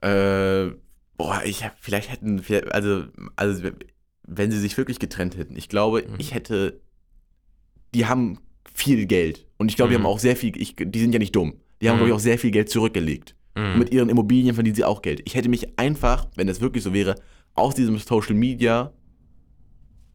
Äh, 0.00 0.70
boah, 1.16 1.42
ich 1.44 1.64
hab, 1.64 1.76
vielleicht 1.80 2.10
hätten 2.10 2.48
wir, 2.48 2.74
also, 2.74 3.04
also, 3.36 3.68
wenn 4.26 4.50
sie 4.50 4.58
sich 4.58 4.76
wirklich 4.76 4.98
getrennt 4.98 5.36
hätten, 5.36 5.56
ich 5.56 5.68
glaube, 5.68 6.02
Mhm. 6.08 6.14
ich 6.18 6.34
hätte. 6.34 6.80
Die 7.94 8.06
haben 8.06 8.38
viel 8.72 9.06
Geld. 9.06 9.46
Und 9.58 9.68
ich 9.68 9.76
glaube, 9.76 9.90
die 9.90 9.98
Mhm. 9.98 10.04
haben 10.04 10.10
auch 10.12 10.18
sehr 10.20 10.36
viel, 10.36 10.56
ich, 10.60 10.76
die 10.78 11.00
sind 11.00 11.12
ja 11.12 11.18
nicht 11.18 11.34
dumm. 11.34 11.60
Die 11.80 11.88
haben, 11.88 11.96
Mhm. 11.96 11.98
glaube 12.00 12.08
ich, 12.10 12.14
auch 12.14 12.20
sehr 12.20 12.38
viel 12.38 12.50
Geld 12.50 12.68
zurückgelegt. 12.70 13.34
Mhm. 13.56 13.78
Mit 13.78 13.92
ihren 13.92 14.08
Immobilien 14.08 14.54
verdienen 14.54 14.76
sie 14.76 14.84
auch 14.84 15.02
Geld. 15.02 15.22
Ich 15.24 15.34
hätte 15.34 15.48
mich 15.48 15.78
einfach, 15.78 16.26
wenn 16.36 16.46
das 16.46 16.60
wirklich 16.60 16.84
so 16.84 16.92
wäre, 16.92 17.16
aus 17.54 17.74
diesem 17.74 17.98
Social 17.98 18.34
Media 18.34 18.92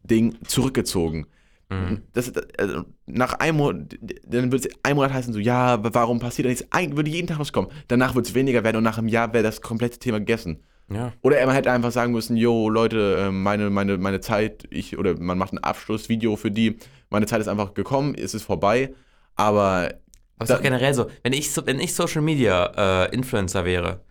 Ding 0.04 0.36
zurückgezogen. 0.46 1.26
Mhm. 1.68 2.02
Das, 2.12 2.32
das, 2.32 2.44
also 2.58 2.84
nach 3.06 3.34
einem 3.34 3.56
Monat, 3.56 3.98
dann 4.26 4.52
würde 4.52 4.68
es 4.68 4.74
ein 4.84 4.94
Monat 4.94 5.12
heißen, 5.12 5.32
so, 5.32 5.40
ja, 5.40 5.78
warum 5.82 6.20
passiert 6.20 6.46
da 6.46 6.50
nichts? 6.50 6.64
Eigentlich 6.70 6.96
würde 6.96 7.10
jeden 7.10 7.26
Tag 7.26 7.40
was 7.40 7.52
kommen. 7.52 7.68
Danach 7.88 8.14
würde 8.14 8.28
es 8.28 8.34
weniger 8.34 8.62
werden 8.62 8.76
und 8.76 8.84
nach 8.84 8.98
einem 8.98 9.08
Jahr 9.08 9.32
wäre 9.32 9.42
das 9.42 9.60
komplette 9.60 9.98
Thema 9.98 10.20
gegessen. 10.20 10.60
Ja. 10.88 11.12
Oder 11.22 11.44
man 11.44 11.56
hätte 11.56 11.72
einfach 11.72 11.90
sagen 11.90 12.12
müssen, 12.12 12.36
yo, 12.36 12.68
Leute, 12.68 13.16
äh, 13.18 13.30
meine, 13.32 13.70
meine, 13.70 13.98
meine 13.98 14.20
Zeit, 14.20 14.68
ich, 14.70 14.96
oder 14.96 15.18
man 15.18 15.36
macht 15.36 15.52
ein 15.52 15.58
Abschlussvideo 15.58 16.36
für 16.36 16.52
die, 16.52 16.76
meine 17.10 17.26
Zeit 17.26 17.40
ist 17.40 17.48
einfach 17.48 17.74
gekommen, 17.74 18.14
es 18.14 18.34
ist 18.34 18.44
vorbei, 18.44 18.94
aber 19.34 19.92
Aber 20.36 20.44
es 20.44 20.50
ist 20.50 20.56
doch 20.56 20.62
generell 20.62 20.94
so, 20.94 21.06
wenn 21.22 21.32
ich, 21.32 21.52
so, 21.52 21.66
wenn 21.66 21.80
ich 21.80 21.94
Social 21.94 22.22
Media 22.22 23.06
äh, 23.06 23.14
Influencer 23.14 23.64
wäre, 23.64 24.04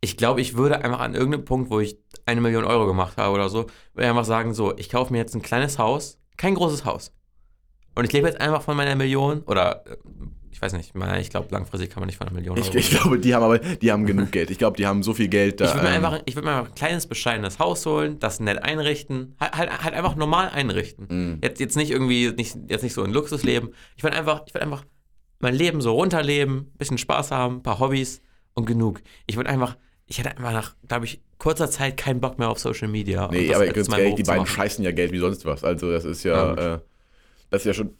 ich 0.00 0.16
glaube, 0.16 0.40
ich 0.40 0.56
würde 0.56 0.84
einfach 0.84 1.00
an 1.00 1.14
irgendeinem 1.14 1.44
Punkt, 1.44 1.70
wo 1.70 1.80
ich 1.80 1.96
eine 2.26 2.40
Million 2.40 2.64
Euro 2.64 2.86
gemacht 2.86 3.16
habe 3.16 3.34
oder 3.34 3.48
so, 3.48 3.66
würde 3.94 4.04
ich 4.04 4.08
einfach 4.08 4.24
sagen, 4.24 4.54
so, 4.54 4.76
ich 4.76 4.88
kaufe 4.88 5.12
mir 5.12 5.18
jetzt 5.18 5.34
ein 5.34 5.42
kleines 5.42 5.78
Haus, 5.78 6.18
kein 6.36 6.54
großes 6.54 6.84
Haus, 6.84 7.12
Und 7.94 8.04
ich 8.04 8.12
lebe 8.12 8.26
jetzt 8.26 8.40
einfach 8.40 8.62
von 8.62 8.76
meiner 8.76 8.96
Million 8.96 9.42
oder 9.42 9.84
äh, 9.86 9.96
ich 10.50 10.60
weiß 10.60 10.74
nicht, 10.74 10.92
ich 11.20 11.30
glaube, 11.30 11.48
langfristig 11.50 11.90
kann 11.90 12.02
man 12.02 12.06
nicht 12.06 12.18
von 12.18 12.28
einer 12.28 12.36
Million 12.36 12.56
Ich, 12.56 12.68
Euro 12.68 12.76
ich 12.76 12.90
glaube, 12.90 13.18
die 13.18 13.34
haben 13.34 13.42
aber, 13.42 13.58
die 13.58 13.90
haben 13.90 14.06
genug 14.06 14.30
Geld. 14.30 14.50
Ich 14.50 14.58
glaube, 14.58 14.76
die 14.76 14.86
haben 14.86 15.02
so 15.02 15.12
viel 15.12 15.26
Geld 15.26 15.60
da. 15.60 15.64
Ich 15.64 15.74
würde 15.74 15.88
mir, 15.88 15.96
ähm, 15.96 16.04
einfach, 16.04 16.20
ich 16.24 16.36
würd 16.36 16.44
mir 16.44 16.52
einfach 16.52 16.68
ein 16.70 16.74
kleines, 16.74 17.06
bescheidenes 17.08 17.58
Haus 17.58 17.84
holen, 17.86 18.20
das 18.20 18.38
nett 18.38 18.62
einrichten, 18.62 19.34
halt, 19.40 19.56
halt, 19.56 19.82
halt 19.82 19.94
einfach 19.94 20.14
normal 20.14 20.50
einrichten. 20.50 21.06
Mhm. 21.08 21.38
Jetzt, 21.42 21.58
jetzt 21.58 21.76
nicht 21.76 21.90
irgendwie, 21.90 22.30
nicht, 22.30 22.56
jetzt 22.68 22.82
nicht 22.82 22.92
so 22.94 23.02
ein 23.02 23.12
Luxusleben. 23.12 23.74
Ich 23.96 24.04
würde 24.04 24.16
einfach, 24.16 24.42
ich 24.46 24.54
würd 24.54 24.62
einfach 24.62 24.84
mein 25.42 25.54
Leben 25.54 25.80
so 25.80 25.92
runterleben, 25.92 26.72
bisschen 26.78 26.98
Spaß 26.98 27.30
haben, 27.30 27.56
ein 27.56 27.62
paar 27.62 27.78
Hobbys 27.78 28.22
und 28.54 28.64
genug. 28.66 29.02
Ich 29.26 29.36
würde 29.36 29.50
einfach, 29.50 29.76
ich 30.06 30.18
hätte 30.18 30.30
einfach 30.30 30.52
nach, 30.52 30.76
glaube 30.88 31.04
ich, 31.04 31.20
kurzer 31.38 31.70
Zeit 31.70 31.96
keinen 31.96 32.20
Bock 32.20 32.38
mehr 32.38 32.48
auf 32.48 32.58
Social 32.58 32.88
Media. 32.88 33.28
Nee, 33.30 33.52
aber 33.54 33.66
ganz 33.66 33.88
ehrlich, 33.88 34.14
die 34.14 34.22
beiden 34.22 34.46
scheißen 34.46 34.84
ja 34.84 34.92
Geld 34.92 35.12
wie 35.12 35.18
sonst 35.18 35.44
was. 35.44 35.64
Also 35.64 35.90
das 35.90 36.04
ist 36.04 36.22
Ja, 36.22 36.54
ja, 36.54 36.74
äh, 36.74 36.80
das 37.50 37.62
ist 37.62 37.66
ja 37.66 37.74
schon, 37.74 37.90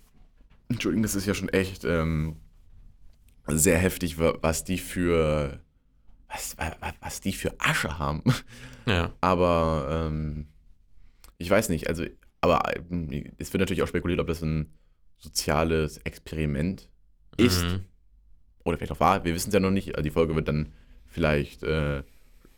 Entschuldigung, 0.68 1.03
das 1.03 1.14
ist 1.14 1.26
ja 1.26 1.34
schon 1.34 1.49
echt 1.49 1.84
ähm, 1.84 2.36
sehr 3.49 3.78
heftig, 3.78 4.18
wa- 4.18 4.38
was 4.40 4.64
die 4.64 4.78
für, 4.78 5.61
was, 6.28 6.57
wa- 6.59 6.76
wa- 6.80 6.95
was 7.01 7.20
die 7.20 7.32
für 7.32 7.55
Asche 7.59 7.99
haben. 7.99 8.22
Ja. 8.86 9.12
Aber 9.20 10.09
ähm, 10.09 10.47
ich 11.38 11.51
weiß 11.51 11.68
nicht, 11.70 11.88
also, 11.88 12.05
aber 12.40 12.62
ähm, 12.90 13.32
es 13.38 13.53
wird 13.53 13.61
natürlich 13.61 13.82
auch 13.82 13.88
spekuliert, 13.88 14.20
ob 14.20 14.26
das 14.28 14.43
ein 14.43 14.72
soziales 15.18 15.99
Experiment 15.99 16.88
ist. 17.37 17.62
Mhm. 17.64 17.80
Oder 18.64 18.78
vielleicht 18.78 18.93
auch 18.93 19.01
war, 19.01 19.24
wir 19.24 19.35
wissen 19.35 19.49
es 19.49 19.55
ja 19.55 19.61
noch 19.61 19.70
nicht. 19.70 19.91
Also 19.97 20.03
die 20.03 20.11
Folge 20.11 20.35
wird 20.37 20.49
dann 20.49 20.72
vielleicht 21.07 21.62
äh, 21.62 22.03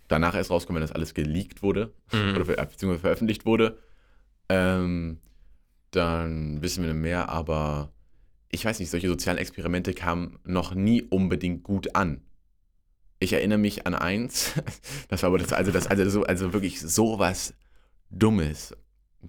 danach 0.08 0.34
erst 0.34 0.50
rauskommen, 0.50 0.76
wenn 0.80 0.86
das 0.86 0.94
alles 0.94 1.14
geleakt 1.14 1.62
wurde 1.62 1.92
Mhm. 2.12 2.36
oder 2.36 2.44
beziehungsweise 2.44 3.00
veröffentlicht 3.00 3.46
wurde. 3.46 3.78
Ähm, 4.48 5.18
dann 5.90 6.60
wissen 6.62 6.84
wir 6.84 6.94
mehr, 6.94 7.28
aber 7.28 7.92
ich 8.50 8.64
weiß 8.64 8.78
nicht, 8.80 8.90
solche 8.90 9.08
sozialen 9.08 9.38
Experimente 9.38 9.94
kamen 9.94 10.38
noch 10.44 10.74
nie 10.74 11.02
unbedingt 11.02 11.62
gut 11.62 11.94
an. 11.96 12.20
Ich 13.20 13.32
erinnere 13.32 13.58
mich 13.58 13.86
an 13.86 13.94
eins, 13.94 14.52
das 15.08 15.22
war 15.22 15.28
aber 15.28 15.38
das, 15.38 15.52
also 15.52 15.72
das, 15.72 15.86
also, 15.86 16.08
so, 16.10 16.22
also 16.24 16.52
wirklich 16.52 16.80
sowas 16.80 17.54
Dummes. 18.10 18.76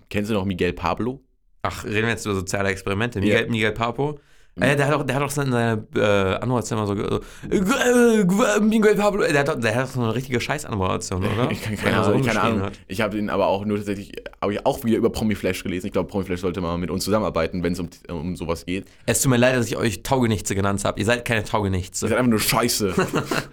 Kennst 0.10 0.30
du 0.30 0.34
noch 0.34 0.46
Miguel 0.46 0.74
Pablo? 0.74 1.22
Ach, 1.62 1.86
reden 1.86 2.04
wir 2.04 2.10
jetzt 2.10 2.26
über 2.26 2.36
soziale 2.36 2.70
Experimente. 2.70 3.20
Ja. 3.20 3.26
Miguel, 3.26 3.50
Miguel 3.50 3.72
Papo. 3.72 4.20
Äh, 4.58 4.78
der 4.78 4.88
hat 4.88 4.94
auch, 4.94 5.04
der 5.04 5.18
hat 5.18 5.24
auch 5.24 5.38
in 5.44 5.52
seiner 5.52 5.84
äh, 5.96 6.36
Anmoderation 6.36 6.80
immer 6.80 6.88
so, 6.88 6.96
so 6.96 8.44
äh, 8.44 8.60
Miguel 8.62 8.96
Pablo, 8.96 9.22
der 9.24 9.40
hat, 9.40 9.50
doch- 9.50 9.60
der 9.60 9.76
hat 9.76 9.84
doch 9.84 9.90
so 9.92 10.02
eine 10.02 10.16
richtige 10.16 10.40
Scheiß-Anmoderation, 10.40 11.26
oder? 11.26 11.52
Ich 11.56 11.62
kann, 11.62 11.76
keine 11.76 12.04
so 12.06 12.12
Ahnung, 12.12 12.24
keine 12.24 12.42
Ahnung. 12.42 12.72
Ich 12.88 13.02
habe 13.02 13.18
ihn 13.18 13.30
aber 13.30 13.48
auch 13.48 13.66
nur 13.66 13.78
tatsächlich, 13.78 14.14
habe 14.42 14.54
ich 14.54 14.66
auch 14.66 14.82
wieder 14.86 14.98
über 14.98 15.10
Promiflash 15.10 15.62
gelesen. 15.62 15.88
Ich 15.88 15.92
glaube, 15.92 16.08
Promiflash 16.08 16.40
sollte 16.40 16.62
mal 16.62 16.78
mit 16.78 16.90
uns 16.90 17.04
zusammenarbeiten, 17.04 17.64
wenn 17.64 17.74
es 17.74 17.80
um, 17.82 17.90
um 18.10 18.36
sowas 18.38 18.66
geht. 18.66 18.86
Es 19.06 19.22
tut 19.22 19.30
mir 19.30 19.38
leid, 19.38 19.58
dass 19.58 19.68
ich 19.68 19.76
euch 19.76 20.04
Taugenichtse 20.04 20.56
genannt 20.56 20.86
habe. 20.86 21.00
Ihr 21.00 21.06
seid 21.06 21.26
keine 21.26 21.44
Taugenichtse. 21.44 22.06
ist 22.06 22.14
einfach 22.14 22.30
nur 22.30 22.40
Scheiße. 22.40 22.94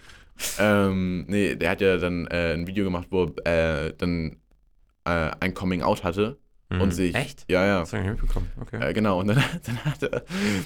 ähm, 0.61 1.25
nee, 1.27 1.57
der 1.57 1.71
hat 1.71 1.81
ja 1.81 1.97
dann 1.97 2.29
äh, 2.29 2.53
ein 2.55 2.69
Video 2.69 2.85
gemacht, 2.85 3.09
wo 3.11 3.29
er 3.45 3.87
äh, 3.87 3.95
dann 3.99 4.37
äh, 5.05 5.31
ein 5.41 5.53
Coming 5.55 5.83
Out 5.83 6.05
hatte 6.05 6.39
und 6.81 6.89
Mhm. 6.89 6.93
sich. 6.93 7.15
Echt? 7.15 7.45
Ja, 7.51 7.65
ja. 7.65 7.81
Das 7.81 7.93
hab 7.93 8.01
ich 8.01 8.07
mitbekommen. 8.07 8.51
Okay. 8.61 8.91
Äh, 8.91 8.93
genau, 8.93 9.21
und 9.21 9.29
dann, 9.29 9.43
dann, 9.67 9.85
hat 9.85 10.03
er, 10.03 10.23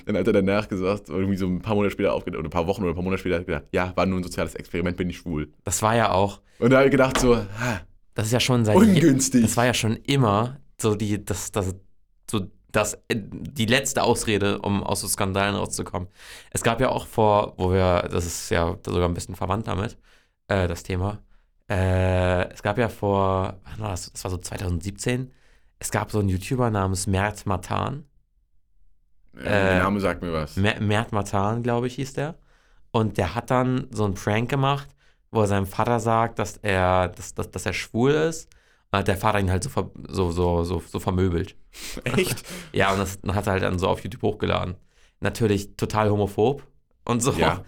dann 0.06 0.16
hat 0.16 0.26
er 0.26 0.32
danach 0.32 0.68
gesagt, 0.68 1.08
irgendwie 1.08 1.36
so 1.36 1.46
ein 1.46 1.60
paar 1.60 1.74
Monate 1.74 1.92
später 1.92 2.12
aufgedacht, 2.12 2.38
oder 2.38 2.48
ein 2.48 2.50
paar 2.50 2.66
Wochen 2.66 2.82
oder 2.82 2.92
ein 2.92 2.94
paar 2.94 3.04
Monate 3.04 3.20
später 3.20 3.36
hat 3.36 3.42
er 3.42 3.46
gedacht, 3.46 3.64
ja, 3.72 3.92
war 3.96 4.06
nur 4.06 4.18
ein 4.20 4.22
soziales 4.22 4.54
Experiment, 4.54 4.96
bin 4.96 5.10
ich 5.10 5.18
schwul. 5.18 5.52
Das 5.64 5.82
war 5.82 5.94
ja 5.96 6.10
auch, 6.12 6.40
Und 6.58 6.70
da 6.70 6.76
habe 6.76 6.86
ich 6.86 6.92
gedacht 6.92 7.18
so, 7.18 7.36
ha, 7.36 7.80
das 8.14 8.26
ist 8.26 8.32
ja 8.32 8.40
schon 8.40 8.64
seit 8.64 8.76
ungünstig. 8.76 9.42
Das 9.42 9.56
war 9.56 9.66
ja 9.66 9.74
schon 9.74 9.96
immer 9.96 10.58
so 10.80 10.94
die, 10.94 11.24
das, 11.24 11.52
das, 11.52 11.74
so 12.30 12.46
das, 12.72 12.94
äh, 13.08 13.16
die 13.16 13.66
letzte 13.66 14.02
Ausrede, 14.02 14.58
um 14.60 14.82
aus 14.82 15.00
so 15.00 15.08
Skandalen 15.08 15.54
rauszukommen. 15.54 16.08
Es 16.50 16.62
gab 16.62 16.80
ja 16.80 16.90
auch 16.90 17.06
vor, 17.06 17.54
wo 17.56 17.72
wir, 17.72 18.08
das 18.10 18.26
ist 18.26 18.50
ja 18.50 18.76
sogar 18.84 19.08
ein 19.08 19.14
bisschen 19.14 19.34
verwandt 19.34 19.66
damit, 19.68 19.96
äh, 20.48 20.66
das 20.68 20.82
Thema. 20.82 21.20
Äh, 21.68 22.48
es 22.52 22.62
gab 22.62 22.78
ja 22.78 22.88
vor? 22.88 23.58
Das 23.78 24.12
war 24.22 24.30
so 24.30 24.36
2017. 24.38 25.32
Es 25.78 25.90
gab 25.90 26.10
so 26.10 26.20
einen 26.20 26.28
YouTuber 26.28 26.70
namens 26.70 27.06
Mert 27.06 27.46
Matan. 27.46 28.04
ja, 29.34 29.42
der 29.42 29.70
äh, 29.72 29.78
Name 29.78 30.00
sagt 30.00 30.22
mir 30.22 30.32
was. 30.32 30.56
Mer 30.56 30.80
Mert 30.80 31.12
Matan, 31.12 31.62
glaube 31.62 31.86
ich, 31.86 31.96
hieß 31.96 32.14
der. 32.14 32.36
Und 32.90 33.18
der 33.18 33.34
hat 33.34 33.50
dann 33.50 33.88
so 33.90 34.04
einen 34.04 34.14
Prank 34.14 34.48
gemacht, 34.48 34.88
wo 35.30 35.42
er 35.42 35.46
seinem 35.46 35.66
Vater 35.66 36.00
sagt, 36.00 36.38
dass 36.38 36.56
er, 36.58 37.08
dass, 37.08 37.34
dass, 37.34 37.50
dass 37.50 37.66
er 37.66 37.74
schwul 37.74 38.12
ist. 38.12 38.48
Und 38.90 39.00
hat 39.00 39.08
der 39.08 39.16
Vater 39.16 39.40
ihn 39.40 39.50
halt 39.50 39.64
so, 39.64 39.70
ver 39.70 39.90
so, 40.08 40.30
so, 40.30 40.64
so, 40.64 40.82
so 40.86 40.98
vermöbelt. 40.98 41.56
Echt? 42.04 42.42
Ja, 42.72 42.92
und 42.92 42.98
das 42.98 43.18
hat 43.34 43.46
er 43.46 43.52
halt 43.52 43.62
dann 43.62 43.78
so 43.78 43.88
auf 43.88 44.02
YouTube 44.02 44.22
hochgeladen. 44.22 44.76
Natürlich 45.20 45.76
total 45.76 46.10
homophob 46.10 46.62
und 47.04 47.22
so. 47.22 47.32
Ja. 47.32 47.64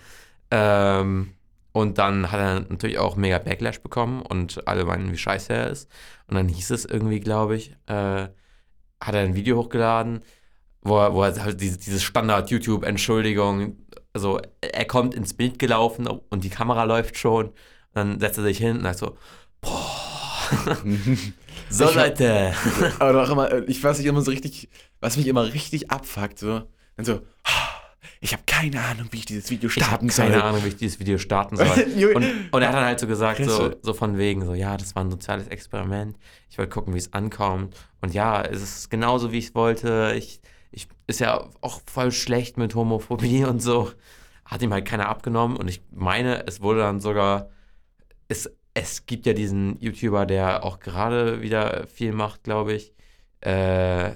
Ähm, 0.51 1.35
und 1.79 1.99
dann 1.99 2.31
hat 2.33 2.41
er 2.41 2.61
natürlich 2.61 2.99
auch 2.99 3.16
mega 3.16 3.39
Backlash 3.39 3.81
bekommen 3.81 4.22
und 4.22 4.66
alle 4.68 4.85
meinen, 4.85 5.12
wie 5.12 5.18
scheiße 5.18 5.53
er 5.53 5.68
ist. 5.70 5.91
Und 6.26 6.37
dann 6.37 6.49
hieß 6.49 6.70
es 6.70 6.85
irgendwie, 6.85 7.20
glaube 7.20 7.57
ich, 7.57 7.72
äh, 7.87 8.29
hat 9.01 9.14
er 9.14 9.20
ein 9.22 9.35
Video 9.35 9.57
hochgeladen, 9.59 10.22
wo 10.83 10.99
er, 10.99 11.14
wo 11.14 11.22
er 11.24 11.43
halt 11.45 11.61
diese, 11.61 11.79
dieses 11.79 12.03
Standard-YouTube-Entschuldigung, 12.05 13.76
also 14.12 14.41
er 14.61 14.85
kommt 14.87 15.14
ins 15.14 15.35
Bild 15.35 15.59
gelaufen 15.59 16.07
und 16.09 16.45
die 16.45 16.51
Kamera 16.51 16.85
läuft 16.85 17.16
schon. 17.18 17.53
Dann 17.95 18.20
setzt 18.20 18.39
er 18.39 18.45
sich 18.45 18.59
hin 18.59 18.79
und 18.79 18.83
sagt 18.85 18.99
so, 18.99 19.16
boah, 19.61 20.51
so 21.70 21.85
Ich 21.85 21.97
hab- 21.97 22.09
Leute. 22.09 22.53
Aber 22.99 23.12
doch 23.12 23.31
immer, 23.31 23.68
ich 23.68 23.83
weiß 23.83 23.99
nicht 23.99 24.07
immer 24.07 24.22
so 24.22 24.31
richtig, 24.31 24.68
was 25.01 25.16
mich 25.16 25.26
immer 25.26 25.53
richtig 25.53 25.91
abfuckt, 25.91 26.39
so, 26.39 26.62
dann 26.97 27.05
so, 27.07 27.20
ich 28.21 28.33
habe 28.33 28.43
keine 28.47 28.83
Ahnung, 28.83 29.09
wie 29.11 29.19
ich 29.19 29.27
dieses 29.27 29.51
Video 29.51 29.69
Ich 29.69 29.77
habe 29.77 29.87
starten 29.87 30.09
keine 30.09 30.35
soll. 30.35 30.43
Ahnung, 30.43 30.64
wie 30.64 30.69
ich 30.69 30.77
dieses 30.77 30.99
Video 30.99 31.19
starten 31.19 31.57
soll. 31.57 31.66
Und, 32.14 32.53
und 32.53 32.62
er 32.62 32.69
hat 32.69 32.75
dann 32.75 32.85
halt 32.85 33.01
so 33.01 33.07
gesagt, 33.07 33.45
so, 33.45 33.75
so 33.83 33.95
von 33.95 34.19
wegen, 34.19 34.45
so, 34.45 34.55
ja, 34.55 34.77
das 34.77 34.95
war 34.97 35.05
ein 35.05 35.11
soziales 35.11 35.49
Experiment. 35.49 36.16
Ich 36.51 36.59
wollte 36.59 36.71
gucken, 36.71 36.95
wie 36.95 36.99
es 36.99 37.12
ankommt. 37.12 37.77
Und 38.01 38.14
ja, 38.14 38.43
es 38.43 38.62
ist 38.62 38.91
genauso, 38.91 39.31
wie 39.33 39.39
ich 39.39 39.47
es 39.47 39.55
wollte. 39.55 40.14
Ich, 40.16 40.41
ich, 40.73 40.89
ist 41.07 41.21
ja 41.21 41.49
auch 41.61 41.81
voll 41.87 42.11
schlecht 42.11 42.57
mit 42.57 42.75
Homophobie 42.75 43.45
und 43.49 43.61
so. 43.62 43.93
Hat 44.45 44.62
ihm 44.62 44.73
halt 44.73 44.87
keiner 44.87 45.09
abgenommen. 45.09 45.57
Und 45.57 45.69
ich 45.69 45.83
meine, 45.93 46.47
es 46.47 46.61
wurde 46.61 46.81
dann 46.81 47.01
sogar, 47.01 47.51
es, 48.27 48.51
es 48.75 49.07
gibt 49.07 49.27
ja 49.27 49.33
diesen 49.33 49.79
YouTuber, 49.81 50.27
der 50.27 50.64
auch 50.64 50.81
gerade 50.81 51.41
wieder 51.41 51.87
viel 51.87 52.12
macht, 52.12 52.43
glaube 52.45 52.73
ich. 52.75 52.95
Äh, 53.41 54.14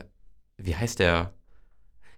wie 0.57 0.74
heißt 0.74 0.98
der? 0.98 1.32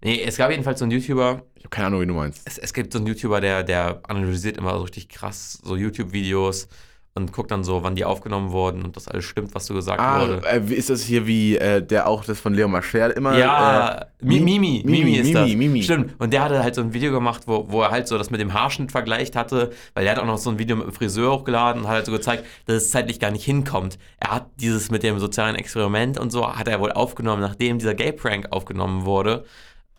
Nee, 0.02 0.22
es 0.22 0.36
gab 0.36 0.50
jedenfalls 0.50 0.78
so 0.78 0.84
einen 0.84 0.92
YouTuber, 0.92 1.42
Ich 1.64 1.68
habe 1.68 1.76
keine 1.76 1.86
Ahnung, 1.86 2.02
wie 2.02 2.06
du 2.06 2.12
meinst. 2.12 2.42
es, 2.44 2.58
es 2.58 2.74
gibt 2.74 2.92
so 2.92 2.98
einen 2.98 3.06
YouTuber, 3.06 3.40
der, 3.40 3.62
der 3.62 4.00
analysiert 4.06 4.58
immer 4.58 4.72
so 4.76 4.82
richtig 4.82 5.08
krass 5.08 5.58
so 5.64 5.76
YouTube-Videos 5.76 6.68
und 7.14 7.32
guckt 7.32 7.50
dann 7.52 7.64
so, 7.64 7.82
wann 7.82 7.94
die 7.96 8.04
aufgenommen 8.04 8.50
wurden 8.50 8.82
und 8.82 8.96
das 8.96 9.08
alles 9.08 9.24
stimmt, 9.24 9.54
was 9.54 9.64
so 9.66 9.72
gesagt 9.74 9.98
Ah, 9.98 10.20
wurde. 10.20 10.42
äh, 10.46 10.74
ist 10.74 10.90
das 10.90 11.02
hier 11.04 11.26
wie 11.26 11.56
äh, 11.56 11.80
der 11.80 12.06
auch 12.06 12.22
das 12.24 12.38
von 12.38 12.52
Leo 12.52 12.68
Mascher 12.68 13.16
immer? 13.16 13.38
Ja, 13.38 13.94
äh, 13.98 14.04
Mi- 14.20 14.40
Mimi, 14.40 14.82
Mimi, 14.84 15.12
ist 15.16 15.32
das. 15.34 15.48
Mimi, 15.48 15.68
Mimi. 15.68 15.82
Stimmt. 15.84 16.20
Und 16.20 16.34
der 16.34 16.42
hatte 16.42 16.62
halt 16.62 16.74
so 16.74 16.82
ein 16.82 16.92
Video 16.92 17.12
gemacht, 17.12 17.44
wo, 17.46 17.64
wo 17.70 17.80
er 17.82 17.90
halt 17.92 18.08
so 18.08 18.18
das 18.18 18.28
mit 18.30 18.40
dem 18.40 18.52
Haarschnitt 18.52 18.92
vergleicht 18.92 19.34
hatte, 19.34 19.70
weil 19.94 20.04
er 20.04 20.12
hat 20.12 20.18
auch 20.18 20.26
noch 20.26 20.36
so 20.38 20.50
ein 20.50 20.58
Video 20.58 20.76
mit 20.76 20.86
dem 20.88 20.92
Friseur 20.92 21.32
hochgeladen 21.32 21.80
und 21.82 21.88
hat 21.88 21.94
halt 21.94 22.06
so 22.06 22.12
gezeigt, 22.12 22.44
dass 22.66 22.76
es 22.82 22.90
zeitlich 22.90 23.20
gar 23.20 23.30
nicht 23.30 23.44
hinkommt. 23.44 23.96
Er 24.18 24.32
hat 24.32 24.48
dieses 24.60 24.90
mit 24.90 25.02
dem 25.02 25.18
sozialen 25.18 25.54
Experiment 25.56 26.18
und 26.18 26.30
so, 26.30 26.46
hat 26.54 26.68
er 26.68 26.78
wohl 26.80 26.92
aufgenommen, 26.92 27.40
nachdem 27.40 27.78
dieser 27.78 27.94
Gay-Prank 27.94 28.48
aufgenommen 28.50 29.06
wurde. 29.06 29.44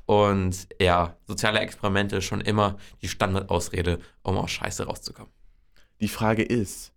Und 0.06 0.68
ja, 0.80 1.18
soziale 1.28 1.60
Experimente 1.60 2.22
schon 2.22 2.42
immer 2.42 2.78
die 3.02 3.08
Standardausrede, 3.08 4.00
um 4.22 4.38
aus 4.38 4.52
Scheiße 4.52 4.86
rauszukommen. 4.86 5.32
Die 6.02 6.08
Frage 6.08 6.44
ist, 6.44 6.92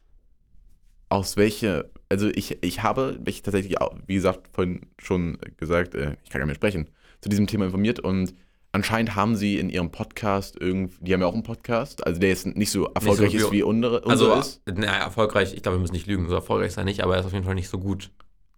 aus 1.08 1.36
welche, 1.36 1.90
also 2.10 2.28
ich, 2.28 2.62
ich 2.62 2.82
habe 2.82 3.18
mich 3.24 3.42
tatsächlich, 3.42 3.80
auch, 3.80 3.94
wie 4.06 4.14
gesagt, 4.14 4.48
vorhin 4.52 4.82
schon 4.98 5.38
gesagt, 5.56 5.94
äh, 5.94 6.16
ich 6.22 6.30
kann 6.30 6.40
gar 6.40 6.46
nicht 6.46 6.48
mehr 6.48 6.54
sprechen, 6.70 6.90
zu 7.20 7.28
diesem 7.30 7.46
Thema 7.46 7.64
informiert 7.64 7.98
und 8.00 8.34
anscheinend 8.72 9.16
haben 9.16 9.34
sie 9.36 9.58
in 9.58 9.70
ihrem 9.70 9.90
Podcast 9.90 10.56
irgendwie, 10.60 10.96
die 11.00 11.14
haben 11.14 11.22
ja 11.22 11.26
auch 11.26 11.32
einen 11.34 11.42
Podcast, 11.42 12.06
also 12.06 12.20
der 12.20 12.28
jetzt 12.28 12.44
nicht 12.46 12.70
so 12.70 12.86
erfolgreich 12.88 13.32
wie- 13.32 13.36
ist 13.38 13.50
wie 13.52 13.62
unsere, 13.62 14.04
Also, 14.06 14.34
ist. 14.34 14.60
naja, 14.66 14.96
erfolgreich, 14.96 15.54
ich 15.54 15.62
glaube, 15.62 15.78
wir 15.78 15.80
müssen 15.80 15.94
nicht 15.94 16.06
lügen, 16.06 16.28
so 16.28 16.34
erfolgreich 16.34 16.68
ist 16.68 16.76
er 16.76 16.84
nicht, 16.84 17.02
aber 17.02 17.14
er 17.14 17.20
ist 17.20 17.26
auf 17.26 17.32
jeden 17.32 17.46
Fall 17.46 17.54
nicht 17.54 17.70
so 17.70 17.78
gut. 17.78 18.10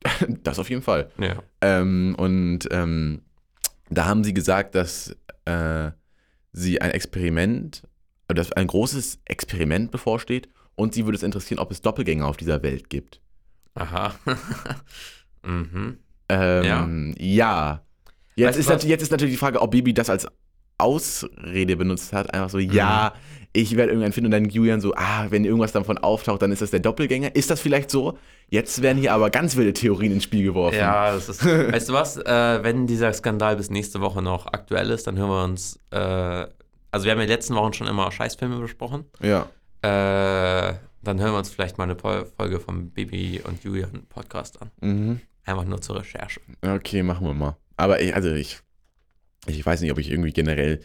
Das 0.42 0.58
auf 0.58 0.68
jeden 0.70 0.82
Fall. 0.82 1.10
Ja. 1.18 1.42
Ähm, 1.60 2.16
und 2.18 2.60
ähm, 2.72 3.20
da 3.90 4.06
haben 4.06 4.24
sie 4.24 4.34
gesagt, 4.34 4.74
dass 4.74 5.16
äh, 5.44 5.90
sie 6.52 6.80
ein 6.80 6.90
Experiment, 6.92 7.82
äh, 8.28 8.34
dass 8.34 8.52
ein 8.52 8.66
großes 8.66 9.20
Experiment 9.24 9.90
bevorsteht 9.90 10.48
und 10.76 10.94
sie 10.94 11.04
würde 11.04 11.16
es 11.16 11.22
interessieren, 11.22 11.58
ob 11.58 11.70
es 11.70 11.82
Doppelgänger 11.82 12.26
auf 12.26 12.36
dieser 12.36 12.62
Welt 12.62 12.88
gibt. 12.88 13.20
Aha. 13.74 14.14
mhm. 15.42 15.98
Ähm, 16.28 17.14
ja. 17.18 17.82
Jetzt, 18.36 18.58
Weißt 18.58 18.68
du 18.68 18.74
ist 18.74 18.84
jetzt 18.84 19.02
ist 19.02 19.10
natürlich 19.10 19.34
die 19.34 19.38
Frage, 19.38 19.60
ob 19.60 19.72
Bibi 19.72 19.92
das 19.92 20.08
als 20.08 20.26
Ausrede 20.78 21.76
benutzt 21.76 22.12
hat. 22.12 22.32
Einfach 22.32 22.50
so, 22.50 22.58
ja, 22.58 23.12
ich 23.52 23.76
werde 23.76 23.92
irgendwann 23.92 24.12
finden 24.12 24.26
und 24.26 24.30
dann 24.30 24.48
Julian 24.48 24.80
so, 24.80 24.94
ah, 24.94 25.26
wenn 25.30 25.44
irgendwas 25.44 25.72
davon 25.72 25.98
auftaucht, 25.98 26.40
dann 26.42 26.52
ist 26.52 26.62
das 26.62 26.70
der 26.70 26.80
Doppelgänger. 26.80 27.34
Ist 27.34 27.50
das 27.50 27.60
vielleicht 27.60 27.90
so? 27.90 28.16
Jetzt 28.48 28.80
werden 28.82 28.98
hier 28.98 29.12
aber 29.12 29.30
ganz 29.30 29.56
wilde 29.56 29.72
Theorien 29.72 30.12
ins 30.12 30.24
Spiel 30.24 30.44
geworfen. 30.44 30.78
Ja, 30.78 31.12
das 31.12 31.28
ist. 31.28 31.44
weißt 31.44 31.88
du 31.88 31.92
was? 31.92 32.16
Äh, 32.16 32.62
wenn 32.62 32.86
dieser 32.86 33.12
Skandal 33.12 33.56
bis 33.56 33.70
nächste 33.70 34.00
Woche 34.00 34.22
noch 34.22 34.46
aktuell 34.46 34.90
ist, 34.90 35.06
dann 35.06 35.18
hören 35.18 35.30
wir 35.30 35.44
uns. 35.44 35.78
Äh, 35.90 36.46
also, 36.92 37.04
wir 37.04 37.12
haben 37.12 37.18
ja 37.18 37.24
in 37.24 37.28
den 37.28 37.36
letzten 37.36 37.54
Wochen 37.54 37.72
schon 37.72 37.86
immer 37.86 38.10
Scheißfilme 38.10 38.58
besprochen. 38.58 39.04
Ja. 39.20 39.48
Äh, 39.82 40.74
dann 41.02 41.18
hören 41.20 41.32
wir 41.32 41.38
uns 41.38 41.50
vielleicht 41.50 41.78
mal 41.78 41.84
eine 41.84 41.96
Folge 41.96 42.60
vom 42.60 42.90
Bibi 42.90 43.40
und 43.44 43.64
Julian 43.64 44.06
Podcast 44.08 44.60
an. 44.60 44.70
Mhm. 44.80 45.20
Einfach 45.44 45.64
nur 45.64 45.80
zur 45.80 45.96
Recherche. 45.96 46.40
Okay, 46.62 47.02
machen 47.02 47.26
wir 47.26 47.34
mal. 47.34 47.56
Aber 47.76 48.00
ich, 48.00 48.14
also 48.14 48.30
ich, 48.30 48.60
ich 49.46 49.64
weiß 49.64 49.80
nicht, 49.80 49.90
ob 49.90 49.98
ich 49.98 50.10
irgendwie 50.10 50.32
generell 50.32 50.80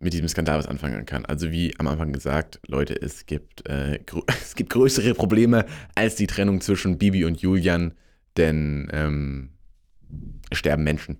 mit 0.00 0.12
diesem 0.14 0.28
Skandal 0.28 0.58
was 0.58 0.66
anfangen 0.66 1.04
kann. 1.06 1.24
Also 1.26 1.52
wie 1.52 1.74
am 1.78 1.86
Anfang 1.86 2.12
gesagt, 2.12 2.58
Leute, 2.66 3.00
es 3.00 3.26
gibt, 3.26 3.68
äh, 3.68 4.00
es 4.42 4.54
gibt 4.54 4.70
größere 4.70 5.14
Probleme 5.14 5.66
als 5.94 6.16
die 6.16 6.26
Trennung 6.26 6.60
zwischen 6.60 6.98
Bibi 6.98 7.24
und 7.24 7.40
Julian, 7.40 7.94
denn 8.36 8.88
ähm, 8.92 9.50
sterben 10.52 10.82
Menschen. 10.84 11.18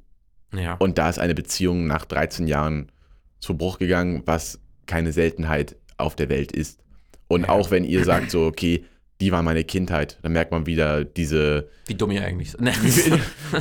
Ja. 0.54 0.74
Und 0.74 0.98
da 0.98 1.08
ist 1.08 1.18
eine 1.18 1.34
Beziehung 1.34 1.86
nach 1.86 2.04
13 2.06 2.48
Jahren 2.48 2.90
zu 3.38 3.56
Bruch 3.56 3.78
gegangen, 3.78 4.22
was 4.26 4.60
keine 4.86 5.12
Seltenheit 5.12 5.76
auf 5.96 6.16
der 6.16 6.28
Welt 6.28 6.50
ist. 6.52 6.80
Und 7.28 7.42
Ja. 7.42 7.48
auch 7.50 7.70
wenn 7.70 7.84
ihr 7.84 8.04
sagt 8.04 8.30
so, 8.30 8.46
okay, 8.46 8.84
die 9.20 9.32
war 9.32 9.42
meine 9.42 9.64
Kindheit, 9.64 10.18
dann 10.22 10.32
merkt 10.32 10.50
man 10.50 10.66
wieder 10.66 11.04
diese, 11.04 11.68
Wie 11.86 11.94
dumm 11.94 12.10
ihr 12.10 12.24
eigentlich 12.24 12.52
seid. 12.52 12.60
Ne. 12.60 12.72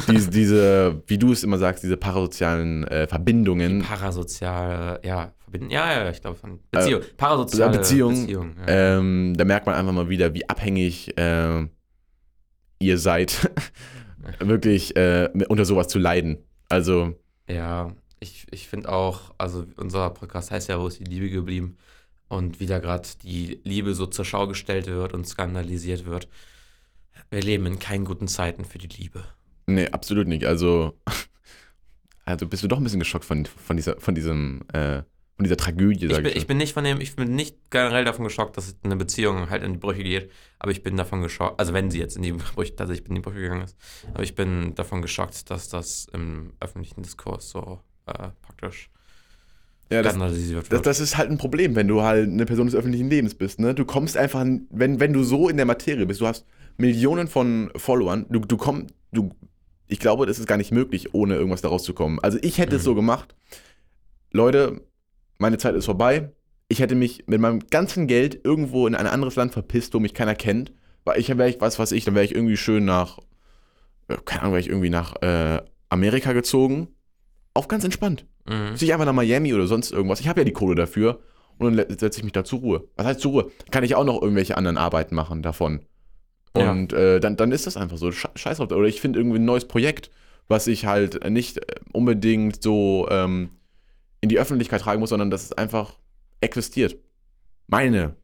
diese, 0.08 0.30
diese, 0.30 1.04
wie 1.08 1.18
du 1.18 1.32
es 1.32 1.44
immer 1.44 1.58
sagst, 1.58 1.84
diese 1.84 1.98
parasozialen 1.98 2.86
äh, 2.86 3.08
Verbindungen, 3.08 3.82
Parasoziale, 3.82 5.00
ja, 5.04 5.34
verbinden. 5.40 5.70
Ja, 5.70 5.92
ja, 5.92 6.10
ich 6.10 6.22
glaube 6.22 6.38
von 6.38 6.60
Beziehung. 6.72 7.02
Parasoziale 7.18 7.76
Äh, 7.76 7.78
Beziehung, 7.78 8.22
Beziehung 8.22 8.56
ja. 8.66 8.98
ähm, 8.98 9.34
da 9.36 9.46
merkt 9.46 9.66
man 9.66 9.76
einfach 9.76 9.94
mal 9.94 10.10
wieder, 10.10 10.34
wie 10.34 10.48
abhängig 10.48 11.18
äh, 11.18 11.68
ihr 12.80 12.98
seid, 12.98 13.52
wirklich 14.40 14.96
äh, 14.96 15.30
unter 15.50 15.66
sowas 15.66 15.88
zu 15.88 16.00
leiden. 16.00 16.38
Also, 16.70 17.16
Ja, 17.50 17.94
ich, 18.20 18.46
ich 18.52 18.68
finde 18.68 18.90
auch, 18.90 19.34
also 19.38 19.66
unser 19.78 20.10
Podcast 20.12 20.52
heißt 20.52 20.70
ja, 20.70 20.80
wo 20.80 20.88
ist 20.88 21.00
die 21.00 21.06
Liebe 21.06 21.30
geblieben? 21.30 21.78
Und 22.30 22.60
wie 22.60 22.68
da 22.68 22.80
gerade 22.80 23.08
die 23.24 23.60
Liebe 23.64 23.94
so 23.96 24.06
zur 24.06 24.24
Schau 24.24 24.48
gestellt 24.48 24.86
wird 24.88 25.14
und 25.14 25.28
skandalisiert 25.28 26.06
wird. 26.06 26.28
Wir 27.32 27.42
leben 27.42 27.66
in 27.66 27.80
keinen 27.80 28.06
guten 28.06 28.28
Zeiten 28.28 28.66
für 28.66 28.78
die 28.78 28.88
Liebe. 28.88 29.24
nee, 29.68 29.88
absolut 29.90 30.28
nicht. 30.28 30.46
Also, 30.46 30.94
also 32.26 32.48
bist 32.48 32.64
du 32.64 32.68
doch 32.68 32.78
ein 32.78 32.84
bisschen 32.84 33.00
geschockt 33.00 33.26
von, 33.26 33.46
von, 33.46 33.76
dieser, 33.76 34.00
von, 34.00 34.16
diesem, 34.16 34.62
äh, 34.74 35.04
von 35.36 35.44
dieser 35.44 35.58
Tragödie, 35.58 36.06
Ich 36.06 36.14
sag 36.14 36.24
bin, 36.24 36.32
ich. 36.32 36.38
ich 36.38 36.48
bin 36.48 36.58
nicht 36.58 36.74
von 36.74 36.84
dem, 36.84 37.02
ich 37.02 37.16
bin 37.16 37.36
nicht 37.36 37.58
generell 37.72 38.06
davon 38.06 38.24
geschockt, 38.26 38.58
dass 38.58 38.76
eine 38.84 38.96
Beziehung 38.96 39.50
halt 39.50 39.64
in 39.64 39.74
die 39.74 39.80
Brüche 39.80 40.04
geht, 40.04 40.32
aber 40.60 40.72
ich 40.72 40.82
bin 40.84 40.98
davon 40.98 41.22
geschockt, 41.22 41.60
also 41.60 41.74
wenn 41.74 41.90
sie 41.92 42.00
jetzt 42.00 42.16
in 42.16 42.24
die 42.24 42.32
Brüche, 42.56 42.76
tatsächlich 42.76 43.10
in 43.10 43.16
die 43.16 43.22
Brüche 43.22 43.42
gegangen 43.42 43.64
ist, 43.64 43.76
aber 44.14 44.24
ich 44.24 44.36
bin 44.36 44.76
davon 44.76 45.02
geschockt, 45.02 45.50
dass 45.50 45.70
das 45.70 46.08
im 46.14 46.54
öffentlichen 46.60 47.02
Diskurs 47.04 47.50
so 47.50 47.80
äh, 48.06 48.30
praktisch 48.42 48.90
ja, 49.92 50.02
das, 50.04 50.14
das, 50.70 50.82
das 50.84 51.00
ist 51.00 51.18
halt 51.18 51.32
ein 51.32 51.38
Problem, 51.38 51.76
wenn 51.76 51.88
du 51.88 52.02
halt 52.02 52.28
eine 52.30 52.46
Person 52.46 52.68
des 52.68 52.76
öffentlichen 52.76 53.10
Lebens 53.10 53.34
bist. 53.36 53.60
Ne? 53.60 53.74
Du 53.74 53.86
kommst 53.86 54.18
einfach, 54.18 54.46
wenn, 54.70 55.00
wenn 55.00 55.14
du 55.14 55.24
so 55.24 55.50
in 55.50 55.58
der 55.58 55.66
Materie 55.66 56.06
bist, 56.06 56.22
du 56.22 56.28
hast 56.28 56.46
Millionen 56.78 57.28
von 57.28 57.72
Followern, 57.76 58.26
du, 58.30 58.40
du 58.40 58.56
kommst, 58.58 58.94
du, 59.12 59.32
ich 59.88 60.00
glaube, 60.00 60.26
das 60.26 60.38
ist 60.40 60.48
gar 60.48 60.58
nicht 60.58 60.72
möglich, 60.72 61.14
ohne 61.14 61.36
irgendwas 61.36 61.62
daraus 61.62 61.84
zu 61.84 61.94
kommen. 61.94 62.20
Also 62.22 62.38
ich 62.42 62.58
hätte 62.60 62.76
es 62.76 62.84
Mhm. 62.84 62.86
so 62.86 62.96
gemacht, 62.96 63.36
Leute, 64.32 64.82
meine 65.40 65.58
Zeit 65.58 65.76
ist 65.76 65.86
vorbei. 65.86 66.32
Ich 66.68 66.80
hätte 66.80 66.94
mich 66.96 67.24
mit 67.26 67.42
meinem 67.42 67.60
ganzen 67.70 68.06
Geld 68.06 68.40
irgendwo 68.44 68.86
in 68.86 68.94
ein 68.94 69.08
anderes 69.08 69.36
Land 69.36 69.54
verpisst, 69.54 69.94
wo 69.96 70.00
mich 70.00 70.14
keiner 70.14 70.36
kennt. 70.36 70.72
Weil 71.04 71.20
ich 71.20 71.30
wäre 71.30 71.50
ich, 71.50 71.60
was 71.62 71.80
weiß 71.80 71.94
ich, 71.94 72.06
dann 72.06 72.14
wäre 72.14 72.26
ich 72.26 72.36
irgendwie 72.36 72.58
schön 72.58 72.86
nach, 72.86 73.18
äh, 74.08 74.18
keine 74.24 74.42
Ahnung, 74.42 74.54
wäre 74.54 74.62
ich 74.62 74.68
irgendwie 74.70 74.90
nach 74.92 75.16
äh, 75.24 75.62
Amerika 75.90 76.34
gezogen. 76.34 76.90
Auf 77.60 77.68
ganz 77.68 77.84
entspannt. 77.84 78.26
mhm. 78.46 78.76
Ziehe 78.76 78.88
ich 78.90 78.94
einfach 78.94 79.06
nach 79.06 79.14
Miami 79.14 79.54
oder 79.54 79.68
sonst 79.68 79.92
irgendwas. 79.92 80.20
Ich 80.22 80.28
habe 80.28 80.40
ja 80.42 80.46
die 80.46 80.54
Kohle 80.54 80.76
dafür. 80.76 81.20
Und 81.58 81.76
dann 81.76 81.98
setze 81.98 82.20
ich 82.20 82.24
mich 82.24 82.32
da 82.32 82.46
zur 82.46 82.60
Ruhe. 82.60 82.88
Was 82.96 83.06
heißt 83.06 83.20
zur 83.20 83.32
Ruhe? 83.32 83.52
Kann 83.70 83.84
ich 83.84 83.96
auch 83.96 84.06
noch 84.06 84.22
irgendwelche 84.22 84.56
anderen 84.56 84.78
Arbeiten 84.78 85.14
machen 85.14 85.42
davon. 85.42 85.82
Ja. 86.56 86.72
Und 86.72 86.94
äh, 86.94 87.20
dann, 87.20 87.36
dann 87.36 87.52
ist 87.52 87.68
das 87.68 87.76
einfach 87.76 87.98
so. 87.98 88.08
Sche- 88.08 88.36
Scheiß 88.38 88.58
drauf. 88.58 88.72
Oder 88.72 88.88
ich 88.88 89.02
finde 89.02 89.20
irgendwie 89.20 89.40
ein 89.40 89.46
neues 89.46 89.68
Projekt, 89.68 90.10
was 90.48 90.68
ich 90.68 90.86
halt 90.86 91.30
nicht 91.30 91.58
äh, 91.58 91.76
unbedingt 91.92 92.64
so 92.64 93.08
ähm, 93.12 93.50
in 94.22 94.30
die 94.30 94.40
Öffentlichkeit 94.40 94.82
tragen 94.82 95.02
muss, 95.02 95.10
sondern 95.10 95.30
dass 95.32 95.44
es 95.44 95.52
einfach 95.54 95.94
existiert. 96.42 96.96
Meine, 97.68 98.16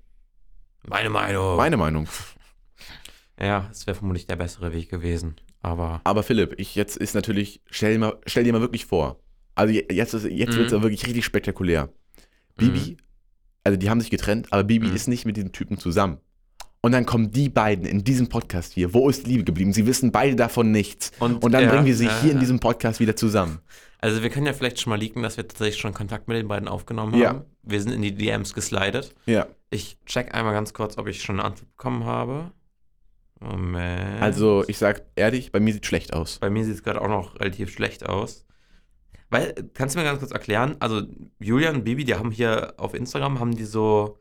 Meine 0.88 1.10
Meinung. 1.10 1.58
meine 1.58 1.78
Meinung. 1.78 2.08
Ja, 3.40 3.68
es 3.70 3.86
wäre 3.86 3.96
vermutlich 3.96 4.28
der 4.28 4.38
bessere 4.38 4.74
Weg 4.74 4.90
gewesen. 4.90 5.36
Aber 5.62 6.00
Aber 6.06 6.24
Philipp, 6.24 6.56
ich 6.58 6.76
jetzt 6.76 6.96
ist 6.96 7.16
natürlich, 7.16 7.62
stell 7.70 7.94
dir 7.94 8.00
mal, 8.00 8.18
stell 8.26 8.46
dir 8.46 8.54
mal 8.54 8.62
wirklich 8.62 8.86
vor. 8.86 9.20
Also 9.56 9.74
je- 9.74 9.86
jetzt, 9.92 10.14
ist- 10.14 10.26
jetzt 10.26 10.54
Mhm. 10.54 10.58
wird 10.58 10.72
es 10.72 10.82
wirklich 10.82 11.06
richtig 11.08 11.26
spektakulär. 11.26 11.90
Bibi, 12.58 12.98
also 13.64 13.78
die 13.78 13.90
haben 13.90 14.00
sich 14.02 14.10
getrennt, 14.12 14.48
aber 14.52 14.64
Bibi 14.64 14.88
Mhm. 14.88 14.96
ist 14.96 15.08
nicht 15.08 15.26
mit 15.26 15.38
diesem 15.38 15.52
Typen 15.52 15.78
zusammen. 15.78 16.18
Und 16.82 16.92
dann 16.92 17.06
kommen 17.08 17.32
die 17.32 17.50
beiden 17.50 17.86
in 17.86 18.04
diesem 18.04 18.28
Podcast 18.30 18.74
hier. 18.74 18.94
Wo 18.94 19.10
ist 19.10 19.26
Liebe 19.26 19.44
geblieben? 19.44 19.74
Sie 19.74 19.88
wissen 19.88 20.12
beide 20.12 20.36
davon 20.36 20.72
nichts. 20.72 21.12
Und, 21.20 21.44
Und 21.44 21.52
dann 21.52 21.64
ja, 21.64 21.70
bringen 21.72 21.86
wir 21.88 21.96
sie 21.96 22.06
ja, 22.06 22.22
hier 22.22 22.30
in 22.32 22.38
ja. 22.38 22.42
diesem 22.42 22.60
Podcast 22.60 23.00
wieder 23.00 23.16
zusammen. 23.16 23.58
Also 24.00 24.22
wir 24.22 24.30
können 24.30 24.46
ja 24.46 24.54
vielleicht 24.54 24.80
schon 24.80 24.92
mal 24.92 25.00
leaken, 25.00 25.24
dass 25.24 25.36
wir 25.38 25.48
tatsächlich 25.48 25.82
schon 25.82 25.96
Kontakt 25.96 26.28
mit 26.28 26.38
den 26.38 26.48
beiden 26.48 26.68
aufgenommen 26.68 27.20
haben. 27.26 27.42
Wir 27.64 27.82
sind 27.82 27.92
in 27.92 28.04
die 28.04 28.14
DMs 28.14 28.54
geslidet. 28.54 29.16
Ja. 29.26 29.48
Ich 29.72 29.98
check 30.06 30.36
einmal 30.36 30.54
ganz 30.54 30.74
kurz, 30.74 31.00
ob 31.00 31.08
ich 31.08 31.24
schon 31.24 31.40
eine 31.40 31.46
Antwort 31.50 31.70
bekommen 31.76 32.04
habe. 32.04 32.52
Moment. 33.40 34.22
Also 34.22 34.64
ich 34.68 34.78
sag 34.78 35.02
ehrlich, 35.16 35.52
bei 35.52 35.60
mir 35.60 35.74
sieht 35.74 35.86
schlecht 35.88 36.14
aus. 36.14 36.38
Bei 36.40 36.50
mir 36.52 36.64
sieht 36.66 36.76
es 36.76 36.84
gerade 36.84 37.02
auch 37.02 37.08
noch 37.08 37.40
relativ 37.40 37.72
schlecht 37.72 38.06
aus. 38.06 38.46
Weil, 39.30 39.54
kannst 39.74 39.96
du 39.96 40.00
mir 40.00 40.06
ganz 40.06 40.20
kurz 40.20 40.32
erklären? 40.32 40.76
Also, 40.80 41.02
Julian 41.40 41.76
und 41.76 41.84
Bibi, 41.84 42.04
die 42.04 42.16
haben 42.16 42.32
hier 42.32 42.74
auf 42.78 42.94
Instagram, 42.94 43.40
haben 43.40 43.56
die 43.56 43.66
so, 43.66 44.18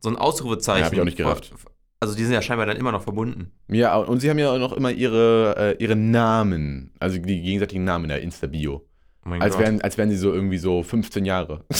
so 0.00 0.08
ein 0.08 0.16
Ausrufezeichen. 0.16 0.80
Ja, 0.80 0.86
hab 0.86 0.92
ich 0.92 1.00
auch 1.00 1.04
nicht 1.04 1.16
gerafft. 1.16 1.52
Also, 2.00 2.14
die 2.14 2.24
sind 2.24 2.32
ja 2.32 2.42
scheinbar 2.42 2.66
dann 2.66 2.76
immer 2.76 2.92
noch 2.92 3.02
verbunden. 3.02 3.52
Ja, 3.68 3.96
und 3.96 4.20
sie 4.20 4.30
haben 4.30 4.38
ja 4.38 4.52
auch 4.52 4.58
noch 4.58 4.72
immer 4.72 4.90
ihre, 4.90 5.76
äh, 5.78 5.82
ihre 5.82 5.96
Namen, 5.96 6.92
also 7.00 7.18
die 7.18 7.42
gegenseitigen 7.42 7.84
Namen 7.84 8.04
in 8.04 8.08
der 8.10 8.22
Insta-Bio. 8.22 8.86
Oh 9.24 9.28
mein 9.28 9.42
Als 9.42 9.54
Gott. 9.54 9.64
wären, 9.64 9.80
als 9.82 9.98
wären 9.98 10.10
sie 10.10 10.16
so 10.16 10.32
irgendwie 10.32 10.58
so 10.58 10.82
15 10.82 11.24
Jahre. 11.24 11.64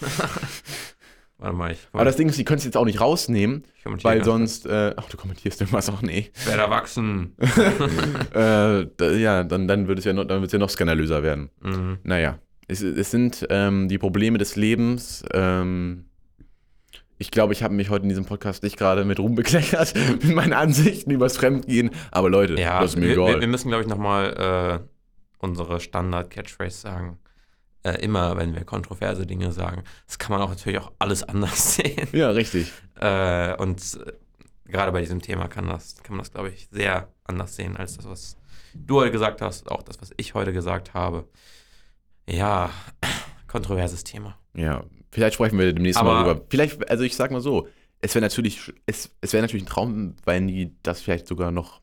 Warte 1.42 1.56
mal, 1.56 1.72
ich, 1.72 1.78
Aber 1.92 2.04
das 2.04 2.14
Ding 2.14 2.28
ist, 2.28 2.38
die 2.38 2.44
können 2.44 2.58
es 2.58 2.64
jetzt 2.64 2.76
auch 2.76 2.84
nicht 2.84 3.00
rausnehmen, 3.00 3.64
weil 3.84 4.22
sonst, 4.22 4.64
äh, 4.64 4.94
ach, 4.96 5.08
du 5.08 5.16
kommentierst 5.16 5.60
irgendwas 5.60 5.90
auch, 5.90 6.00
nee. 6.00 6.30
Wer 6.44 6.56
erwachsen. 6.56 7.34
äh, 8.32 8.86
da, 8.96 9.10
ja, 9.10 9.42
dann, 9.42 9.66
dann 9.66 9.88
wird 9.88 9.98
es 9.98 10.04
ja 10.04 10.12
noch, 10.12 10.24
dann 10.24 10.44
ja 10.44 10.58
noch 10.58 10.70
skandalöser 10.70 11.24
werden. 11.24 11.50
mhm. 11.60 11.98
Naja, 12.04 12.38
es, 12.68 12.80
es 12.80 13.10
sind 13.10 13.44
ähm, 13.50 13.88
die 13.88 13.98
Probleme 13.98 14.38
des 14.38 14.54
Lebens. 14.54 15.24
Ähm, 15.34 16.04
ich 17.18 17.32
glaube, 17.32 17.52
ich 17.54 17.64
habe 17.64 17.74
mich 17.74 17.90
heute 17.90 18.04
in 18.04 18.08
diesem 18.08 18.24
Podcast 18.24 18.62
nicht 18.62 18.76
gerade 18.76 19.04
mit 19.04 19.18
Ruhm 19.18 19.34
bekleckert, 19.34 19.94
mit 20.22 20.34
meinen 20.34 20.52
Ansichten 20.52 21.10
übers 21.10 21.36
Fremdgehen. 21.36 21.90
Aber 22.12 22.30
Leute, 22.30 22.54
Ja, 22.54 22.80
das 22.80 22.92
ist 22.92 22.96
mir 22.98 23.06
wir, 23.06 23.12
egal. 23.14 23.34
wir, 23.34 23.40
wir 23.40 23.48
müssen, 23.48 23.66
glaube 23.68 23.82
ich, 23.82 23.88
nochmal 23.88 24.80
äh, 24.80 24.86
unsere 25.38 25.80
Standard-Catchphrase 25.80 26.78
sagen. 26.78 27.18
Äh, 27.84 28.00
immer, 28.04 28.36
wenn 28.36 28.54
wir 28.54 28.64
kontroverse 28.64 29.26
Dinge 29.26 29.50
sagen. 29.50 29.82
Das 30.06 30.18
kann 30.18 30.30
man 30.30 30.40
auch 30.40 30.50
natürlich 30.50 30.78
auch 30.78 30.92
alles 31.00 31.22
anders 31.28 31.74
sehen. 31.74 32.06
ja, 32.12 32.30
richtig. 32.30 32.70
Äh, 33.00 33.56
und 33.56 33.80
äh, 34.06 34.12
gerade 34.70 34.92
bei 34.92 35.00
diesem 35.00 35.20
Thema 35.20 35.48
kann, 35.48 35.66
das, 35.68 35.96
kann 36.02 36.14
man 36.16 36.20
das, 36.24 36.30
glaube 36.32 36.50
ich, 36.50 36.68
sehr 36.70 37.08
anders 37.24 37.56
sehen 37.56 37.76
als 37.76 37.96
das, 37.96 38.08
was 38.08 38.36
du 38.74 39.00
heute 39.00 39.10
gesagt 39.10 39.42
hast, 39.42 39.68
auch 39.70 39.82
das, 39.82 40.00
was 40.00 40.12
ich 40.16 40.34
heute 40.34 40.52
gesagt 40.52 40.94
habe. 40.94 41.28
Ja, 42.28 42.70
kontroverses 43.48 44.04
Thema. 44.04 44.38
Ja, 44.54 44.84
vielleicht 45.10 45.34
sprechen 45.34 45.58
wir 45.58 45.72
demnächst 45.72 45.98
Aber- 46.00 46.12
mal 46.14 46.24
drüber. 46.34 46.46
Vielleicht, 46.50 46.88
also 46.88 47.02
ich 47.04 47.16
sag 47.16 47.30
mal 47.32 47.40
so, 47.40 47.68
es 48.00 48.14
wäre 48.14 48.22
natürlich, 48.22 48.72
es, 48.86 49.10
es 49.20 49.32
wäre 49.32 49.42
natürlich 49.42 49.64
ein 49.64 49.68
Traum, 49.68 50.14
wenn 50.24 50.46
die 50.48 50.76
das 50.82 51.00
vielleicht 51.00 51.26
sogar 51.26 51.50
noch 51.50 51.80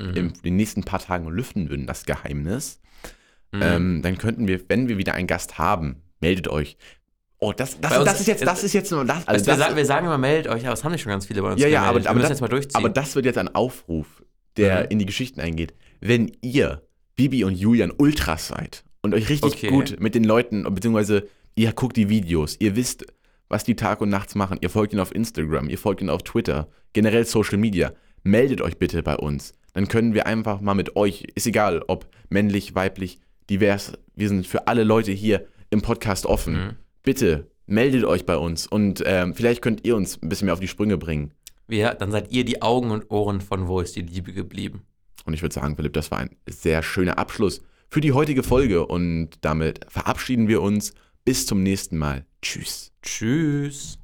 Mhm. 0.00 0.16
in 0.16 0.32
den 0.44 0.56
nächsten 0.56 0.82
paar 0.82 0.98
Tagen 1.00 1.28
lüften 1.28 1.68
würden, 1.68 1.86
das 1.86 2.04
Geheimnis. 2.06 2.80
Mhm. 3.52 3.62
Ähm, 3.62 4.02
dann 4.02 4.18
könnten 4.18 4.46
wir, 4.48 4.60
wenn 4.68 4.88
wir 4.88 4.96
wieder 4.98 5.14
einen 5.14 5.26
Gast 5.26 5.58
haben, 5.58 6.02
meldet 6.20 6.48
euch. 6.48 6.76
Oh, 7.38 7.52
das, 7.56 7.80
das, 7.80 8.04
das 8.04 8.20
ist 8.20 8.26
jetzt, 8.28 8.46
das 8.46 8.62
ist 8.62 8.74
jetzt 8.74 8.90
nur 8.92 9.04
das. 9.04 9.26
also 9.26 9.46
wir, 9.46 9.52
das 9.54 9.58
sagen, 9.58 9.76
wir 9.76 9.86
sagen 9.86 10.06
immer, 10.06 10.18
meldet 10.18 10.52
euch, 10.52 10.64
aber 10.66 10.74
es 10.74 10.84
haben 10.84 10.92
nicht 10.92 11.00
schon 11.02 11.10
ganz 11.10 11.26
viele 11.26 11.40
bei 11.42 11.52
uns 11.52 11.60
Ja, 11.60 11.68
ja, 11.68 11.82
aber- 11.84 12.06
aber 12.08 12.20
das- 12.20 12.28
jetzt 12.28 12.40
mal 12.42 12.48
durchziehen. 12.48 12.76
aber 12.76 12.90
das 12.90 13.14
wird 13.14 13.24
jetzt 13.24 13.38
ein 13.38 13.54
Aufruf, 13.54 14.22
der 14.56 14.80
Mhm. 14.82 14.86
in 14.90 14.98
die 14.98 15.06
Geschichten 15.06 15.40
eingeht. 15.40 15.72
Wenn 16.00 16.30
ihr 16.42 16.82
Bibi 17.16 17.44
und 17.44 17.54
Julian 17.54 17.92
Ultras 17.96 18.48
seid 18.48 18.84
und 19.02 19.14
euch 19.14 19.28
richtig 19.30 19.52
Okay. 19.54 19.68
gut 19.68 19.96
mit 20.00 20.14
den 20.14 20.24
Leuten, 20.24 20.62
beziehungsweise 20.74 21.28
ihr 21.54 21.72
guckt 21.72 21.96
die 21.96 22.08
Videos, 22.10 22.56
ihr 22.60 22.76
wisst, 22.76 23.06
was 23.48 23.64
die 23.64 23.74
Tag 23.74 24.00
und 24.02 24.10
nachts 24.10 24.34
machen, 24.34 24.58
ihr 24.60 24.70
folgt 24.70 24.92
ihnen 24.92 25.00
auf 25.02 25.14
Instagram, 25.14 25.68
ihr 25.70 25.78
folgt 25.78 26.02
ihnen 26.02 26.10
auf 26.10 26.22
Twitter, 26.22 26.68
generell 26.92 27.24
Social 27.24 27.56
Media, 27.58 27.92
meldet 28.22 28.60
euch 28.60 28.76
bitte 28.78 29.02
bei 29.02 29.16
uns. 29.16 29.54
Dann 29.72 29.88
können 29.88 30.12
wir 30.14 30.26
einfach 30.26 30.60
mal 30.60 30.74
mit 30.74 30.94
euch, 30.94 31.24
ist 31.34 31.46
egal, 31.46 31.82
ob 31.88 32.06
männlich, 32.28 32.74
weiblich, 32.74 33.18
divers, 33.50 33.92
wir 34.14 34.28
sind 34.28 34.46
für 34.46 34.66
alle 34.68 34.84
Leute 34.84 35.12
hier 35.12 35.46
im 35.70 35.82
Podcast 35.82 36.24
offen. 36.26 36.54
Mhm. 36.54 36.76
bitte 37.02 37.46
meldet 37.66 38.04
euch 38.04 38.26
bei 38.26 38.36
uns 38.36 38.66
und 38.66 39.00
ähm, 39.06 39.32
vielleicht 39.34 39.62
könnt 39.62 39.84
ihr 39.86 39.94
uns 39.96 40.20
ein 40.20 40.28
bisschen 40.28 40.46
mehr 40.46 40.54
auf 40.54 40.60
die 40.60 40.66
Sprünge 40.68 40.96
bringen. 40.98 41.32
Wir, 41.68 41.94
dann 41.94 42.10
seid 42.10 42.32
ihr 42.32 42.44
die 42.44 42.62
Augen 42.62 42.90
und 42.90 43.10
Ohren 43.12 43.40
von 43.40 43.68
Wo 43.68 43.80
ist 43.80 43.94
die 43.94 44.02
Liebe 44.02 44.32
geblieben. 44.32 44.82
Und 45.24 45.34
ich 45.34 45.42
würde 45.42 45.54
sagen, 45.54 45.76
Philipp, 45.76 45.92
das 45.92 46.10
war 46.10 46.18
ein 46.18 46.30
sehr 46.48 46.82
schöner 46.82 47.16
Abschluss 47.18 47.60
für 47.88 48.00
die 48.00 48.12
heutige 48.12 48.42
Folge 48.42 48.86
und 48.86 49.30
damit 49.42 49.80
verabschieden 49.88 50.48
wir 50.48 50.62
uns. 50.62 50.94
Bis 51.24 51.46
zum 51.46 51.62
nächsten 51.62 51.96
Mal. 51.98 52.24
Tschüss. 52.42 52.90
Tschüss. 53.02 53.98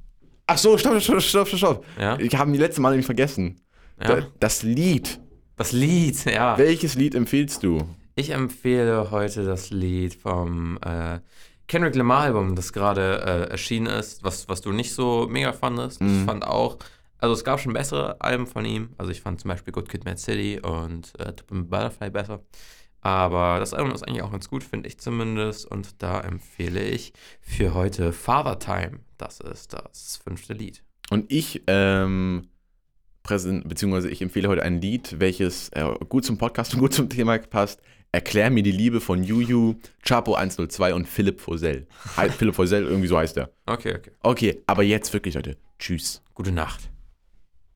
Ach 0.45 0.57
so, 0.57 0.77
stopp, 0.77 1.01
stopp, 1.01 1.21
stopp, 1.21 1.47
stopp, 1.47 1.57
stopp. 1.59 1.85
Ja? 1.99 2.17
Ich 2.19 2.33
habe 2.37 2.51
die 2.53 2.57
letzte 2.59 2.79
Mal 2.79 2.91
nämlich 2.91 3.05
vergessen. 3.07 3.59
Ja. 4.01 4.21
Da- 4.21 4.27
Das 4.39 4.63
Lied. 4.63 5.19
Das 5.57 5.71
Lied, 5.73 6.23
ja. 6.25 6.57
Welches 6.57 6.95
Lied 6.95 7.15
empfiehlst 7.15 7.63
du? 7.63 7.79
Ich 8.19 8.31
empfehle 8.31 9.11
heute 9.11 9.45
das 9.45 9.69
Lied 9.69 10.15
vom 10.15 10.79
äh, 10.83 11.19
Kendrick 11.67 11.93
Lamar 11.93 12.21
Album, 12.21 12.55
das 12.55 12.73
gerade 12.73 13.21
äh, 13.21 13.51
erschienen 13.51 13.85
ist, 13.85 14.23
was, 14.23 14.49
was 14.49 14.61
du 14.61 14.71
nicht 14.71 14.91
so 14.91 15.27
mega 15.29 15.53
fandest. 15.53 16.01
Ich 16.01 16.07
Mhm. 16.07 16.25
fand 16.25 16.43
auch, 16.43 16.79
also 17.19 17.33
es 17.35 17.43
gab 17.43 17.59
schon 17.59 17.73
bessere 17.73 18.19
Alben 18.19 18.47
von 18.47 18.65
ihm. 18.65 18.89
Also 18.97 19.11
ich 19.11 19.21
fand 19.21 19.39
zum 19.39 19.49
Beispiel 19.49 19.71
Good 19.71 19.87
Kid, 19.89 20.03
Mad 20.05 20.17
City 20.17 20.59
und 20.59 21.13
äh, 21.19 21.31
Butterfly 21.51 22.09
besser. 22.09 22.41
Aber 23.01 23.59
das 23.59 23.75
Album 23.75 23.93
ist 23.93 24.01
eigentlich 24.01 24.23
auch 24.23 24.31
ganz 24.31 24.49
gut, 24.49 24.63
finde 24.63 24.87
ich 24.89 24.97
zumindest. 24.97 25.67
Und 25.69 26.01
da 26.01 26.19
empfehle 26.21 26.81
ich 26.83 27.13
für 27.39 27.75
heute 27.75 28.13
Father 28.13 28.57
Time. 28.57 29.01
Das 29.19 29.39
ist 29.41 29.73
das 29.73 30.19
fünfte 30.23 30.53
Lied. 30.53 30.81
Und 31.11 31.31
ich, 31.31 31.61
ähm, 31.67 32.47
präsent, 33.21 33.69
beziehungsweise 33.69 34.09
ich 34.09 34.23
empfehle 34.23 34.47
heute 34.49 34.63
ein 34.63 34.81
Lied, 34.81 35.19
welches 35.19 35.69
äh, 35.69 35.85
gut 36.09 36.25
zum 36.25 36.39
Podcast 36.39 36.73
und 36.73 36.79
gut 36.79 36.93
zum 36.93 37.09
Thema 37.09 37.37
passt. 37.37 37.79
Erklär 38.11 38.49
mir 38.49 38.63
die 38.63 38.71
Liebe 38.71 39.01
von 39.01 39.23
Juju, 39.23 39.75
Chapo 40.03 40.35
102 40.35 40.93
und 40.93 41.07
Philipp 41.07 41.41
Fosell. 41.41 41.87
Philipp 42.37 42.55
Fosell, 42.55 42.83
irgendwie 42.83 43.07
so 43.07 43.17
heißt 43.17 43.37
er. 43.37 43.51
Okay, 43.65 43.95
okay. 43.95 44.11
Okay, 44.23 44.63
aber 44.65 44.83
jetzt 44.83 45.13
wirklich, 45.13 45.35
Leute. 45.35 45.57
Tschüss. 45.77 46.21
Gute 46.33 46.51
Nacht. 46.51 46.89